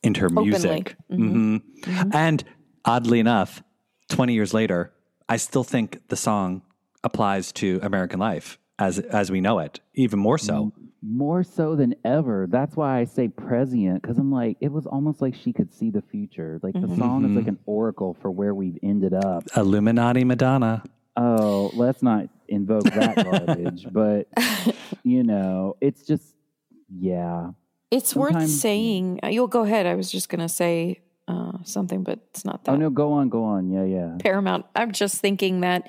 in 0.02 0.14
her 0.16 0.26
Openly. 0.26 0.48
music. 0.48 0.96
Mhm. 1.10 1.62
Mhm. 1.82 2.14
And 2.14 2.44
oddly 2.84 3.20
enough, 3.20 3.62
20 4.08 4.34
years 4.34 4.52
later, 4.54 4.92
I 5.28 5.36
still 5.36 5.64
think 5.64 6.08
the 6.08 6.16
song 6.16 6.62
applies 7.04 7.52
to 7.52 7.78
American 7.82 8.18
life 8.18 8.58
as 8.78 8.98
as 8.98 9.30
we 9.30 9.40
know 9.40 9.58
it, 9.58 9.80
even 9.94 10.18
more 10.18 10.38
so. 10.38 10.72
More 11.00 11.44
so 11.44 11.76
than 11.76 11.94
ever. 12.04 12.48
That's 12.50 12.74
why 12.74 12.98
I 12.98 13.04
say 13.04 13.28
prescient, 13.28 14.02
because 14.02 14.18
I'm 14.18 14.32
like, 14.32 14.56
it 14.60 14.72
was 14.72 14.84
almost 14.84 15.20
like 15.22 15.34
she 15.36 15.52
could 15.52 15.72
see 15.72 15.90
the 15.90 16.02
future. 16.02 16.58
Like 16.60 16.74
the 16.74 16.88
song 16.96 17.24
is 17.24 17.30
like 17.36 17.46
an 17.46 17.58
oracle 17.66 18.16
for 18.20 18.32
where 18.32 18.52
we've 18.52 18.76
ended 18.82 19.14
up. 19.14 19.44
Illuminati 19.56 20.24
Madonna. 20.24 20.82
Oh, 21.16 21.70
let's 21.74 22.02
not 22.02 22.28
invoke 22.48 22.82
that 22.84 23.14
garbage. 23.46 23.86
But, 23.92 24.26
you 25.04 25.22
know, 25.22 25.76
it's 25.80 26.02
just, 26.04 26.34
yeah. 26.92 27.50
it's 27.92 28.16
worth 28.16 28.32
sometimes- 28.32 28.60
saying. 28.60 29.20
uh, 29.22 29.28
You'll 29.28 29.46
go 29.46 29.62
ahead. 29.62 29.86
I 29.86 29.94
was 29.94 30.10
just 30.10 30.28
going 30.28 30.40
to 30.40 30.48
say 30.48 31.00
uh, 31.28 31.58
something, 31.62 32.02
but 32.02 32.18
it's 32.30 32.44
not 32.44 32.64
that. 32.64 32.72
Oh, 32.72 32.76
no, 32.76 32.90
go 32.90 33.12
on, 33.12 33.28
go 33.28 33.44
on. 33.44 33.70
Yeah, 33.70 33.84
yeah. 33.84 34.16
paramount. 34.18 34.66
I'm 34.74 34.90
just 34.90 35.20
thinking 35.20 35.60
that, 35.60 35.88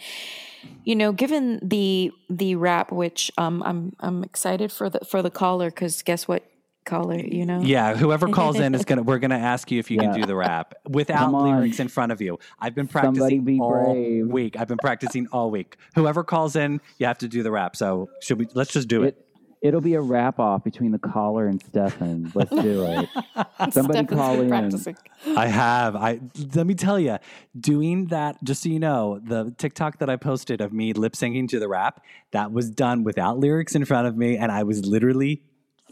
you 0.84 0.96
know, 0.96 1.12
given 1.12 1.60
the 1.62 2.12
the 2.30 2.56
rap, 2.56 2.92
which 2.92 3.32
um, 3.38 3.62
I'm 3.66 3.96
I'm 4.00 4.24
excited 4.24 4.72
for 4.72 4.90
the 4.90 5.00
for 5.00 5.22
the 5.22 5.30
caller 5.30 5.70
because 5.70 6.02
guess 6.02 6.28
what, 6.28 6.44
caller, 6.86 7.20
you 7.20 7.46
know, 7.46 7.62
Yeah, 7.62 7.96
whoever 7.96 8.28
calls 8.28 8.60
in 8.60 8.74
is 8.74 8.86
gonna 8.90 9.04
we're 9.04 9.20
gonna 9.20 9.38
ask 9.38 9.70
you 9.72 9.80
if 9.80 9.92
you 9.92 9.98
Yeah. 10.02 10.12
can 10.12 10.22
do 10.22 10.26
the 10.26 10.36
rap 10.36 10.74
without 10.88 11.32
Come 11.32 11.34
lyrics 11.44 11.80
in 11.80 11.88
front 11.88 12.12
of 12.12 12.22
you. 12.22 12.40
I've 12.60 12.74
been 12.76 12.88
practicing 12.88 13.44
be 13.44 13.60
all 13.60 13.94
brave. 13.94 14.28
week. 14.28 14.58
I've 14.60 14.68
been 14.68 14.78
practicing 14.80 15.28
all 15.32 15.52
week. 15.52 15.78
Whoever 15.96 16.24
calls 16.24 16.56
in, 16.56 16.82
you 16.98 17.06
have 17.06 17.20
to 17.20 17.28
do 17.28 17.44
the 17.44 17.52
rap. 17.52 17.76
So 17.76 18.10
should 18.22 18.40
we 18.40 18.48
let's 18.54 18.72
just 18.74 18.88
do 18.88 19.04
it. 19.04 19.08
It, 19.18 19.26
it'll 19.62 19.82
be 19.82 19.94
a 19.94 20.02
wrap 20.02 20.40
off 20.40 20.64
between 20.64 20.92
the 20.92 21.00
caller 21.00 21.48
and 21.48 21.62
Stefan. 21.62 22.32
Let's 22.34 22.52
do 22.52 22.86
it. 22.86 23.10
Somebody 23.74 24.06
Stefan's 24.06 24.10
call 24.10 24.36
been 24.36 24.46
in. 24.46 24.50
practicing. 24.50 24.98
I 25.36 25.48
have. 25.48 25.96
I 25.96 26.20
let 26.56 26.66
me 26.68 26.76
tell 26.76 27.00
you, 27.00 27.18
doing 27.60 28.08
that. 28.08 28.44
Just 28.44 28.64
so 28.64 28.70
you 28.70 28.80
know, 28.80 29.20
the 29.24 29.54
TikTok 29.58 30.00
that 30.00 30.10
I 30.10 30.16
posted 30.16 30.62
of 30.62 30.72
me 30.74 30.94
lip 30.94 31.14
syncing 31.14 31.48
to 31.50 31.60
the 31.60 31.68
rap 31.68 32.04
that 32.32 32.52
was 32.52 32.70
done 32.70 33.04
without 33.04 33.40
lyrics 33.40 33.76
in 33.76 33.86
front 33.86 34.08
of 34.08 34.18
me, 34.18 34.38
and 34.38 34.52
I 34.52 34.64
was 34.64 34.86
literally 34.86 35.44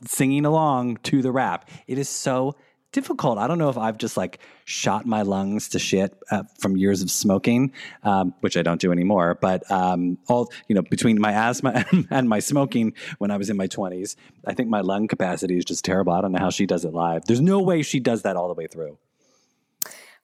singing 0.05 0.45
along 0.45 0.97
to 0.97 1.21
the 1.21 1.31
rap. 1.31 1.69
It 1.87 1.97
is 1.97 2.09
so 2.09 2.55
difficult. 2.91 3.37
I 3.37 3.47
don't 3.47 3.57
know 3.57 3.69
if 3.69 3.77
I've 3.77 3.97
just 3.97 4.17
like 4.17 4.39
shot 4.65 5.05
my 5.05 5.21
lungs 5.21 5.69
to 5.69 5.79
shit 5.79 6.17
uh, 6.31 6.43
from 6.59 6.77
years 6.77 7.01
of 7.01 7.11
smoking, 7.11 7.73
um, 8.03 8.33
which 8.41 8.57
I 8.57 8.61
don't 8.61 8.81
do 8.81 8.91
anymore. 8.91 9.37
But 9.39 9.69
um, 9.71 10.17
all 10.27 10.51
you 10.67 10.75
know, 10.75 10.81
between 10.81 11.19
my 11.19 11.31
asthma 11.31 11.85
and 12.09 12.29
my 12.29 12.39
smoking 12.39 12.93
when 13.17 13.31
I 13.31 13.37
was 13.37 13.49
in 13.49 13.57
my 13.57 13.67
twenties, 13.67 14.15
I 14.45 14.53
think 14.53 14.69
my 14.69 14.81
lung 14.81 15.07
capacity 15.07 15.57
is 15.57 15.65
just 15.65 15.85
terrible. 15.85 16.13
I 16.13 16.21
don't 16.21 16.31
know 16.31 16.39
how 16.39 16.49
she 16.49 16.65
does 16.65 16.85
it 16.85 16.93
live. 16.93 17.25
There's 17.25 17.41
no 17.41 17.61
way 17.61 17.81
she 17.81 17.99
does 17.99 18.23
that 18.23 18.35
all 18.35 18.47
the 18.47 18.53
way 18.53 18.67
through. 18.67 18.97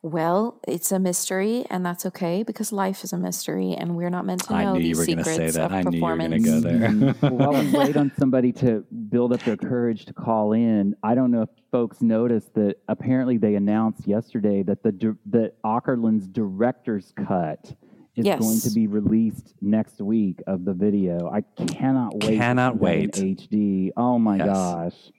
Well, 0.05 0.59
it's 0.67 0.91
a 0.91 0.99
mystery, 0.99 1.65
and 1.69 1.85
that's 1.85 2.05
okay 2.07 2.43
because 2.43 2.73
life 2.73 3.05
is 3.05 3.13
a 3.13 3.17
mystery, 3.17 3.71
and 3.73 3.95
we're 3.95 4.09
not 4.09 4.25
meant 4.25 4.43
to 4.47 4.53
I 4.53 4.65
know 4.65 4.73
knew 4.73 4.79
you 4.81 4.95
these 4.95 4.97
were 4.99 5.05
going 5.05 5.17
to 5.19 5.23
secrets 5.23 5.53
say 5.53 5.59
that. 5.61 5.65
of 5.67 5.71
I 5.71 5.81
knew 5.83 5.97
you 5.97 6.03
were 6.03 6.17
going 6.17 6.31
to 6.31 6.39
go 6.39 6.59
there. 6.59 6.89
Mm-hmm. 6.89 7.27
While 7.37 7.53
we 7.53 7.71
wait 7.71 7.95
on 7.95 8.11
somebody 8.19 8.51
to 8.51 8.81
build 9.09 9.31
up 9.31 9.39
their 9.45 9.55
courage 9.55 10.03
to 10.05 10.13
call 10.13 10.51
in, 10.51 10.93
I 11.03 11.15
don't 11.15 11.31
know 11.31 11.43
if 11.43 11.49
folks 11.71 12.01
noticed 12.01 12.53
that 12.55 12.75
apparently 12.89 13.37
they 13.37 13.55
announced 13.55 14.05
yesterday 14.05 14.61
that 14.63 14.83
the 14.83 14.91
dir- 14.91 15.17
that 15.27 15.53
Åkerlund's 15.63 16.27
director's 16.27 17.13
cut 17.25 17.73
is 18.17 18.25
Yes. 18.25 18.39
going 18.41 18.59
to 18.59 18.71
be 18.71 18.87
released 18.87 19.53
next 19.61 20.01
week 20.01 20.41
of 20.47 20.65
the 20.65 20.73
video. 20.73 21.29
I 21.31 21.41
cannot 21.65 22.13
wait. 22.15 22.21
to 22.31 22.35
Cannot 22.37 22.73
see 22.73 22.79
that 22.79 22.83
in 22.83 23.01
wait. 23.01 23.13
HD. 23.49 23.91
Oh 23.95 24.19
my 24.19 24.35
Yes. 24.35 24.47
gosh. 24.47 25.11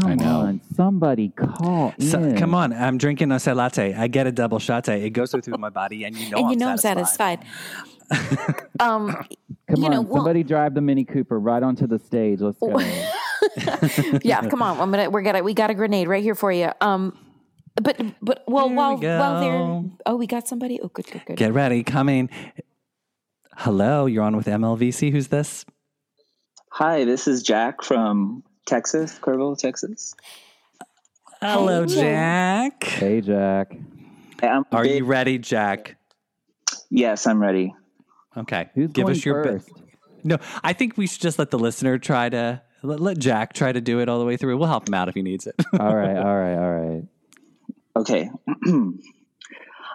Come 0.00 0.16
know. 0.16 0.40
on, 0.40 0.60
somebody 0.74 1.28
call 1.30 1.94
So, 1.98 2.22
in. 2.22 2.36
come 2.36 2.54
on, 2.54 2.72
I'm 2.72 2.98
drinking 2.98 3.30
a 3.32 3.38
Say 3.40 3.52
latte. 3.52 3.94
I 3.94 4.06
get 4.08 4.26
a 4.26 4.32
double 4.32 4.58
shot. 4.58 4.88
It 4.88 5.10
goes 5.10 5.30
through 5.32 5.58
my 5.58 5.70
body, 5.70 6.04
and 6.04 6.16
you 6.16 6.30
know, 6.30 6.36
and 6.38 6.46
I'm 6.46 6.50
you 6.52 6.56
know 6.56 6.68
I'm 6.70 6.76
satisfied. 6.78 7.40
satisfied. 8.10 8.66
um, 8.80 9.08
Come 9.68 9.80
you 9.80 9.84
on, 9.86 9.90
know, 9.92 10.00
well- 10.02 10.16
somebody 10.16 10.42
drive 10.42 10.74
the 10.74 10.80
Mini 10.80 11.04
Cooper 11.04 11.38
right 11.38 11.62
onto 11.62 11.86
the 11.86 11.98
stage. 11.98 12.40
Let's 12.40 12.58
go. 12.58 12.78
yeah, 14.22 14.46
come 14.48 14.62
on. 14.62 14.78
I'm 14.80 14.90
gonna 14.90 15.08
we're 15.10 15.22
gonna 15.22 15.42
we 15.42 15.54
got 15.54 15.70
a 15.70 15.74
grenade 15.74 16.08
right 16.08 16.22
here 16.22 16.34
for 16.34 16.52
you. 16.52 16.70
Um, 16.80 17.16
but 17.82 18.00
but 18.20 18.44
well 18.46 18.64
Here 18.68 18.70
we 18.72 18.76
while 18.76 18.98
while 18.98 19.40
they're 19.40 19.90
oh 20.06 20.16
we 20.16 20.26
got 20.26 20.46
somebody. 20.46 20.78
Oh 20.82 20.88
good 20.88 21.06
good 21.06 21.22
good. 21.26 21.36
Get 21.36 21.52
ready, 21.54 21.82
coming. 21.82 22.28
Hello, 23.56 24.06
you're 24.06 24.24
on 24.24 24.36
with 24.36 24.46
MLVC. 24.46 25.10
Who's 25.12 25.28
this? 25.28 25.64
Hi, 26.72 27.04
this 27.04 27.26
is 27.26 27.42
Jack 27.42 27.82
from 27.82 28.42
Texas, 28.66 29.18
Kerrville, 29.18 29.58
Texas. 29.58 30.14
Hello, 31.40 31.82
Hey, 31.86 31.94
Jack. 31.94 32.84
Hey, 32.84 33.20
Jack. 33.20 33.76
Hey, 34.40 34.48
I'm 34.48 34.64
Are 34.72 34.82
big- 34.84 34.98
you 34.98 35.04
ready, 35.04 35.38
Jack? 35.38 35.96
Yes, 36.90 37.26
I'm 37.26 37.40
ready. 37.40 37.74
Okay. 38.36 38.70
Who's 38.74 38.90
Give 38.92 39.08
us 39.08 39.24
your 39.24 39.42
first? 39.44 39.66
bit. 39.66 39.76
No, 40.24 40.38
I 40.62 40.72
think 40.72 40.96
we 40.96 41.06
should 41.06 41.20
just 41.20 41.38
let 41.38 41.50
the 41.50 41.58
listener 41.58 41.98
try 41.98 42.28
to 42.28 42.62
let, 42.82 43.00
let 43.00 43.18
Jack 43.18 43.52
try 43.54 43.72
to 43.72 43.80
do 43.80 44.00
it 44.00 44.08
all 44.08 44.18
the 44.20 44.24
way 44.24 44.36
through. 44.36 44.56
We'll 44.56 44.68
help 44.68 44.86
him 44.88 44.94
out 44.94 45.08
if 45.08 45.14
he 45.14 45.22
needs 45.22 45.46
it. 45.46 45.54
all 45.78 45.94
right, 45.94 46.16
all 46.16 46.36
right, 46.36 46.54
all 46.56 46.72
right. 46.74 47.04
Okay. 47.96 48.30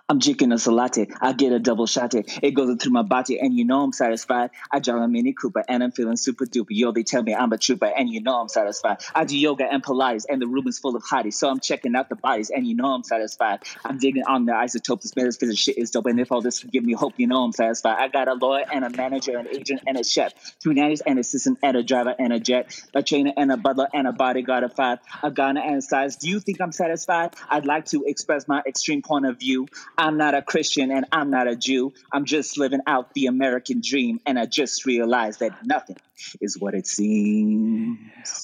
I'm 0.09 0.19
drinking 0.19 0.53
a 0.53 0.71
latte. 0.71 1.07
I 1.19 1.33
get 1.33 1.51
a 1.51 1.59
double 1.59 1.85
shot. 1.85 2.13
It 2.15 2.51
goes 2.51 2.73
through 2.81 2.93
my 2.93 3.01
body, 3.01 3.41
and 3.41 3.53
you 3.53 3.65
know 3.65 3.81
I'm 3.81 3.91
satisfied. 3.91 4.51
I 4.71 4.79
drive 4.79 5.01
a 5.01 5.07
Mini 5.09 5.33
Cooper, 5.33 5.65
and 5.67 5.83
I'm 5.83 5.91
feeling 5.91 6.15
super 6.15 6.45
duper. 6.45 6.67
Yo, 6.69 6.93
they 6.93 7.03
tell 7.03 7.21
me 7.21 7.35
I'm 7.35 7.51
a 7.51 7.57
trooper, 7.57 7.87
and 7.87 8.09
you 8.09 8.21
know 8.21 8.39
I'm 8.39 8.47
satisfied. 8.47 8.99
I 9.13 9.25
do 9.25 9.37
yoga 9.37 9.65
and 9.69 9.83
Pilates, 9.83 10.25
and 10.29 10.41
the 10.41 10.47
room 10.47 10.65
is 10.69 10.79
full 10.79 10.95
of 10.95 11.03
hotties, 11.03 11.33
so 11.33 11.49
I'm 11.49 11.59
checking 11.59 11.93
out 11.93 12.07
the 12.07 12.15
bodies, 12.15 12.51
and 12.51 12.65
you 12.65 12.73
know 12.73 12.85
I'm 12.85 13.03
satisfied. 13.03 13.63
I'm 13.83 13.97
digging 13.97 14.23
on 14.23 14.45
the 14.45 14.55
isotopes. 14.55 15.03
This 15.03 15.13
metaphysics 15.17 15.59
shit 15.59 15.77
is 15.77 15.91
dope, 15.91 16.05
and 16.05 16.21
if 16.21 16.31
all 16.31 16.39
this 16.39 16.63
give 16.63 16.85
me 16.85 16.93
hope, 16.93 17.15
you 17.17 17.27
know 17.27 17.43
I'm 17.43 17.51
satisfied. 17.51 17.97
I 17.99 18.07
got 18.07 18.29
a 18.29 18.33
lawyer 18.33 18.63
and 18.71 18.85
a 18.85 18.89
manager, 18.89 19.37
an 19.37 19.49
agent 19.49 19.81
and 19.87 19.97
a 19.97 20.05
chef, 20.05 20.31
two 20.61 20.73
nannies, 20.73 21.01
and 21.01 21.15
an 21.15 21.19
assistant, 21.19 21.59
and 21.61 21.75
a 21.75 21.83
driver 21.83 22.15
and 22.17 22.31
a 22.31 22.39
jet, 22.39 22.81
a 22.93 23.03
trainer 23.03 23.33
and 23.35 23.51
a 23.51 23.57
butler, 23.57 23.89
and 23.93 24.07
a 24.07 24.13
bodyguard 24.13 24.63
of 24.63 24.73
five, 24.73 24.99
a 25.21 25.31
gunner 25.31 25.59
and 25.59 25.75
a 25.75 25.81
size. 25.81 26.15
Do 26.15 26.29
you 26.29 26.39
think 26.39 26.61
I'm 26.61 26.71
satisfied? 26.71 27.35
I'd 27.49 27.65
like 27.65 27.87
to 27.87 28.05
express 28.05 28.47
my 28.47 28.63
extreme 28.65 29.01
point 29.01 29.25
of 29.25 29.37
view. 29.37 29.67
I'm 29.99 30.17
not 30.17 30.35
a 30.35 30.43
Christian 30.43 30.91
and 30.91 31.05
I'm 31.11 31.31
not 31.31 31.47
a 31.47 31.55
Jew. 31.55 31.91
I'm 32.13 32.25
just 32.25 32.57
living 32.57 32.81
out 32.85 33.13
the 33.13 33.25
American 33.25 33.81
dream, 33.83 34.19
and 34.27 34.37
I 34.37 34.45
just 34.45 34.85
realized 34.85 35.39
that 35.39 35.65
nothing 35.65 35.97
is 36.39 36.59
what 36.59 36.75
it 36.75 36.85
seems. 36.85 37.97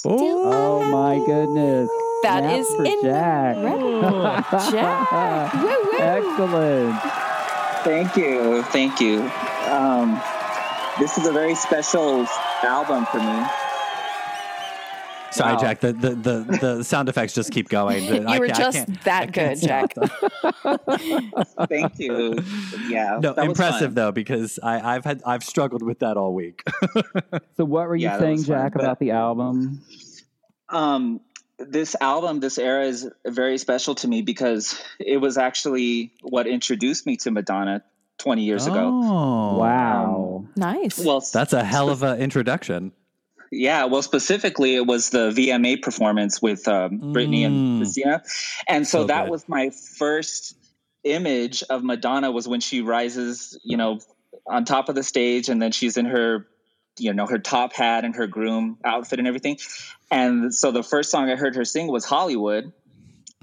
Oh 0.03 0.83
my 0.83 1.23
goodness. 1.25 1.89
That 2.23 2.39
Snap 2.39 2.59
is 2.59 2.67
for 2.67 2.85
incredible. 2.85 4.01
Jack. 4.01 4.51
Jack. 4.71 5.53
Woo, 5.53 5.69
woo. 5.69 5.99
Excellent. 5.99 7.01
Thank 7.83 8.15
you, 8.15 8.63
thank 8.63 8.99
you. 8.99 9.21
Um, 9.69 10.19
this 10.99 11.17
is 11.17 11.27
a 11.27 11.31
very 11.31 11.53
special 11.53 12.25
album 12.63 13.05
for 13.07 13.19
me. 13.19 13.45
Sorry, 15.34 15.54
Wow. 15.54 15.60
Jack. 15.60 15.80
The, 15.82 15.93
the, 15.93 16.10
the, 16.15 16.58
the 16.78 16.84
sound 16.84 17.10
effects 17.10 17.34
just 17.34 17.52
keep 17.52 17.69
going. 17.69 18.04
You 18.13 18.26
I 18.28 18.39
were 18.39 18.48
can't- 18.48 18.60
I 18.60 18.63
just 18.63 18.78
can't- 18.88 19.04
that 19.04 19.32
good, 19.34 19.60
Jack. 19.62 19.93
Thank 21.69 22.00
you. 22.00 22.38
Yeah, 22.88 23.19
No, 23.22 23.34
that 23.34 23.46
impressive 23.46 23.89
fun. 23.89 23.93
though, 23.96 24.12
because 24.12 24.60
I, 24.62 24.96
I've 24.96 25.04
had 25.06 25.22
I've 25.26 25.43
struggled 25.43 25.82
with 25.84 26.00
that 26.00 26.17
all 26.17 26.34
week. 26.34 26.63
So, 27.58 27.65
what 27.65 27.88
were 27.88 27.96
you 27.96 28.06
Yeah, 28.08 28.17
saying, 28.19 28.38
was 28.38 28.48
fun, 28.48 28.58
Jack, 28.63 28.74
but- 28.74 28.84
about 28.84 29.00
the 29.00 29.12
album? 29.12 29.82
Um, 30.69 31.22
this 31.60 31.96
album, 32.02 32.39
this 32.39 32.58
era 32.58 32.86
is 32.86 33.08
very 33.26 33.58
special 33.60 33.93
to 33.96 34.08
me 34.08 34.22
because 34.24 34.82
it 35.00 35.17
was 35.17 35.38
actually 35.38 36.12
what 36.24 36.48
introduced 36.48 37.06
me 37.06 37.15
to 37.17 37.32
Madonna 37.32 37.84
20 38.17 38.43
years 38.43 38.65
ago. 38.65 38.89
Oh, 38.91 39.58
Wow. 39.60 40.46
Nice. 40.56 40.98
Well, 41.00 41.24
That's 41.32 41.54
a 41.54 41.63
hell 41.63 41.89
of 41.89 42.02
an 42.04 42.19
introduction. 42.19 42.91
Yeah, 43.55 43.85
well, 43.85 44.01
specifically, 44.01 44.75
it 44.75 44.87
was 44.87 45.11
the 45.11 45.29
VMA 45.29 45.81
performance 45.81 46.41
with 46.41 46.67
um, 46.67 46.99
Britney 47.13 47.41
Mm. 47.41 47.45
and 47.45 47.77
Christina, 47.77 48.23
and 48.67 48.87
so, 48.87 49.01
So 49.01 49.07
that 49.07 49.23
good. 49.25 49.31
was 49.31 49.45
my 49.47 49.69
first 49.97 50.55
image 51.03 51.63
of 51.69 51.83
Madonna 51.83 52.31
was 52.31 52.47
when 52.47 52.61
she 52.61 52.81
rises, 52.81 53.59
you 53.63 53.77
know, 53.77 53.99
on 54.47 54.65
top 54.65 54.89
of 54.89 54.95
the 54.95 55.03
stage, 55.03 55.49
and 55.49 55.61
then 55.61 55.71
she's 55.71 55.97
in 55.97 56.05
her, 56.05 56.47
you 56.97 57.13
know, 57.13 57.27
her 57.27 57.37
top 57.37 57.73
hat 57.73 58.05
and 58.05 58.15
her 58.15 58.25
groom 58.25 58.77
outfit 58.83 59.19
and 59.19 59.27
everything, 59.27 59.57
and 60.09 60.53
so 60.53 60.71
the 60.71 60.83
first 60.83 61.11
song 61.11 61.29
I 61.29 61.35
heard 61.35 61.55
her 61.55 61.65
sing 61.65 61.87
was 61.87 62.05
Hollywood, 62.05 62.73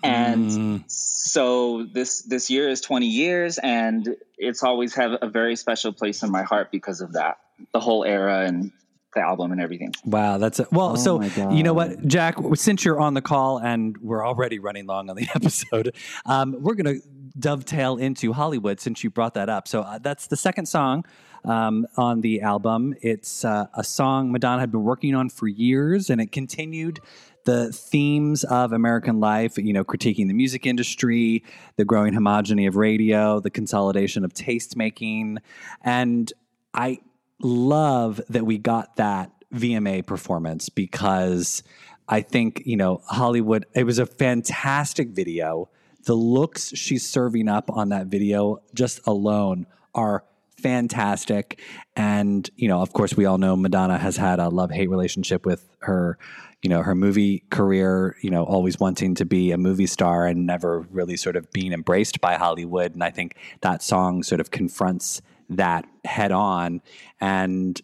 and 0.02 0.48
Mm. 0.48 0.84
so 0.88 1.84
this 1.92 2.22
this 2.22 2.50
year 2.50 2.68
is 2.68 2.80
20 2.80 3.06
years, 3.06 3.58
and 3.58 4.16
it's 4.38 4.64
always 4.64 4.94
have 4.94 5.12
a 5.22 5.28
very 5.28 5.54
special 5.54 5.92
place 5.92 6.22
in 6.24 6.32
my 6.32 6.42
heart 6.42 6.72
because 6.72 7.00
of 7.00 7.12
that, 7.12 7.38
the 7.72 7.80
whole 7.80 8.02
era 8.04 8.44
and 8.46 8.72
the 9.14 9.20
album 9.20 9.52
and 9.52 9.60
everything. 9.60 9.92
Wow, 10.04 10.38
that's 10.38 10.60
a, 10.60 10.66
well. 10.70 10.92
Oh 10.92 10.96
so 10.96 11.22
you 11.50 11.62
know 11.62 11.72
what, 11.72 12.06
Jack? 12.06 12.36
Since 12.54 12.84
you're 12.84 13.00
on 13.00 13.14
the 13.14 13.22
call 13.22 13.58
and 13.58 13.96
we're 13.98 14.26
already 14.26 14.58
running 14.58 14.86
long 14.86 15.10
on 15.10 15.16
the 15.16 15.28
episode, 15.34 15.94
um, 16.26 16.56
we're 16.58 16.74
gonna 16.74 16.96
dovetail 17.38 17.96
into 17.96 18.32
Hollywood 18.32 18.80
since 18.80 19.04
you 19.04 19.10
brought 19.10 19.34
that 19.34 19.48
up. 19.48 19.68
So 19.68 19.82
uh, 19.82 19.98
that's 19.98 20.26
the 20.26 20.36
second 20.36 20.66
song 20.66 21.04
um, 21.44 21.86
on 21.96 22.20
the 22.20 22.40
album. 22.40 22.94
It's 23.02 23.44
uh, 23.44 23.66
a 23.74 23.84
song 23.84 24.32
Madonna 24.32 24.60
had 24.60 24.72
been 24.72 24.82
working 24.82 25.14
on 25.14 25.28
for 25.28 25.48
years, 25.48 26.10
and 26.10 26.20
it 26.20 26.32
continued 26.32 27.00
the 27.44 27.72
themes 27.72 28.44
of 28.44 28.72
American 28.72 29.18
life, 29.18 29.56
you 29.56 29.72
know, 29.72 29.84
critiquing 29.84 30.28
the 30.28 30.34
music 30.34 30.66
industry, 30.66 31.42
the 31.76 31.84
growing 31.84 32.12
homogeny 32.12 32.68
of 32.68 32.76
radio, 32.76 33.40
the 33.40 33.50
consolidation 33.50 34.24
of 34.24 34.34
taste 34.34 34.76
making. 34.76 35.38
And 35.82 36.30
I 36.74 36.98
love 37.40 38.20
that 38.28 38.44
we 38.44 38.58
got 38.58 38.96
that 38.96 39.30
VMA 39.54 40.06
performance 40.06 40.68
because 40.68 41.62
I 42.08 42.22
think, 42.22 42.62
you 42.64 42.76
know, 42.76 43.02
Hollywood, 43.06 43.66
it 43.74 43.84
was 43.84 43.98
a 43.98 44.06
fantastic 44.06 45.10
video. 45.10 45.68
The 46.04 46.14
looks 46.14 46.76
she's 46.76 47.08
serving 47.08 47.48
up 47.48 47.70
on 47.70 47.90
that 47.90 48.06
video 48.06 48.62
just 48.74 49.00
alone 49.06 49.66
are 49.94 50.24
fantastic. 50.60 51.60
And, 51.96 52.48
you 52.56 52.68
know, 52.68 52.80
of 52.80 52.92
course, 52.92 53.16
we 53.16 53.24
all 53.24 53.38
know 53.38 53.56
Madonna 53.56 53.98
has 53.98 54.16
had 54.16 54.38
a 54.38 54.48
love 54.48 54.70
hate 54.70 54.90
relationship 54.90 55.46
with 55.46 55.68
her, 55.80 56.18
you 56.62 56.68
know, 56.68 56.82
her 56.82 56.94
movie 56.94 57.44
career, 57.50 58.16
you 58.22 58.30
know, 58.30 58.44
always 58.44 58.78
wanting 58.78 59.14
to 59.16 59.24
be 59.24 59.52
a 59.52 59.58
movie 59.58 59.86
star 59.86 60.26
and 60.26 60.46
never 60.46 60.80
really 60.90 61.16
sort 61.16 61.36
of 61.36 61.50
being 61.52 61.72
embraced 61.72 62.20
by 62.20 62.34
Hollywood. 62.34 62.92
And 62.92 63.02
I 63.02 63.10
think 63.10 63.36
that 63.62 63.82
song 63.82 64.22
sort 64.22 64.40
of 64.40 64.50
confronts 64.50 65.22
that 65.50 65.86
head 66.04 66.32
on. 66.32 66.80
And 67.20 67.80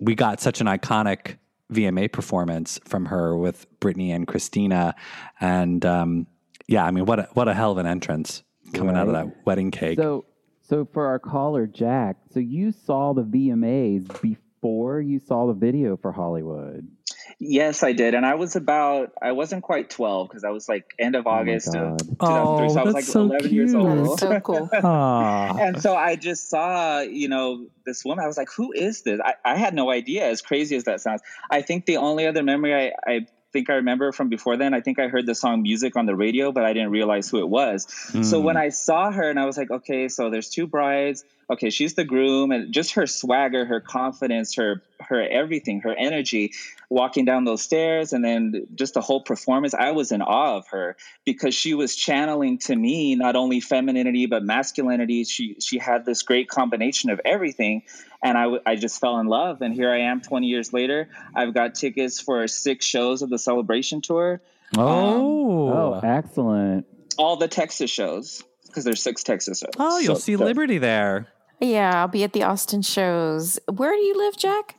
we 0.00 0.14
got 0.14 0.40
such 0.40 0.60
an 0.60 0.66
iconic 0.66 1.36
VMA 1.72 2.12
performance 2.12 2.80
from 2.84 3.06
her 3.06 3.36
with 3.36 3.66
Britney 3.80 4.14
and 4.14 4.26
Christina. 4.26 4.94
And 5.40 5.84
um, 5.84 6.26
yeah, 6.68 6.84
I 6.84 6.90
mean, 6.90 7.06
what 7.06 7.20
a, 7.20 7.28
what 7.34 7.48
a 7.48 7.54
hell 7.54 7.72
of 7.72 7.78
an 7.78 7.86
entrance 7.86 8.42
coming 8.74 8.96
out 8.96 9.08
of 9.08 9.14
that 9.14 9.44
wedding 9.44 9.70
cake. 9.70 9.98
So, 9.98 10.24
so 10.62 10.88
for 10.92 11.06
our 11.06 11.18
caller, 11.18 11.66
Jack, 11.66 12.16
so 12.30 12.40
you 12.40 12.72
saw 12.72 13.12
the 13.12 13.24
VMAs 13.24 14.20
before 14.20 15.00
you 15.00 15.18
saw 15.18 15.46
the 15.46 15.52
video 15.52 15.96
for 15.96 16.12
Hollywood. 16.12 16.86
Yes, 17.42 17.82
I 17.82 17.92
did, 17.92 18.14
and 18.14 18.26
I 18.26 18.34
was 18.34 18.54
about 18.54 19.12
I 19.22 19.32
wasn't 19.32 19.62
quite 19.62 19.88
twelve 19.88 20.28
because 20.28 20.44
I 20.44 20.50
was 20.50 20.68
like 20.68 20.92
end 20.98 21.16
of 21.16 21.26
Oh 21.26 21.30
August 21.30 21.74
of 21.74 21.96
2003, 21.96 22.16
Oh, 22.20 22.26
so 22.28 22.34
I 22.34 22.42
oh, 22.42 22.64
was 22.64 22.74
that's 22.74 22.92
like 22.92 23.04
so 23.04 23.20
eleven 23.22 23.50
years 23.54 23.70
cute. 23.70 23.82
That 23.82 23.98
old. 23.98 24.08
is 24.08 24.20
so 24.20 24.40
cool. 24.40 24.68
And 25.60 25.80
so 25.80 25.96
I 25.96 26.16
just 26.16 26.50
saw, 26.50 27.00
you 27.00 27.28
know, 27.28 27.66
this 27.86 28.04
woman. 28.04 28.22
I 28.22 28.28
was 28.28 28.36
like, 28.36 28.50
"Who 28.56 28.72
is 28.72 29.02
this?" 29.02 29.20
I, 29.24 29.34
I 29.42 29.56
had 29.56 29.74
no 29.74 29.90
idea. 29.90 30.26
As 30.28 30.42
crazy 30.42 30.76
as 30.76 30.84
that 30.84 31.00
sounds, 31.00 31.22
I 31.50 31.62
think 31.62 31.86
the 31.86 31.96
only 31.96 32.26
other 32.26 32.42
memory 32.42 32.74
I, 32.74 32.92
I 33.10 33.26
think 33.54 33.70
I 33.70 33.74
remember 33.74 34.12
from 34.12 34.28
before 34.28 34.58
then. 34.58 34.74
I 34.74 34.82
think 34.82 34.98
I 34.98 35.08
heard 35.08 35.24
the 35.24 35.34
song 35.34 35.62
music 35.62 35.96
on 35.96 36.04
the 36.04 36.14
radio, 36.14 36.52
but 36.52 36.64
I 36.64 36.74
didn't 36.74 36.90
realize 36.90 37.30
who 37.30 37.38
it 37.38 37.48
was. 37.48 37.86
So 38.22 38.38
when 38.38 38.56
I 38.58 38.68
saw 38.68 39.10
her 39.10 39.28
and 39.30 39.40
I 39.40 39.46
was 39.46 39.56
like, 39.56 39.70
okay, 39.70 40.08
so 40.08 40.28
there's 40.30 40.50
two 40.50 40.66
brides. 40.66 41.24
Okay, 41.50 41.70
she's 41.70 41.94
the 41.94 42.04
groom, 42.04 42.52
and 42.52 42.72
just 42.72 42.92
her 42.92 43.06
swagger, 43.08 43.64
her 43.64 43.80
confidence, 43.80 44.54
her 44.56 44.82
her 45.00 45.20
everything, 45.20 45.80
her 45.80 45.94
energy, 45.98 46.52
walking 46.90 47.24
down 47.24 47.44
those 47.44 47.62
stairs, 47.62 48.12
and 48.12 48.22
then 48.24 48.66
just 48.74 48.94
the 48.94 49.00
whole 49.00 49.22
performance. 49.22 49.72
I 49.74 49.92
was 49.92 50.10
in 50.12 50.20
awe 50.22 50.56
of 50.56 50.66
her 50.68 50.96
because 51.24 51.54
she 51.54 51.72
was 51.72 51.94
channeling 51.96 52.58
to 52.58 52.74
me 52.76 53.14
not 53.14 53.36
only 53.36 53.60
femininity 53.60 54.26
but 54.26 54.42
masculinity. 54.42 55.24
She 55.24 55.56
she 55.60 55.78
had 55.78 56.04
this 56.04 56.22
great 56.22 56.48
combination 56.48 57.08
of 57.10 57.20
everything, 57.24 57.82
and 58.22 58.36
I 58.36 58.42
w- 58.42 58.62
I 58.66 58.74
just 58.76 59.00
fell 59.00 59.18
in 59.20 59.26
love. 59.28 59.62
And 59.62 59.72
here 59.72 59.90
I 59.90 60.00
am, 60.00 60.20
20 60.20 60.46
years 60.48 60.72
later. 60.72 61.08
I've 61.34 61.54
got 61.54 61.74
tickets 61.76 62.20
for 62.20 62.46
six 62.48 62.84
shows 62.84 63.22
of 63.22 63.30
the 63.30 63.38
celebration 63.38 64.00
tour, 64.02 64.40
Oh. 64.76 65.68
Um, 65.68 65.76
oh, 65.76 66.00
excellent. 66.02 66.86
all 67.18 67.36
the 67.36 67.48
Texas 67.48 67.90
shows 67.90 68.42
because 68.66 68.84
there's 68.84 69.02
six 69.02 69.22
Texas 69.22 69.60
shows. 69.60 69.70
Oh, 69.78 69.98
you'll 69.98 70.16
So- 70.16 70.20
see 70.22 70.36
so- 70.36 70.44
Liberty 70.44 70.78
there. 70.78 71.28
Yeah, 71.60 72.00
I'll 72.00 72.08
be 72.08 72.24
at 72.24 72.32
the 72.32 72.42
Austin 72.42 72.82
shows. 72.82 73.58
Where 73.70 73.92
do 73.92 74.00
you 74.02 74.16
live, 74.16 74.36
Jack? 74.36 74.76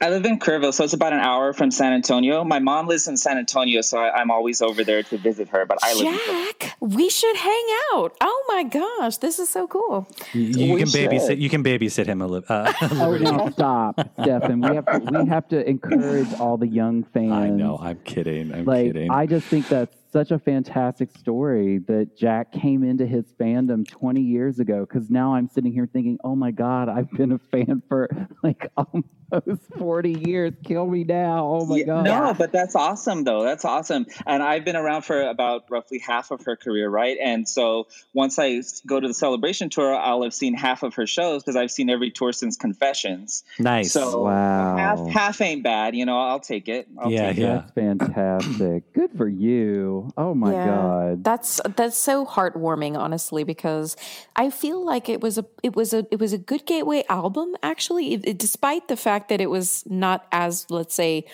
I 0.00 0.08
live 0.10 0.24
in 0.24 0.38
Kerrville, 0.38 0.72
so 0.74 0.84
it's 0.84 0.92
about 0.92 1.12
an 1.12 1.20
hour 1.20 1.52
from 1.52 1.70
San 1.70 1.92
Antonio. 1.92 2.42
My 2.44 2.58
mom 2.58 2.86
lives 2.86 3.06
in 3.08 3.16
San 3.16 3.38
Antonio, 3.38 3.80
so 3.82 3.98
I, 3.98 4.20
I'm 4.20 4.30
always 4.30 4.62
over 4.62 4.82
there 4.84 5.02
to 5.04 5.18
visit 5.18 5.48
her. 5.50 5.66
But 5.66 5.78
I 5.82 5.94
live. 5.94 6.06
in 6.06 6.18
Jack, 6.26 6.76
we 6.80 7.08
should 7.10 7.36
hang 7.36 7.64
out. 7.92 8.16
Oh 8.20 8.44
my 8.48 8.64
gosh, 8.64 9.18
this 9.18 9.38
is 9.38 9.48
so 9.48 9.66
cool. 9.66 10.08
You, 10.32 10.42
you 10.42 10.74
We 10.74 10.80
can 10.80 10.88
babysit. 10.88 11.26
should. 11.28 11.38
You 11.38 11.48
can 11.50 11.62
babysit 11.64 12.06
him 12.06 12.20
a 12.22 12.26
little. 12.32 12.46
Uh, 12.52 12.72
Oh, 12.92 13.16
now 13.16 13.48
stop, 13.50 14.00
Stefan. 14.22 14.60
We 14.60 14.74
have 14.76 14.86
to, 14.86 14.98
we 15.22 15.28
have 15.28 15.48
to 15.48 15.68
encourage 15.68 16.32
all 16.40 16.56
the 16.56 16.68
young 16.68 17.04
fans. 17.04 17.32
I 17.32 17.48
know. 17.48 17.78
I'm 17.80 17.98
kidding. 18.04 18.52
I'm 18.54 18.64
like 18.64 18.86
kidding. 18.86 19.10
I 19.10 19.26
just 19.26 19.46
think 19.46 19.68
that's 19.68 19.94
such 20.12 20.30
a 20.30 20.38
fantastic 20.38 21.10
story 21.10 21.78
that 21.86 22.16
Jack 22.16 22.52
came 22.52 22.82
into 22.84 23.06
his 23.06 23.24
fandom 23.40 23.86
20 23.88 24.20
years 24.20 24.58
ago. 24.58 24.80
Because 24.88 25.10
now 25.10 25.34
I'm 25.34 25.48
sitting 25.48 25.72
here 25.72 25.88
thinking, 25.92 26.18
oh 26.24 26.34
my 26.34 26.50
God, 26.50 26.88
I've 26.88 27.10
been 27.12 27.32
a 27.32 27.38
fan 27.38 27.82
for 27.88 28.08
like 28.42 28.70
almost 28.76 29.62
40 29.78 30.12
years. 30.26 30.52
Kill 30.64 30.86
me 30.86 31.04
now. 31.04 31.46
Oh 31.46 31.66
my 31.66 31.78
Yeah, 31.78 31.84
God. 31.84 32.04
No, 32.04 32.34
but 32.34 32.50
that's 32.52 32.74
awesome 32.74 33.24
though. 33.24 33.42
That's 33.44 33.64
awesome. 33.64 34.06
And 34.26 34.42
I've 34.42 34.64
been 34.64 34.76
around 34.76 35.02
for 35.02 35.22
about 35.22 35.64
roughly 35.70 35.98
half 35.98 36.30
of 36.32 36.44
her 36.44 36.56
career, 36.56 36.88
right? 36.90 37.16
And 37.22 37.48
so 37.48 37.86
once 38.12 38.38
I 38.38 38.60
go 38.86 38.98
to 38.98 39.06
the 39.06 39.14
celebration 39.14 39.70
tour, 39.70 39.94
I'll 39.94 40.22
have 40.24 40.34
seen 40.34 40.54
half 40.54 40.82
of 40.82 40.94
her 40.94 41.06
shows 41.06 41.42
because 41.42 41.56
I've 41.56 41.70
seen 41.70 41.88
every 41.90 42.10
tour 42.10 42.32
since 42.32 42.56
Confessions. 42.56 43.44
nice. 43.58 43.92
So 43.92 44.22
Wow. 44.22 44.76
half 44.76 45.06
half 45.06 45.40
ain't 45.40 45.62
bad, 45.62 45.94
you 45.94 46.04
know. 46.06 46.18
I'll 46.18 46.40
take 46.40 46.68
it. 46.68 46.88
I'll 46.98 47.10
Yeah, 47.10 47.28
take 47.28 47.38
it. 47.38 47.40
yeah. 47.42 47.54
That's 47.56 47.70
fantastic. 47.72 48.92
Good 48.94 49.10
for 49.16 49.28
you. 49.28 49.99
Oh 50.16 50.34
my 50.34 50.52
Yeah. 50.52 50.66
God. 50.66 51.24
That's 51.24 51.60
that's 51.76 51.96
so 51.96 52.26
heartwarming, 52.26 52.96
honestly, 52.96 53.44
because 53.44 53.96
I 54.36 54.50
feel 54.50 54.84
like 54.84 55.08
it 55.08 55.20
was 55.20 55.38
a 55.38 55.46
it 55.62 55.74
was 55.76 55.92
a 55.92 56.06
it 56.10 56.18
was 56.20 56.32
a 56.32 56.38
good 56.38 56.66
gateway 56.66 57.04
album. 57.08 57.56
Actually, 57.62 58.14
It- 58.14 58.26
it- 58.26 58.38
despite 58.38 58.88
the 58.88 58.96
fact 58.96 59.28
that 59.28 59.40
it 59.40 59.50
was 59.50 59.84
not 59.86 60.26
as 60.32 60.66
let's 60.70 60.94
say 60.94 61.24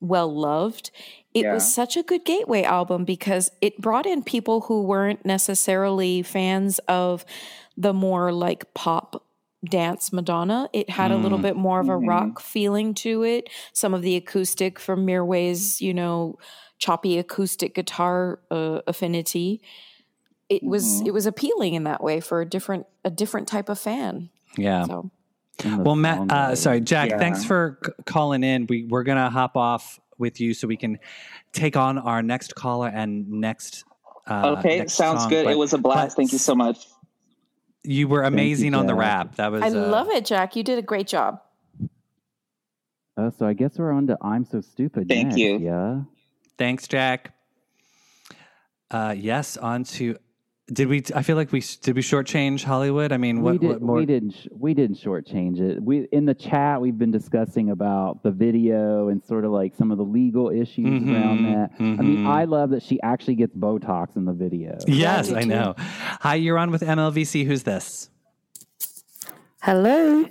well 0.00 0.32
loved, 0.34 0.90
it 1.34 1.44
Yeah. 1.44 1.54
was 1.54 1.72
such 1.72 1.96
a 1.96 2.02
good 2.02 2.24
gateway 2.24 2.62
album 2.62 3.04
because 3.04 3.50
it 3.60 3.80
brought 3.80 4.06
in 4.06 4.22
people 4.22 4.62
who 4.62 4.82
weren't 4.82 5.24
necessarily 5.24 6.22
fans 6.22 6.78
of 6.88 7.24
the 7.76 7.92
more 7.92 8.32
like 8.32 8.74
pop 8.74 9.24
dance 9.64 10.12
Madonna. 10.12 10.68
It 10.72 10.90
had 10.90 11.10
a 11.12 11.16
little 11.16 11.38
mm. 11.38 11.42
bit 11.42 11.56
more 11.56 11.80
of 11.80 11.88
a 11.88 11.92
mm-hmm. 11.92 12.08
rock 12.08 12.40
feeling 12.40 12.94
to 12.94 13.22
it. 13.22 13.48
Some 13.72 13.94
of 13.94 14.02
the 14.02 14.16
acoustic 14.16 14.78
from 14.78 15.06
Mirwais, 15.06 15.80
you 15.80 15.94
know, 15.94 16.38
choppy 16.82 17.16
acoustic 17.16 17.74
guitar 17.76 18.40
uh, 18.50 18.80
affinity. 18.88 19.62
It 20.48 20.64
was 20.64 21.00
it 21.02 21.12
was 21.14 21.26
appealing 21.26 21.74
in 21.74 21.84
that 21.84 22.02
way 22.02 22.18
for 22.20 22.40
a 22.40 22.44
different 22.44 22.86
a 23.04 23.10
different 23.10 23.46
type 23.46 23.68
of 23.68 23.78
fan. 23.78 24.30
yeah. 24.58 24.84
So 24.86 25.10
Well, 25.64 25.94
Matt. 25.94 26.30
Uh, 26.32 26.56
sorry, 26.56 26.80
Jack. 26.80 27.10
Yeah. 27.10 27.18
Thanks 27.18 27.44
for 27.44 27.78
c- 27.86 27.92
calling 28.04 28.42
in. 28.42 28.66
We 28.68 28.84
we're 28.84 29.04
gonna 29.04 29.30
hop 29.30 29.56
off 29.56 30.00
with 30.18 30.40
you 30.40 30.54
so 30.54 30.66
we 30.66 30.76
can 30.76 30.98
take 31.52 31.76
on 31.76 31.98
our 31.98 32.20
next 32.20 32.56
caller 32.56 32.88
and 32.88 33.30
next. 33.30 33.84
Uh, 34.26 34.56
Okay, 34.58 34.78
next 34.80 34.94
sounds 34.94 35.20
song. 35.22 35.30
good. 35.30 35.44
But- 35.44 35.52
it 35.52 35.58
was 35.58 35.72
a 35.72 35.78
blast. 35.78 36.16
Thank 36.16 36.32
you 36.32 36.38
so 36.38 36.54
much. 36.56 36.86
You 37.84 38.08
were 38.08 38.24
amazing 38.24 38.74
on 38.74 38.86
the 38.86 38.94
rap. 38.94 39.36
That 39.36 39.52
was. 39.52 39.62
I 39.62 39.68
uh, 39.68 39.88
love 39.88 40.08
it, 40.10 40.24
Jack. 40.24 40.56
You 40.56 40.64
did 40.64 40.78
a 40.78 40.82
great 40.82 41.06
job. 41.06 41.40
Oh, 43.16 43.30
so 43.30 43.46
I 43.46 43.52
guess 43.52 43.78
we're 43.78 43.92
on 43.92 44.06
to 44.08 44.16
I'm 44.20 44.44
So 44.44 44.60
Stupid. 44.60 45.08
Thank 45.08 45.28
next, 45.28 45.38
you. 45.38 45.58
Yeah. 45.58 46.02
Thanks, 46.62 46.86
Jack. 46.86 47.34
Uh, 48.88 49.12
yes, 49.18 49.56
on 49.56 49.82
to. 49.82 50.16
Did 50.72 50.86
we? 50.86 51.02
I 51.12 51.22
feel 51.22 51.34
like 51.34 51.50
we 51.50 51.58
did. 51.80 51.96
We 51.96 52.02
shortchange 52.02 52.62
Hollywood. 52.62 53.10
I 53.10 53.16
mean, 53.16 53.42
what, 53.42 53.54
we, 53.54 53.58
did, 53.58 53.68
what 53.68 53.82
more? 53.82 53.96
we 53.96 54.06
didn't. 54.06 54.30
sh- 54.30 54.46
We 54.52 54.72
didn't 54.72 54.96
shortchange 54.96 55.58
it. 55.58 55.82
We 55.82 56.06
in 56.12 56.24
the 56.24 56.34
chat 56.34 56.80
we've 56.80 56.96
been 56.96 57.10
discussing 57.10 57.70
about 57.70 58.22
the 58.22 58.30
video 58.30 59.08
and 59.08 59.20
sort 59.24 59.44
of 59.44 59.50
like 59.50 59.74
some 59.74 59.90
of 59.90 59.98
the 59.98 60.04
legal 60.04 60.50
issues 60.50 60.86
Mhm, 61.02 61.12
around 61.12 61.42
that. 61.46 61.70
I 61.80 61.82
mean, 61.82 62.18
mhm. 62.18 62.26
I 62.28 62.44
love 62.44 62.70
that 62.70 62.84
she 62.84 63.00
actually 63.02 63.34
gets 63.34 63.56
Botox 63.56 64.14
in 64.16 64.24
the 64.24 64.32
video. 64.32 64.78
Yes, 64.86 65.30
me 65.32 65.38
I 65.38 65.40
too. 65.42 65.48
know. 65.48 65.74
Hi, 65.78 66.36
you're 66.36 66.58
on 66.58 66.70
with 66.70 66.82
MLVC. 66.82 67.44
Who's 67.44 67.64
this? 67.64 68.08
Hello. 69.62 70.26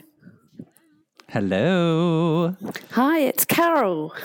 Hello. 1.27 2.55
Hi, 2.91 3.19
it's 3.19 3.43
Carol. 3.43 4.15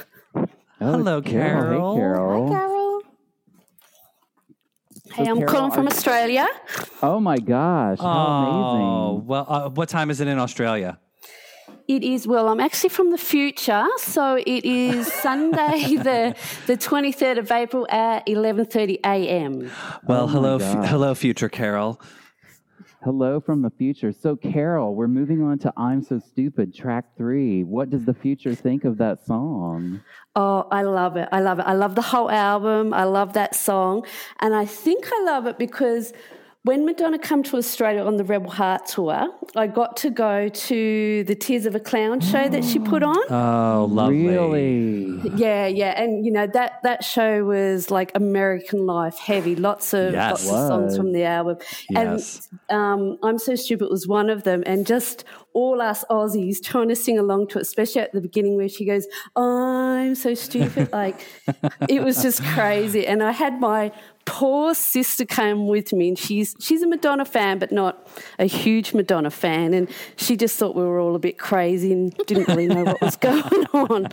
Oh, 0.87 0.93
Hello, 0.93 1.19
it's 1.19 1.29
Carol. 1.29 1.95
Hey, 1.95 2.01
Carol. 2.01 2.49
Carol. 2.49 2.51
Carol. 2.51 3.01
Hey, 5.15 5.25
I'm 5.31 5.39
Carol, 5.39 5.53
calling 5.53 5.71
from 5.73 5.87
are- 5.87 5.91
Australia. 5.91 6.47
Oh 7.03 7.19
my 7.19 7.39
gosh! 7.39 7.99
How 7.99 8.07
Oh, 8.07 9.09
amazing! 9.15 9.27
well, 9.27 9.47
uh, 9.49 9.69
what 9.71 9.89
time 9.89 10.11
is 10.11 10.21
it 10.21 10.29
in 10.29 10.39
Australia? 10.39 10.99
It 11.89 12.03
is 12.05 12.27
well, 12.27 12.49
I'm 12.49 12.61
actually 12.61 12.91
from 12.91 13.11
the 13.11 13.19
future, 13.19 13.85
so 13.99 14.37
it 14.37 14.65
is 14.65 15.13
Sunday 15.27 15.97
the 15.97 16.35
the 16.67 16.77
23rd 16.77 17.39
of 17.39 17.51
April 17.51 17.87
at 17.91 18.25
11:30 18.27 18.99
a.m. 19.05 19.71
Well, 20.07 20.25
Oh 20.25 20.27
hello, 20.29 20.57
f- 20.59 20.89
hello, 20.89 21.15
future 21.15 21.49
Carol. 21.49 22.01
Hello 23.07 23.39
from 23.39 23.63
the 23.63 23.71
future. 23.71 24.11
So, 24.11 24.35
Carol, 24.35 24.97
we're 24.97 25.07
moving 25.07 25.41
on 25.41 25.61
to 25.61 25.73
"I'm 25.77 26.03
So 26.03 26.19
Stupid" 26.19 26.75
track 26.75 27.17
three. 27.17 27.63
What 27.63 27.89
does 27.89 28.05
the 28.05 28.13
future 28.13 28.53
think 28.53 28.85
of 28.85 28.99
that 28.99 29.25
song? 29.25 30.01
Oh, 30.35 30.67
I 30.73 30.83
love 30.83 31.17
it. 31.17 31.29
I 31.31 31.39
love 31.39 31.61
it. 31.61 31.67
I 31.69 31.75
love 31.75 31.95
the 31.95 32.03
whole 32.03 32.29
album. 32.29 32.93
I 32.93 33.05
love 33.05 33.35
that 33.35 33.55
song. 33.55 34.05
And 34.41 34.57
I 34.57 34.65
think 34.65 35.05
I 35.07 35.23
love 35.23 35.47
it 35.47 35.57
because 35.57 36.13
when 36.67 36.85
Madonna 36.85 37.17
came 37.19 37.45
to 37.45 37.57
Australia 37.57 38.03
on 38.05 38.17
the 38.17 38.25
Rebel 38.25 38.51
Heart 38.51 38.87
tour, 38.87 39.29
I 39.55 39.69
got 39.69 39.97
to 39.99 40.11
go 40.11 40.49
to 40.49 41.23
the 41.25 41.35
Tears 41.37 41.65
of 41.65 41.77
a 41.77 41.81
Clown 41.81 42.21
show 42.21 42.49
that 42.49 42.65
she 42.65 42.81
put 42.81 43.05
on. 43.05 43.17
Oh, 43.31 43.87
lovely. 43.89 44.27
Really? 44.27 45.21
Yeah, 45.37 45.67
yeah, 45.69 46.01
and 46.03 46.27
you 46.27 46.33
know 46.33 46.49
that 46.49 46.83
that 46.83 47.05
show 47.05 47.45
was 47.45 47.91
like 47.93 48.11
American 48.17 48.85
Life 48.85 49.17
heavy, 49.17 49.55
lots 49.55 49.95
of 49.95 50.13
Yes. 50.13 50.31
lots 50.31 50.43
of 50.45 50.67
songs 50.67 50.97
from 50.97 51.13
the 51.13 51.23
album, 51.23 51.59
Yes. 51.89 52.49
and 52.69 52.77
um, 52.79 53.19
I'm 53.23 53.39
so 53.39 53.55
stupid 53.55 53.89
was 53.89 54.09
one 54.09 54.29
of 54.29 54.43
them, 54.43 54.65
and 54.67 54.85
just 54.87 55.23
all 55.53 55.81
us 55.81 56.05
Aussies 56.11 56.61
trying 56.63 56.89
to 56.89 56.97
sing 56.97 57.17
along 57.19 57.47
to 57.49 57.59
it, 57.59 57.63
especially 57.63 58.01
at 58.03 58.13
the 58.13 58.21
beginning 58.21 58.57
where 58.57 58.69
she 58.69 58.85
goes, 58.85 59.07
"I'm 59.37 60.17
so 60.17 60.35
stupid," 60.35 60.91
like 61.01 61.25
it 61.89 62.03
was 62.03 62.21
just 62.23 62.43
crazy, 62.43 63.07
and 63.07 63.23
I 63.23 63.31
had 63.31 63.61
my 63.61 63.93
poor 64.27 64.75
sister 64.75 65.25
came 65.25 65.67
with 65.67 65.93
me, 65.95 66.09
and 66.09 66.19
she's 66.19 66.55
she's 66.61 66.83
a 66.83 66.87
Madonna 66.87 67.25
fan, 67.25 67.59
but 67.59 67.73
not 67.73 68.07
a 68.39 68.45
huge 68.45 68.93
Madonna 68.93 69.31
fan, 69.31 69.73
and 69.73 69.89
she 70.17 70.37
just 70.37 70.59
thought 70.59 70.75
we 70.75 70.83
were 70.83 71.01
all 71.01 71.15
a 71.15 71.19
bit 71.19 71.39
crazy 71.39 71.93
and 71.93 72.15
didn't 72.27 72.49
really 72.49 72.67
know 72.67 72.85
what 72.85 73.01
was 73.01 73.17
going 73.29 73.67
on. 73.73 74.09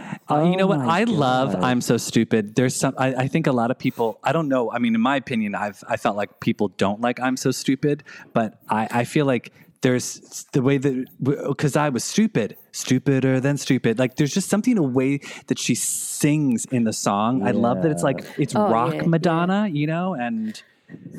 Uh, 0.30 0.44
you 0.44 0.56
know 0.56 0.68
what? 0.68 0.78
Oh 0.78 0.84
my 0.84 1.00
I 1.00 1.04
love 1.04 1.56
I'm 1.56 1.80
so 1.80 1.96
stupid. 1.96 2.54
There's 2.54 2.76
some 2.76 2.94
I, 2.96 3.14
I 3.14 3.26
think 3.26 3.48
a 3.48 3.52
lot 3.52 3.72
of 3.72 3.78
people 3.78 4.20
I 4.22 4.30
don't 4.30 4.46
know. 4.46 4.70
I 4.70 4.78
mean, 4.78 4.94
in 4.94 5.00
my 5.00 5.16
opinion, 5.16 5.56
I've 5.56 5.82
I 5.88 5.96
felt 5.96 6.16
like 6.16 6.38
people 6.38 6.68
don't 6.68 7.00
like 7.00 7.18
I'm 7.18 7.36
so 7.36 7.50
stupid, 7.50 8.04
but 8.32 8.60
I, 8.68 8.86
I 8.92 9.04
feel 9.04 9.26
like 9.26 9.52
there's 9.82 10.46
the 10.52 10.62
way 10.62 10.78
that 10.78 11.06
because 11.20 11.76
I 11.76 11.88
was 11.88 12.04
stupid, 12.04 12.56
stupider 12.72 13.40
than 13.40 13.56
stupid. 13.56 13.98
Like 13.98 14.16
there's 14.16 14.34
just 14.34 14.48
something 14.48 14.72
in 14.72 14.78
a 14.78 14.82
way 14.82 15.20
that 15.46 15.58
she 15.58 15.74
sings 15.74 16.66
in 16.66 16.84
the 16.84 16.92
song. 16.92 17.46
I 17.46 17.52
love 17.52 17.82
that 17.82 17.90
it's 17.90 18.02
like 18.02 18.24
it's 18.38 18.54
Oh, 18.54 18.70
rock 18.70 18.94
yeah, 18.94 19.02
Madonna, 19.02 19.68
you 19.68 19.86
know, 19.86 20.14
and 20.14 20.62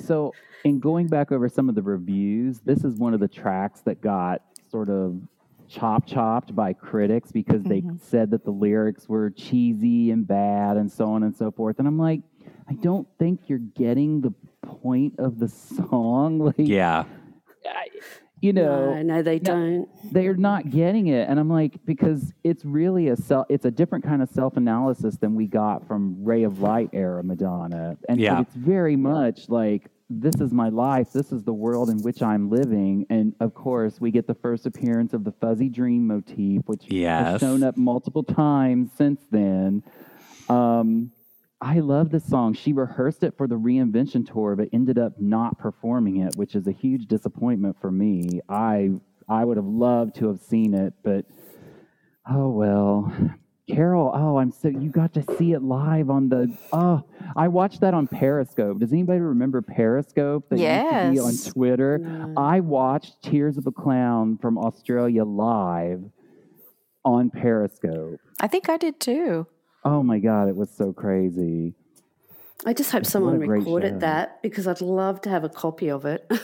So, 0.04 0.34
in 0.64 0.80
going 0.80 1.08
back 1.08 1.32
over 1.32 1.50
some 1.50 1.70
of 1.70 1.76
the 1.76 1.82
reviews, 1.82 2.60
this 2.60 2.84
is 2.84 2.96
one 2.96 3.14
of 3.14 3.20
the 3.20 3.28
tracks 3.28 3.82
that 3.82 4.02
got 4.02 4.42
sort 4.70 4.90
of 4.90 5.20
chop 5.68 6.06
chopped 6.06 6.54
by 6.54 6.74
critics 6.74 7.32
because 7.32 7.64
they 7.64 7.82
mm-hmm. 7.82 7.96
said 8.02 8.30
that 8.32 8.44
the 8.44 8.52
lyrics 8.52 9.08
were 9.08 9.30
cheesy 9.30 10.12
and 10.12 10.28
bad 10.28 10.78
and 10.78 10.92
so 10.92 11.06
on 11.06 11.24
and 11.24 11.36
so 11.36 11.50
forth. 11.50 11.80
And 11.80 11.88
I'm 11.88 11.98
like, 11.98 12.22
I 12.70 12.74
don't 12.74 13.08
think 13.18 13.48
you're 13.48 13.60
getting 13.60 14.22
the 14.22 14.34
point 14.62 15.16
of 15.18 15.40
the 15.40 15.48
song. 15.48 16.40
Like, 16.40 16.56
yeah. 16.58 17.06
You 18.42 18.52
know, 18.54 18.96
no, 18.96 19.02
no, 19.04 19.22
they 19.22 19.38
don't. 19.40 19.88
they're 20.12 20.36
not 20.36 20.70
getting 20.70 21.08
it 21.08 21.30
and 21.30 21.40
i'm 21.40 21.50
like 21.50 21.74
because 21.86 22.34
it's 22.44 22.66
really 22.66 23.10
a 23.10 23.16
self 23.16 23.46
it's 23.50 23.66
a 23.66 23.72
different 23.72 24.04
kind 24.04 24.22
of 24.22 24.30
self-analysis 24.30 25.18
than 25.18 25.36
we 25.36 25.46
got 25.48 25.88
from 25.88 26.16
ray 26.24 26.44
of 26.44 26.60
light 26.60 26.90
era 26.94 27.24
madonna 27.24 27.96
and 28.10 28.20
Yeah. 28.20 28.42
it's 28.42 28.56
very 28.56 28.96
much 28.96 29.48
like 29.48 29.90
this 30.10 30.36
is 30.42 30.52
my 30.52 30.70
life 30.70 31.14
this 31.14 31.32
is 31.32 31.44
the 31.44 31.54
world 31.54 31.90
in 31.90 31.98
which 32.00 32.22
i'm 32.22 32.50
living 32.50 33.06
and 33.10 33.34
of 33.40 33.54
course 33.54 34.02
we 34.02 34.12
get 34.12 34.26
the 34.28 34.34
first 34.36 34.66
appearance 34.66 35.14
of 35.14 35.24
the 35.24 35.32
fuzzy 35.34 35.70
dream 35.70 36.08
motif 36.08 36.64
which 36.66 36.84
Yes. 36.90 37.28
has 37.34 37.42
shown 37.42 37.64
up 37.64 37.78
multiple 37.78 38.24
times 38.24 38.90
since 38.98 39.22
then 39.32 39.84
um, 40.50 41.12
I 41.62 41.80
love 41.80 42.10
this 42.10 42.26
song. 42.26 42.54
She 42.54 42.74
rehearsed 42.74 43.24
it 43.24 43.36
for 43.38 43.48
the 43.48 43.56
reinvention 43.56 44.26
tour, 44.32 44.56
but 44.56 44.70
ended 44.74 44.98
up 44.98 45.14
not 45.20 45.60
performing 45.60 46.18
it, 46.18 46.36
which 46.36 46.56
is 46.56 46.66
a 46.68 46.72
huge 46.72 47.06
disappointment 47.06 47.78
for 47.80 47.92
me. 47.92 48.42
I 48.50 48.92
I 49.30 49.46
would 49.46 49.58
have 49.58 49.66
loved 49.68 50.16
to 50.16 50.28
have 50.28 50.40
seen 50.42 50.74
it, 50.74 50.94
but 51.04 51.26
oh 52.30 52.50
well. 52.50 53.14
Carol, 53.70 54.12
oh, 54.14 54.38
I'm 54.38 54.52
so 54.52 54.68
you 54.68 54.90
got 54.90 55.14
to 55.14 55.24
see 55.38 55.54
it 55.54 55.62
live 55.62 56.10
on 56.10 56.28
the 56.30 56.52
oh, 56.74 57.04
I 57.38 57.48
watched 57.48 57.80
that 57.82 57.94
on 57.94 58.08
Periscope. 58.08 58.80
Does 58.80 58.92
anybody 58.92 59.20
remember 59.20 59.62
Periscope 59.62 60.50
that 60.50 60.58
used 60.60 60.92
to 60.92 61.12
be 61.12 61.20
on 61.20 61.32
Yes. 61.34 61.46
Twitter? 61.54 62.00
Mm. 62.00 62.34
I 62.38 62.60
watched 62.60 63.22
Tears 63.22 63.58
of 63.58 63.68
a 63.68 63.72
Clown 63.72 64.38
from 64.40 64.58
Australia 64.58 65.24
live 65.24 66.02
on 67.06 67.30
Periscope. 67.30 68.20
I 68.42 68.48
think 68.48 68.68
I 68.68 68.76
did 68.78 69.00
too. 69.00 69.48
Oh 69.84 70.04
my 70.04 70.20
god, 70.20 70.48
it 70.48 70.56
was 70.56 70.70
so 70.70 70.94
crazy. 70.94 71.74
I 72.66 72.74
just 72.74 72.92
hope 72.92 73.02
What 73.02 73.12
someone 73.12 73.40
recorded 73.40 74.02
that 74.02 74.42
because 74.44 74.68
I'd 74.68 74.82
love 74.82 75.22
to 75.22 75.30
have 75.30 75.44
a 75.44 75.50
copy 75.50 75.90
of 75.90 76.06
it. 76.06 76.30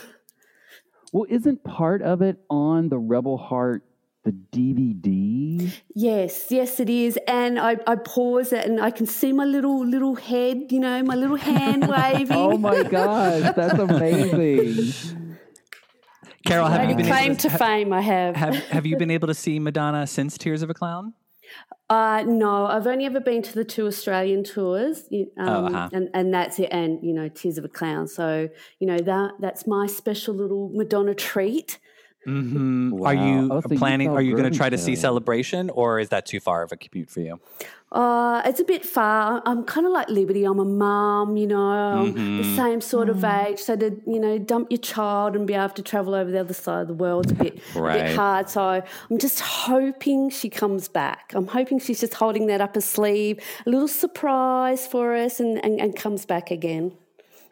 Well, 1.10 1.24
isn't 1.30 1.64
part 1.64 2.02
of 2.02 2.20
it 2.20 2.36
on 2.50 2.90
the 2.90 2.98
Rebel 2.98 3.38
Heart 3.38 3.82
the 4.24 4.32
DVD? 4.32 5.72
yes, 5.94 6.48
yes, 6.50 6.80
it 6.80 6.90
is. 6.90 7.18
And 7.26 7.58
I, 7.58 7.76
I 7.86 7.96
pause 7.96 8.52
it 8.52 8.66
and 8.66 8.78
I 8.78 8.90
can 8.90 9.06
see 9.06 9.32
my 9.32 9.46
little 9.46 9.86
little 9.86 10.16
head, 10.16 10.70
you 10.70 10.80
know, 10.80 11.02
my 11.02 11.14
little 11.14 11.36
hand 11.36 11.88
waving. 11.88 12.36
Oh 12.36 12.58
my 12.58 12.82
gosh, 12.82 13.54
that's 13.56 13.78
amazing. 13.78 15.38
Carol, 16.44 16.66
have 16.66 16.90
you 16.90 16.96
been 16.96 17.06
claim 17.06 17.32
able 17.32 17.36
to 17.36 17.48
to, 17.48 17.58
fame 17.58 17.92
I 17.92 18.00
have. 18.02 18.36
have 18.36 18.54
have 18.68 18.84
you 18.86 18.98
been 18.98 19.10
able 19.10 19.28
to 19.28 19.34
see 19.34 19.58
Madonna 19.58 20.06
since 20.06 20.36
Tears 20.36 20.60
of 20.62 20.68
a 20.68 20.74
Clown? 20.74 21.14
Uh, 21.90 22.22
no, 22.26 22.66
I've 22.66 22.86
only 22.86 23.06
ever 23.06 23.18
been 23.20 23.40
to 23.42 23.54
the 23.54 23.64
two 23.64 23.86
Australian 23.86 24.44
tours, 24.44 25.08
um, 25.10 25.26
Oh, 25.38 25.66
uh-huh. 25.66 25.88
and 25.92 26.10
and 26.12 26.34
that's 26.34 26.58
it. 26.58 26.68
And 26.70 27.02
you 27.02 27.14
know, 27.14 27.28
Tears 27.28 27.56
of 27.56 27.64
a 27.64 27.68
Clown. 27.68 28.06
So 28.06 28.50
you 28.78 28.86
know 28.86 28.98
that 28.98 29.32
that's 29.40 29.66
my 29.66 29.86
special 29.86 30.34
little 30.34 30.68
Madonna 30.74 31.14
treat. 31.14 31.78
Mm-hmm. 32.26 32.90
Wow. 32.90 33.06
Are 33.08 33.14
you 33.14 33.48
Oh, 33.52 33.60
so 33.60 33.68
planning? 33.76 34.08
saw 34.08 34.14
are 34.14 34.22
you 34.22 34.36
going 34.36 34.50
to 34.50 34.56
try 34.56 34.68
to 34.68 34.76
see 34.78 34.96
Celebration, 34.96 35.70
or 35.70 35.98
is 36.00 36.08
that 36.10 36.26
too 36.26 36.40
far 36.40 36.62
of 36.62 36.72
a 36.72 36.76
commute 36.76 37.10
for 37.10 37.20
you? 37.20 37.40
Uh, 37.90 38.42
it's 38.44 38.60
a 38.60 38.64
bit 38.64 38.84
far. 38.84 39.40
I'm 39.46 39.64
kind 39.64 39.86
of 39.86 39.92
like 39.92 40.10
Liberty. 40.10 40.44
I'm 40.44 40.58
a 40.58 40.64
mum, 40.64 41.36
you 41.38 41.46
know, 41.46 42.04
Mm-hmm. 42.12 42.36
the 42.42 42.56
same 42.56 42.80
sort 42.82 43.08
of 43.08 43.24
age. 43.24 43.60
So 43.60 43.76
to, 43.76 43.96
you 44.06 44.20
know, 44.20 44.36
dump 44.38 44.70
your 44.70 44.78
child 44.78 45.36
and 45.36 45.46
be 45.46 45.54
able 45.54 45.70
to 45.70 45.82
travel 45.82 46.14
over 46.14 46.30
the 46.30 46.38
other 46.40 46.52
side 46.52 46.82
of 46.82 46.88
the 46.88 46.94
world's 46.94 47.32
a 47.32 47.34
bit, 47.34 47.60
a 47.74 47.80
bit 47.82 48.14
hard. 48.14 48.50
So 48.50 48.82
I'm 49.10 49.18
just 49.18 49.40
hoping 49.40 50.28
she 50.28 50.50
comes 50.50 50.86
back. 50.88 51.32
I'm 51.34 51.46
hoping 51.46 51.78
she's 51.78 52.00
just 52.00 52.14
holding 52.14 52.46
that 52.48 52.60
up 52.60 52.74
her 52.74 52.82
sleeve, 52.82 53.38
a 53.64 53.70
little 53.70 53.88
surprise 53.88 54.86
for 54.86 55.14
us 55.14 55.40
and, 55.40 55.64
and, 55.64 55.80
and 55.80 55.96
comes 55.96 56.26
back 56.26 56.50
again. 56.50 56.92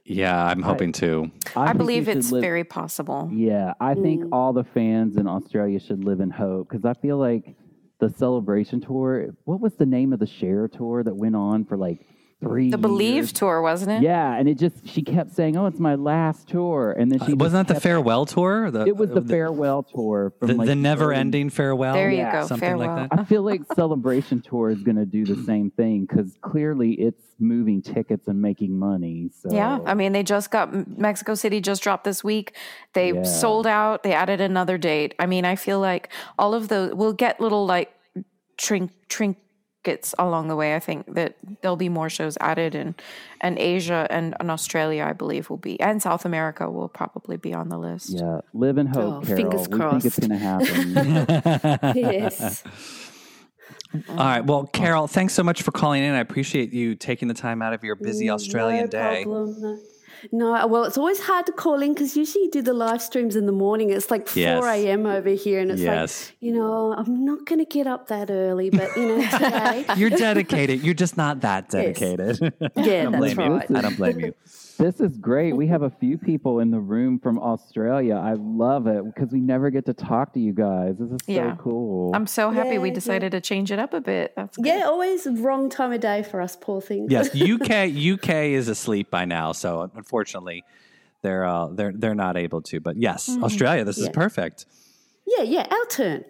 Yeah, 0.09 0.45
I'm 0.47 0.63
hoping 0.63 0.93
to. 0.93 1.31
I, 1.57 1.67
think 1.69 1.79
believe 1.79 2.09
it's 2.09 2.31
live- 2.31 2.41
very 2.41 2.63
possible. 2.65 3.29
Yeah, 3.33 3.75
I 3.81 3.95
think 3.95 4.25
Mm. 4.25 4.29
all 4.33 4.53
the 4.53 4.65
fans 4.65 5.17
in 5.17 5.27
Australia 5.27 5.81
should 5.81 6.05
live 6.05 6.21
in 6.21 6.31
hope 6.31 6.69
because 6.69 6.85
I 6.85 6.95
feel 6.95 7.19
like 7.19 7.57
the 7.99 8.11
celebration 8.11 8.81
tour. 8.81 9.29
What 9.45 9.61
was 9.61 9.75
the 9.75 9.87
name 9.87 10.13
of 10.13 10.19
the 10.21 10.27
share 10.27 10.69
tour 10.69 11.03
that 11.03 11.17
went 11.17 11.35
on 11.35 11.65
for 11.65 11.77
like 11.77 12.07
three? 12.41 12.70
The 12.70 12.78
Believe 12.78 13.14
years? 13.14 13.32
tour, 13.32 13.62
wasn't 13.62 13.93
it? 13.93 14.03
Yeah, 14.03 14.34
and 14.37 14.49
it 14.49 14.59
just 14.59 14.87
she 14.87 15.03
kept 15.03 15.32
saying, 15.32 15.57
"Oh, 15.57 15.66
it's 15.66 15.78
my 15.80 15.95
last 15.95 16.49
tour," 16.49 16.93
and 16.99 17.11
then 17.11 17.18
she 17.26 17.32
Uh, 17.32 17.37
Wasn't 17.37 17.66
that 17.66 17.68
the 17.68 17.74
kept- 17.74 17.82
farewell 17.82 18.26
tour? 18.26 18.70
The, 18.70 18.84
It 18.87 18.97
was 18.97 19.11
the 19.11 19.20
the, 19.20 19.28
farewell 19.28 19.82
tour 19.82 20.32
from 20.39 20.49
the, 20.49 20.55
like 20.55 20.66
the 20.66 20.74
never-ending 20.74 21.51
farewell. 21.51 21.95
There 21.95 22.11
you 22.11 22.18
Yeah. 22.18 22.32
go. 22.43 22.47
something 22.47 22.68
Farewell. 22.68 22.97
like 22.97 23.11
that. 23.11 23.18
I 23.20 23.24
feel 23.24 23.43
like 23.43 23.62
Celebration 23.74 24.41
Tour 24.43 24.70
is 24.70 24.82
going 24.82 24.97
to 24.97 25.07
do 25.07 25.24
the 25.24 25.37
same 25.45 25.70
thing 25.70 26.07
because 26.07 26.37
clearly 26.43 26.93
it's 26.93 27.22
moving 27.39 27.82
tickets 27.82 28.28
and 28.28 28.41
making 28.41 28.78
money. 28.78 29.30
So 29.32 29.51
Yeah, 29.53 29.78
I 29.84 29.95
mean, 29.95 30.12
they 30.12 30.22
just 30.22 30.51
got 30.51 30.99
Mexico 30.99 31.34
City 31.34 31.61
just 31.61 31.82
dropped 31.82 32.05
this 32.05 32.24
week. 32.24 32.55
They 32.95 33.12
Yeah. 33.12 33.22
sold 33.24 33.66
out. 33.66 34.03
They 34.03 34.12
added 34.14 34.41
another 34.41 34.78
date. 34.78 35.14
I 35.18 35.26
mean, 35.26 35.45
I 35.45 35.55
feel 35.57 35.78
like 35.80 36.09
all 36.39 36.55
of 36.55 36.68
those 36.68 36.95
we'll 36.95 37.12
get 37.12 37.41
little 37.41 37.66
like 37.66 37.93
trink 38.57 38.91
trink 39.09 39.37
trinkets 39.87 40.14
along 40.18 40.49
the 40.49 40.57
way. 40.57 40.74
I 40.74 40.80
think 40.80 41.14
that 41.14 41.37
there'll 41.62 41.76
be 41.76 41.89
more 41.89 42.11
shows 42.11 42.37
added, 42.41 42.74
and 42.74 42.95
and 43.41 43.59
Asia 43.59 44.07
and, 44.11 44.34
and 44.41 44.51
Australia, 44.51 45.05
I 45.05 45.12
believe, 45.12 45.51
will 45.51 45.57
be, 45.57 45.78
and 45.80 46.03
South 46.03 46.24
America 46.24 46.70
will 46.70 46.89
probably 46.89 47.37
be 47.37 47.55
on 47.55 47.68
the 47.68 47.78
list. 47.78 48.11
yeah, 48.11 48.41
live 48.53 48.78
and 48.78 48.89
hope, 48.89 49.22
Oh, 49.22 49.26
Carol. 49.26 49.37
fingers 49.37 49.68
we 49.68 49.78
think 49.78 50.05
it's 50.05 50.18
going 50.18 50.30
to 50.30 50.39
happen. 50.39 51.97
yes. 51.97 52.62
All 54.09 54.16
right. 54.16 54.45
Well, 54.45 54.66
Carol, 54.66 55.07
thanks 55.07 55.32
so 55.32 55.43
much 55.43 55.62
for 55.62 55.70
calling 55.70 56.03
in. 56.03 56.12
I 56.12 56.20
appreciate 56.20 56.72
you 56.72 56.95
taking 56.95 57.28
the 57.28 57.34
time 57.34 57.62
out 57.62 57.72
of 57.72 57.82
your 57.82 57.95
busy 57.97 58.28
Australian 58.28 58.84
no 58.84 58.91
day. 58.91 59.24
Problem, 59.24 59.80
no. 60.33 60.67
Well, 60.67 60.85
it's 60.85 60.99
always 60.99 61.21
hard 61.21 61.47
to 61.47 61.53
call 61.53 61.83
in 61.83 61.95
because 61.95 62.17
usually 62.17 62.45
you 62.45 62.51
do 62.51 62.62
the 62.62 62.73
live 62.75 63.03
streams 63.03 63.37
in 63.37 63.47
the 63.47 63.53
morning. 63.53 63.91
It's 63.91 64.11
like 64.11 64.29
4 64.29 64.41
Yes. 64.41 64.64
a.m. 64.64 65.07
over 65.07 65.31
here. 65.31 65.61
And 65.61 65.71
it's 65.71 65.81
Yes. 65.83 66.29
like, 66.29 66.37
you 66.41 66.53
know, 66.53 66.95
I'm 66.97 67.25
not 67.25 67.45
going 67.47 67.59
to 67.59 67.64
get 67.64 67.87
up 67.87 68.09
that 68.09 68.31
early, 68.31 68.71
but, 68.71 68.97
you 68.97 69.07
know, 69.07 69.29
today. 69.31 69.85
You're 69.97 70.11
dedicated. 70.11 70.83
You're 70.83 70.95
just 70.95 71.17
not 71.17 71.41
that 71.41 71.64
Yes. 71.73 71.73
dedicated. 71.73 72.55
Yeah, 72.77 72.83
I 72.83 73.03
don't 73.05 73.12
that's 73.12 73.35
blame 73.35 73.39
right. 73.53 73.71
you. 73.71 73.77
I 73.77 73.81
don't 73.81 73.97
blame 73.97 74.21
you. 74.21 74.35
This 74.79 75.01
is 75.01 75.16
great. 75.18 75.55
We 75.57 75.66
have 75.68 75.83
a 75.83 75.91
few 75.91 76.18
people 76.18 76.61
in 76.61 76.70
the 76.70 76.79
room 76.81 77.18
from 77.18 77.39
Australia. 77.39 78.14
I 78.16 78.35
love 78.35 78.87
it 78.87 79.05
because 79.05 79.31
we 79.33 79.41
never 79.41 79.70
get 79.70 79.87
to 79.87 79.95
talk 79.95 80.33
to 80.35 80.41
you 80.41 80.53
guys. 80.53 80.97
This 80.99 81.11
is 81.11 81.18
so 81.27 81.33
Yeah. 81.33 81.57
cool. 81.59 82.12
I'm 82.14 82.27
so 82.27 82.51
happy 82.51 82.79
we 82.79 82.89
Yeah, 82.89 82.95
decided 82.95 83.33
to 83.33 83.41
change 83.41 83.72
it 83.72 83.79
up 83.79 83.95
a 83.95 84.01
bit. 84.01 84.33
That's 84.37 84.57
good. 84.57 84.66
yeah, 84.66 84.83
always 84.85 85.27
wrong 85.27 85.68
time 85.70 85.93
of 85.93 86.01
day 86.01 86.22
for 86.22 86.41
us 86.41 86.57
poor 86.61 86.81
things. 86.81 87.11
Yes, 87.11 87.31
UK 87.35 87.89
UK 87.91 88.29
is 88.55 88.68
asleep 88.68 89.11
by 89.11 89.24
now, 89.24 89.53
so 89.53 89.91
unfortunately, 89.95 90.64
they're 91.22 91.45
uh, 91.47 91.68
they're 91.68 91.93
they're 91.95 92.14
not 92.14 92.37
able 92.37 92.62
to. 92.62 92.81
But 92.81 92.97
yes, 92.97 93.29
Australia, 93.43 93.85
this 93.85 93.99
is 93.99 94.09
perfect. 94.11 94.66
yeah, 95.27 95.43
yeah, 95.43 95.66
our 95.70 95.87
turn. 95.91 96.24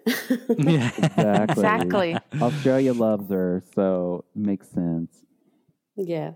Yeah. 0.57 0.89
exactly. 0.97 1.51
Exactly. 1.51 2.17
Australia 2.41 2.93
loves 2.93 3.29
her, 3.29 3.63
so 3.75 4.25
makes 4.35 4.67
sense. 4.69 5.11
yeah. 5.95 6.31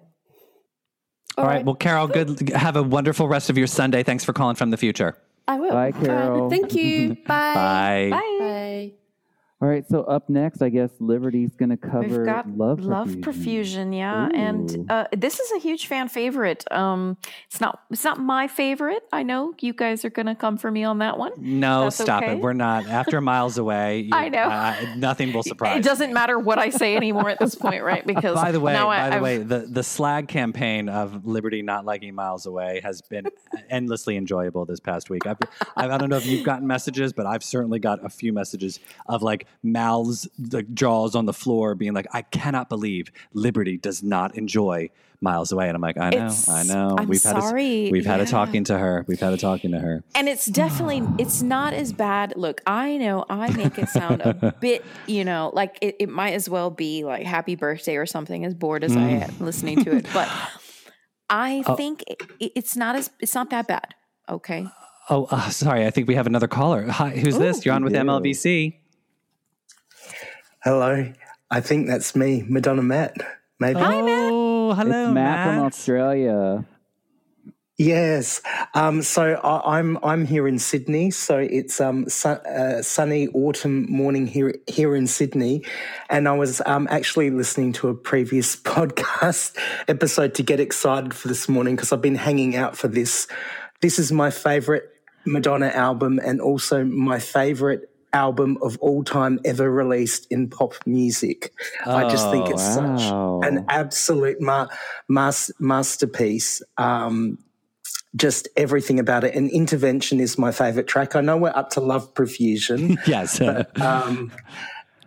All 1.41 1.47
right. 1.47 1.65
Well, 1.65 1.75
Carol, 1.75 2.07
good. 2.07 2.49
Have 2.49 2.75
a 2.75 2.83
wonderful 2.83 3.27
rest 3.27 3.49
of 3.49 3.57
your 3.57 3.67
Sunday. 3.67 4.03
Thanks 4.03 4.23
for 4.23 4.33
calling 4.33 4.55
from 4.55 4.69
the 4.69 4.77
future. 4.77 5.17
I 5.47 5.59
will. 5.59 5.69
Bye, 5.69 5.75
All 5.75 5.81
right, 5.81 5.95
Carol. 5.95 6.49
Thank 6.49 6.75
you. 6.75 7.09
Bye. 7.27 7.53
Bye. 7.53 8.09
Bye. 8.11 8.37
Bye. 8.39 8.91
All 9.61 9.67
right, 9.67 9.87
so 9.87 10.01
up 10.05 10.27
next, 10.27 10.63
I 10.63 10.69
guess 10.69 10.89
Liberty's 10.99 11.55
going 11.55 11.69
to 11.69 11.77
cover 11.77 11.99
We've 12.07 12.25
got 12.25 12.49
love, 12.57 12.79
love 12.79 13.05
Profusion. 13.21 13.21
Profusion, 13.21 13.93
yeah, 13.93 14.25
Ooh. 14.27 14.31
and 14.33 14.91
uh, 14.91 15.05
this 15.15 15.39
is 15.39 15.51
a 15.51 15.59
huge 15.59 15.85
fan 15.85 16.09
favorite. 16.09 16.65
Um, 16.71 17.15
it's 17.45 17.61
not 17.61 17.79
it's 17.91 18.03
not 18.03 18.19
my 18.19 18.47
favorite. 18.47 19.03
I 19.13 19.21
know 19.21 19.53
you 19.61 19.73
guys 19.73 20.03
are 20.03 20.09
gonna 20.09 20.33
come 20.33 20.57
for 20.57 20.71
me 20.71 20.83
on 20.83 20.97
that 20.97 21.19
one. 21.19 21.33
No, 21.37 21.83
That's 21.83 21.97
stop 22.01 22.23
okay. 22.23 22.31
it. 22.33 22.39
We're 22.39 22.53
not. 22.53 22.87
After 22.87 23.21
miles 23.21 23.59
away, 23.59 23.99
you- 23.99 24.09
I 24.13 24.29
know. 24.29 24.39
uh, 24.45 24.75
nothing 24.97 25.31
will 25.31 25.43
surprise. 25.51 25.77
It 25.77 25.83
doesn't 25.83 26.11
matter 26.11 26.39
what 26.39 26.57
I 26.57 26.71
say 26.71 26.95
anymore 26.95 27.29
at 27.29 27.37
this 27.39 27.53
point, 27.53 27.83
right? 27.83 28.03
Because 28.11 28.33
By 28.33 28.51
the 28.51 28.59
way, 28.59 28.73
now 28.73 28.87
by 28.87 28.99
I, 28.99 29.09
the 29.09 29.15
I've- 29.17 29.23
way, 29.23 29.37
the, 29.37 29.59
the 29.69 29.83
slag 29.83 30.27
campaign 30.27 30.89
of 30.89 31.23
Liberty 31.27 31.61
not 31.61 31.85
liking 31.85 32.15
miles 32.15 32.47
away 32.47 32.81
has 32.83 33.01
been 33.03 33.27
endlessly 33.69 34.17
enjoyable 34.17 34.65
this 34.65 34.79
past 34.79 35.11
week. 35.11 35.27
I've, 35.27 35.37
I, 35.77 35.87
I 35.87 35.97
don't 35.99 36.09
know 36.09 36.17
if 36.17 36.25
you've 36.25 36.43
gotten 36.43 36.65
messages, 36.65 37.13
but 37.13 37.27
I've 37.27 37.43
certainly 37.43 37.77
got 37.77 38.03
a 38.03 38.09
few 38.09 38.33
messages 38.33 38.79
of 39.07 39.21
like 39.21 39.45
mouths, 39.63 40.27
like 40.51 40.73
jaws 40.73 41.15
on 41.15 41.25
the 41.25 41.33
floor, 41.33 41.75
being 41.75 41.93
like, 41.93 42.07
"I 42.13 42.21
cannot 42.21 42.69
believe 42.69 43.11
Liberty 43.33 43.77
does 43.77 44.01
not 44.03 44.35
enjoy 44.35 44.89
miles 45.23 45.51
away," 45.51 45.67
and 45.67 45.75
I'm 45.75 45.81
like, 45.81 45.97
"I 45.97 46.09
know, 46.09 46.17
It's- 46.17 46.49
I 46.49 46.63
know. 46.63 46.95
I'm 46.97 47.07
we've 47.07 47.21
had 47.23 47.37
a, 47.37 47.53
we've 47.91 48.05
had 48.05 48.21
a 48.21 48.25
talking 48.25 48.63
to 48.65 48.77
her. 48.77 49.05
We've 49.07 49.19
had 49.19 49.33
a 49.33 49.37
talking 49.37 49.71
to 49.71 49.79
her. 49.79 50.03
and 50.15 50.27
it's 50.27 50.45
definitely 50.47 51.03
it's 51.19 51.41
not 51.41 51.73
as 51.73 51.93
bad 51.93 52.33
look 52.35 52.61
i 52.65 52.97
know 52.97 53.23
i 53.29 53.49
make 53.51 53.77
it 53.77 53.87
sound 53.89 54.21
a 54.21 54.55
bit 54.61 54.83
you 55.07 55.23
know 55.23 55.51
like 55.53 55.77
it, 55.81 55.95
it 55.99 56.09
might 56.09 56.33
as 56.33 56.49
well 56.49 56.69
be 56.69 57.03
like 57.03 57.23
happy 57.25 57.55
birthday 57.55 57.95
or 57.97 58.05
something 58.05 58.45
as 58.45 58.53
bored 58.53 58.83
as 58.83 58.95
i 58.95 58.99
Mm. 58.99 59.23
am 59.23 59.45
listening 59.45 59.83
to 59.83 59.95
it 59.97 60.05
but 60.13 60.29
i 61.29 61.63
Oh. 61.67 61.75
think 61.75 62.03
it, 62.07 62.51
it's 62.55 62.75
not 62.75 62.95
as 62.95 63.09
it's 63.19 63.35
not 63.35 63.49
that 63.51 63.67
bad 63.67 63.93
okay 64.29 64.65
Oh, 65.09 65.25
uh, 65.29 65.49
sorry. 65.49 65.85
I 65.85 65.89
think 65.89 66.07
we 66.07 66.15
have 66.15 66.27
another 66.27 66.47
caller. 66.47 66.87
Hi, 66.87 67.09
who's 67.09 67.37
this? 67.37 67.65
You're 67.65 67.73
on 67.73 67.83
with 67.83 67.91
do. 67.91 67.99
MLVC. 67.99 68.75
Hello. 70.63 71.11
I 71.49 71.59
think 71.59 71.87
that's 71.87 72.15
me, 72.15 72.45
Madonna 72.47 72.83
Matt. 72.83 73.15
Maybe. 73.59 73.79
Hi 73.79 73.99
Oh, 73.99 74.73
hello, 74.73 75.05
it's 75.05 75.13
Matt, 75.13 75.47
from 75.47 75.65
Australia. 75.65 76.65
Yes. 77.79 78.41
Um, 78.75 79.01
so 79.01 79.33
I, 79.33 79.79
I'm 79.79 79.97
I'm 80.03 80.25
here 80.25 80.47
in 80.47 80.59
Sydney. 80.59 81.09
So 81.09 81.39
it's 81.39 81.81
um, 81.81 82.07
su- 82.09 82.29
uh, 82.29 82.83
sunny 82.83 83.27
autumn 83.29 83.91
morning 83.91 84.27
here 84.27 84.53
here 84.67 84.95
in 84.95 85.07
Sydney, 85.07 85.65
and 86.11 86.27
I 86.27 86.33
was 86.33 86.61
um, 86.67 86.87
actually 86.91 87.31
listening 87.31 87.73
to 87.73 87.89
a 87.89 87.95
previous 87.95 88.55
podcast 88.61 89.57
episode 89.87 90.35
to 90.35 90.43
get 90.43 90.59
excited 90.59 91.15
for 91.15 91.27
this 91.27 91.49
morning 91.49 91.75
because 91.75 91.91
I've 91.91 92.03
been 92.03 92.13
hanging 92.13 92.55
out 92.55 92.77
for 92.77 92.87
this. 92.87 93.27
This 93.81 93.97
is 93.97 94.11
my 94.11 94.29
favorite 94.29 94.83
Madonna 95.25 95.69
album, 95.69 96.19
and 96.23 96.39
also 96.39 96.83
my 96.83 97.17
favorite 97.17 97.90
album 98.13 98.57
of 98.61 98.77
all 98.79 99.03
time 99.03 99.39
ever 99.45 99.71
released 99.71 100.27
in 100.29 100.49
pop 100.49 100.73
music. 100.85 101.53
I 101.85 102.09
just 102.09 102.29
think 102.31 102.45
Oh, 102.47 102.51
it's 102.51 102.75
wow. 102.77 102.97
such 103.41 103.47
an 103.51 103.65
absolute 103.69 104.41
ma- 104.41 104.67
mas- 105.07 105.51
masterpiece. 105.59 106.61
Um, 106.77 107.37
just 108.15 108.49
everything 108.57 108.99
about 108.99 109.23
it. 109.23 109.33
And 109.35 109.49
Intervention 109.49 110.19
is 110.19 110.37
my 110.37 110.51
favorite 110.51 110.87
track. 110.87 111.15
I 111.15 111.21
know 111.21 111.37
we're 111.37 111.53
up 111.55 111.69
to 111.71 111.79
Love 111.79 112.13
Profusion. 112.13 112.97
yes. 113.07 113.39
um, 113.79 114.31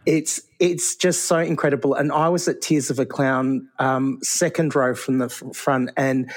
it's 0.06 0.40
it's 0.58 0.96
just 0.96 1.24
so 1.26 1.38
incredible. 1.38 1.94
And 1.94 2.10
I 2.12 2.28
was 2.30 2.48
at 2.48 2.62
Tears 2.62 2.88
of 2.90 2.98
a 2.98 3.04
Clown, 3.06 3.68
um, 3.78 4.18
second 4.22 4.74
row 4.74 4.94
from 4.94 5.18
the 5.18 5.26
f- 5.26 5.42
front, 5.54 5.90
and 5.96 6.30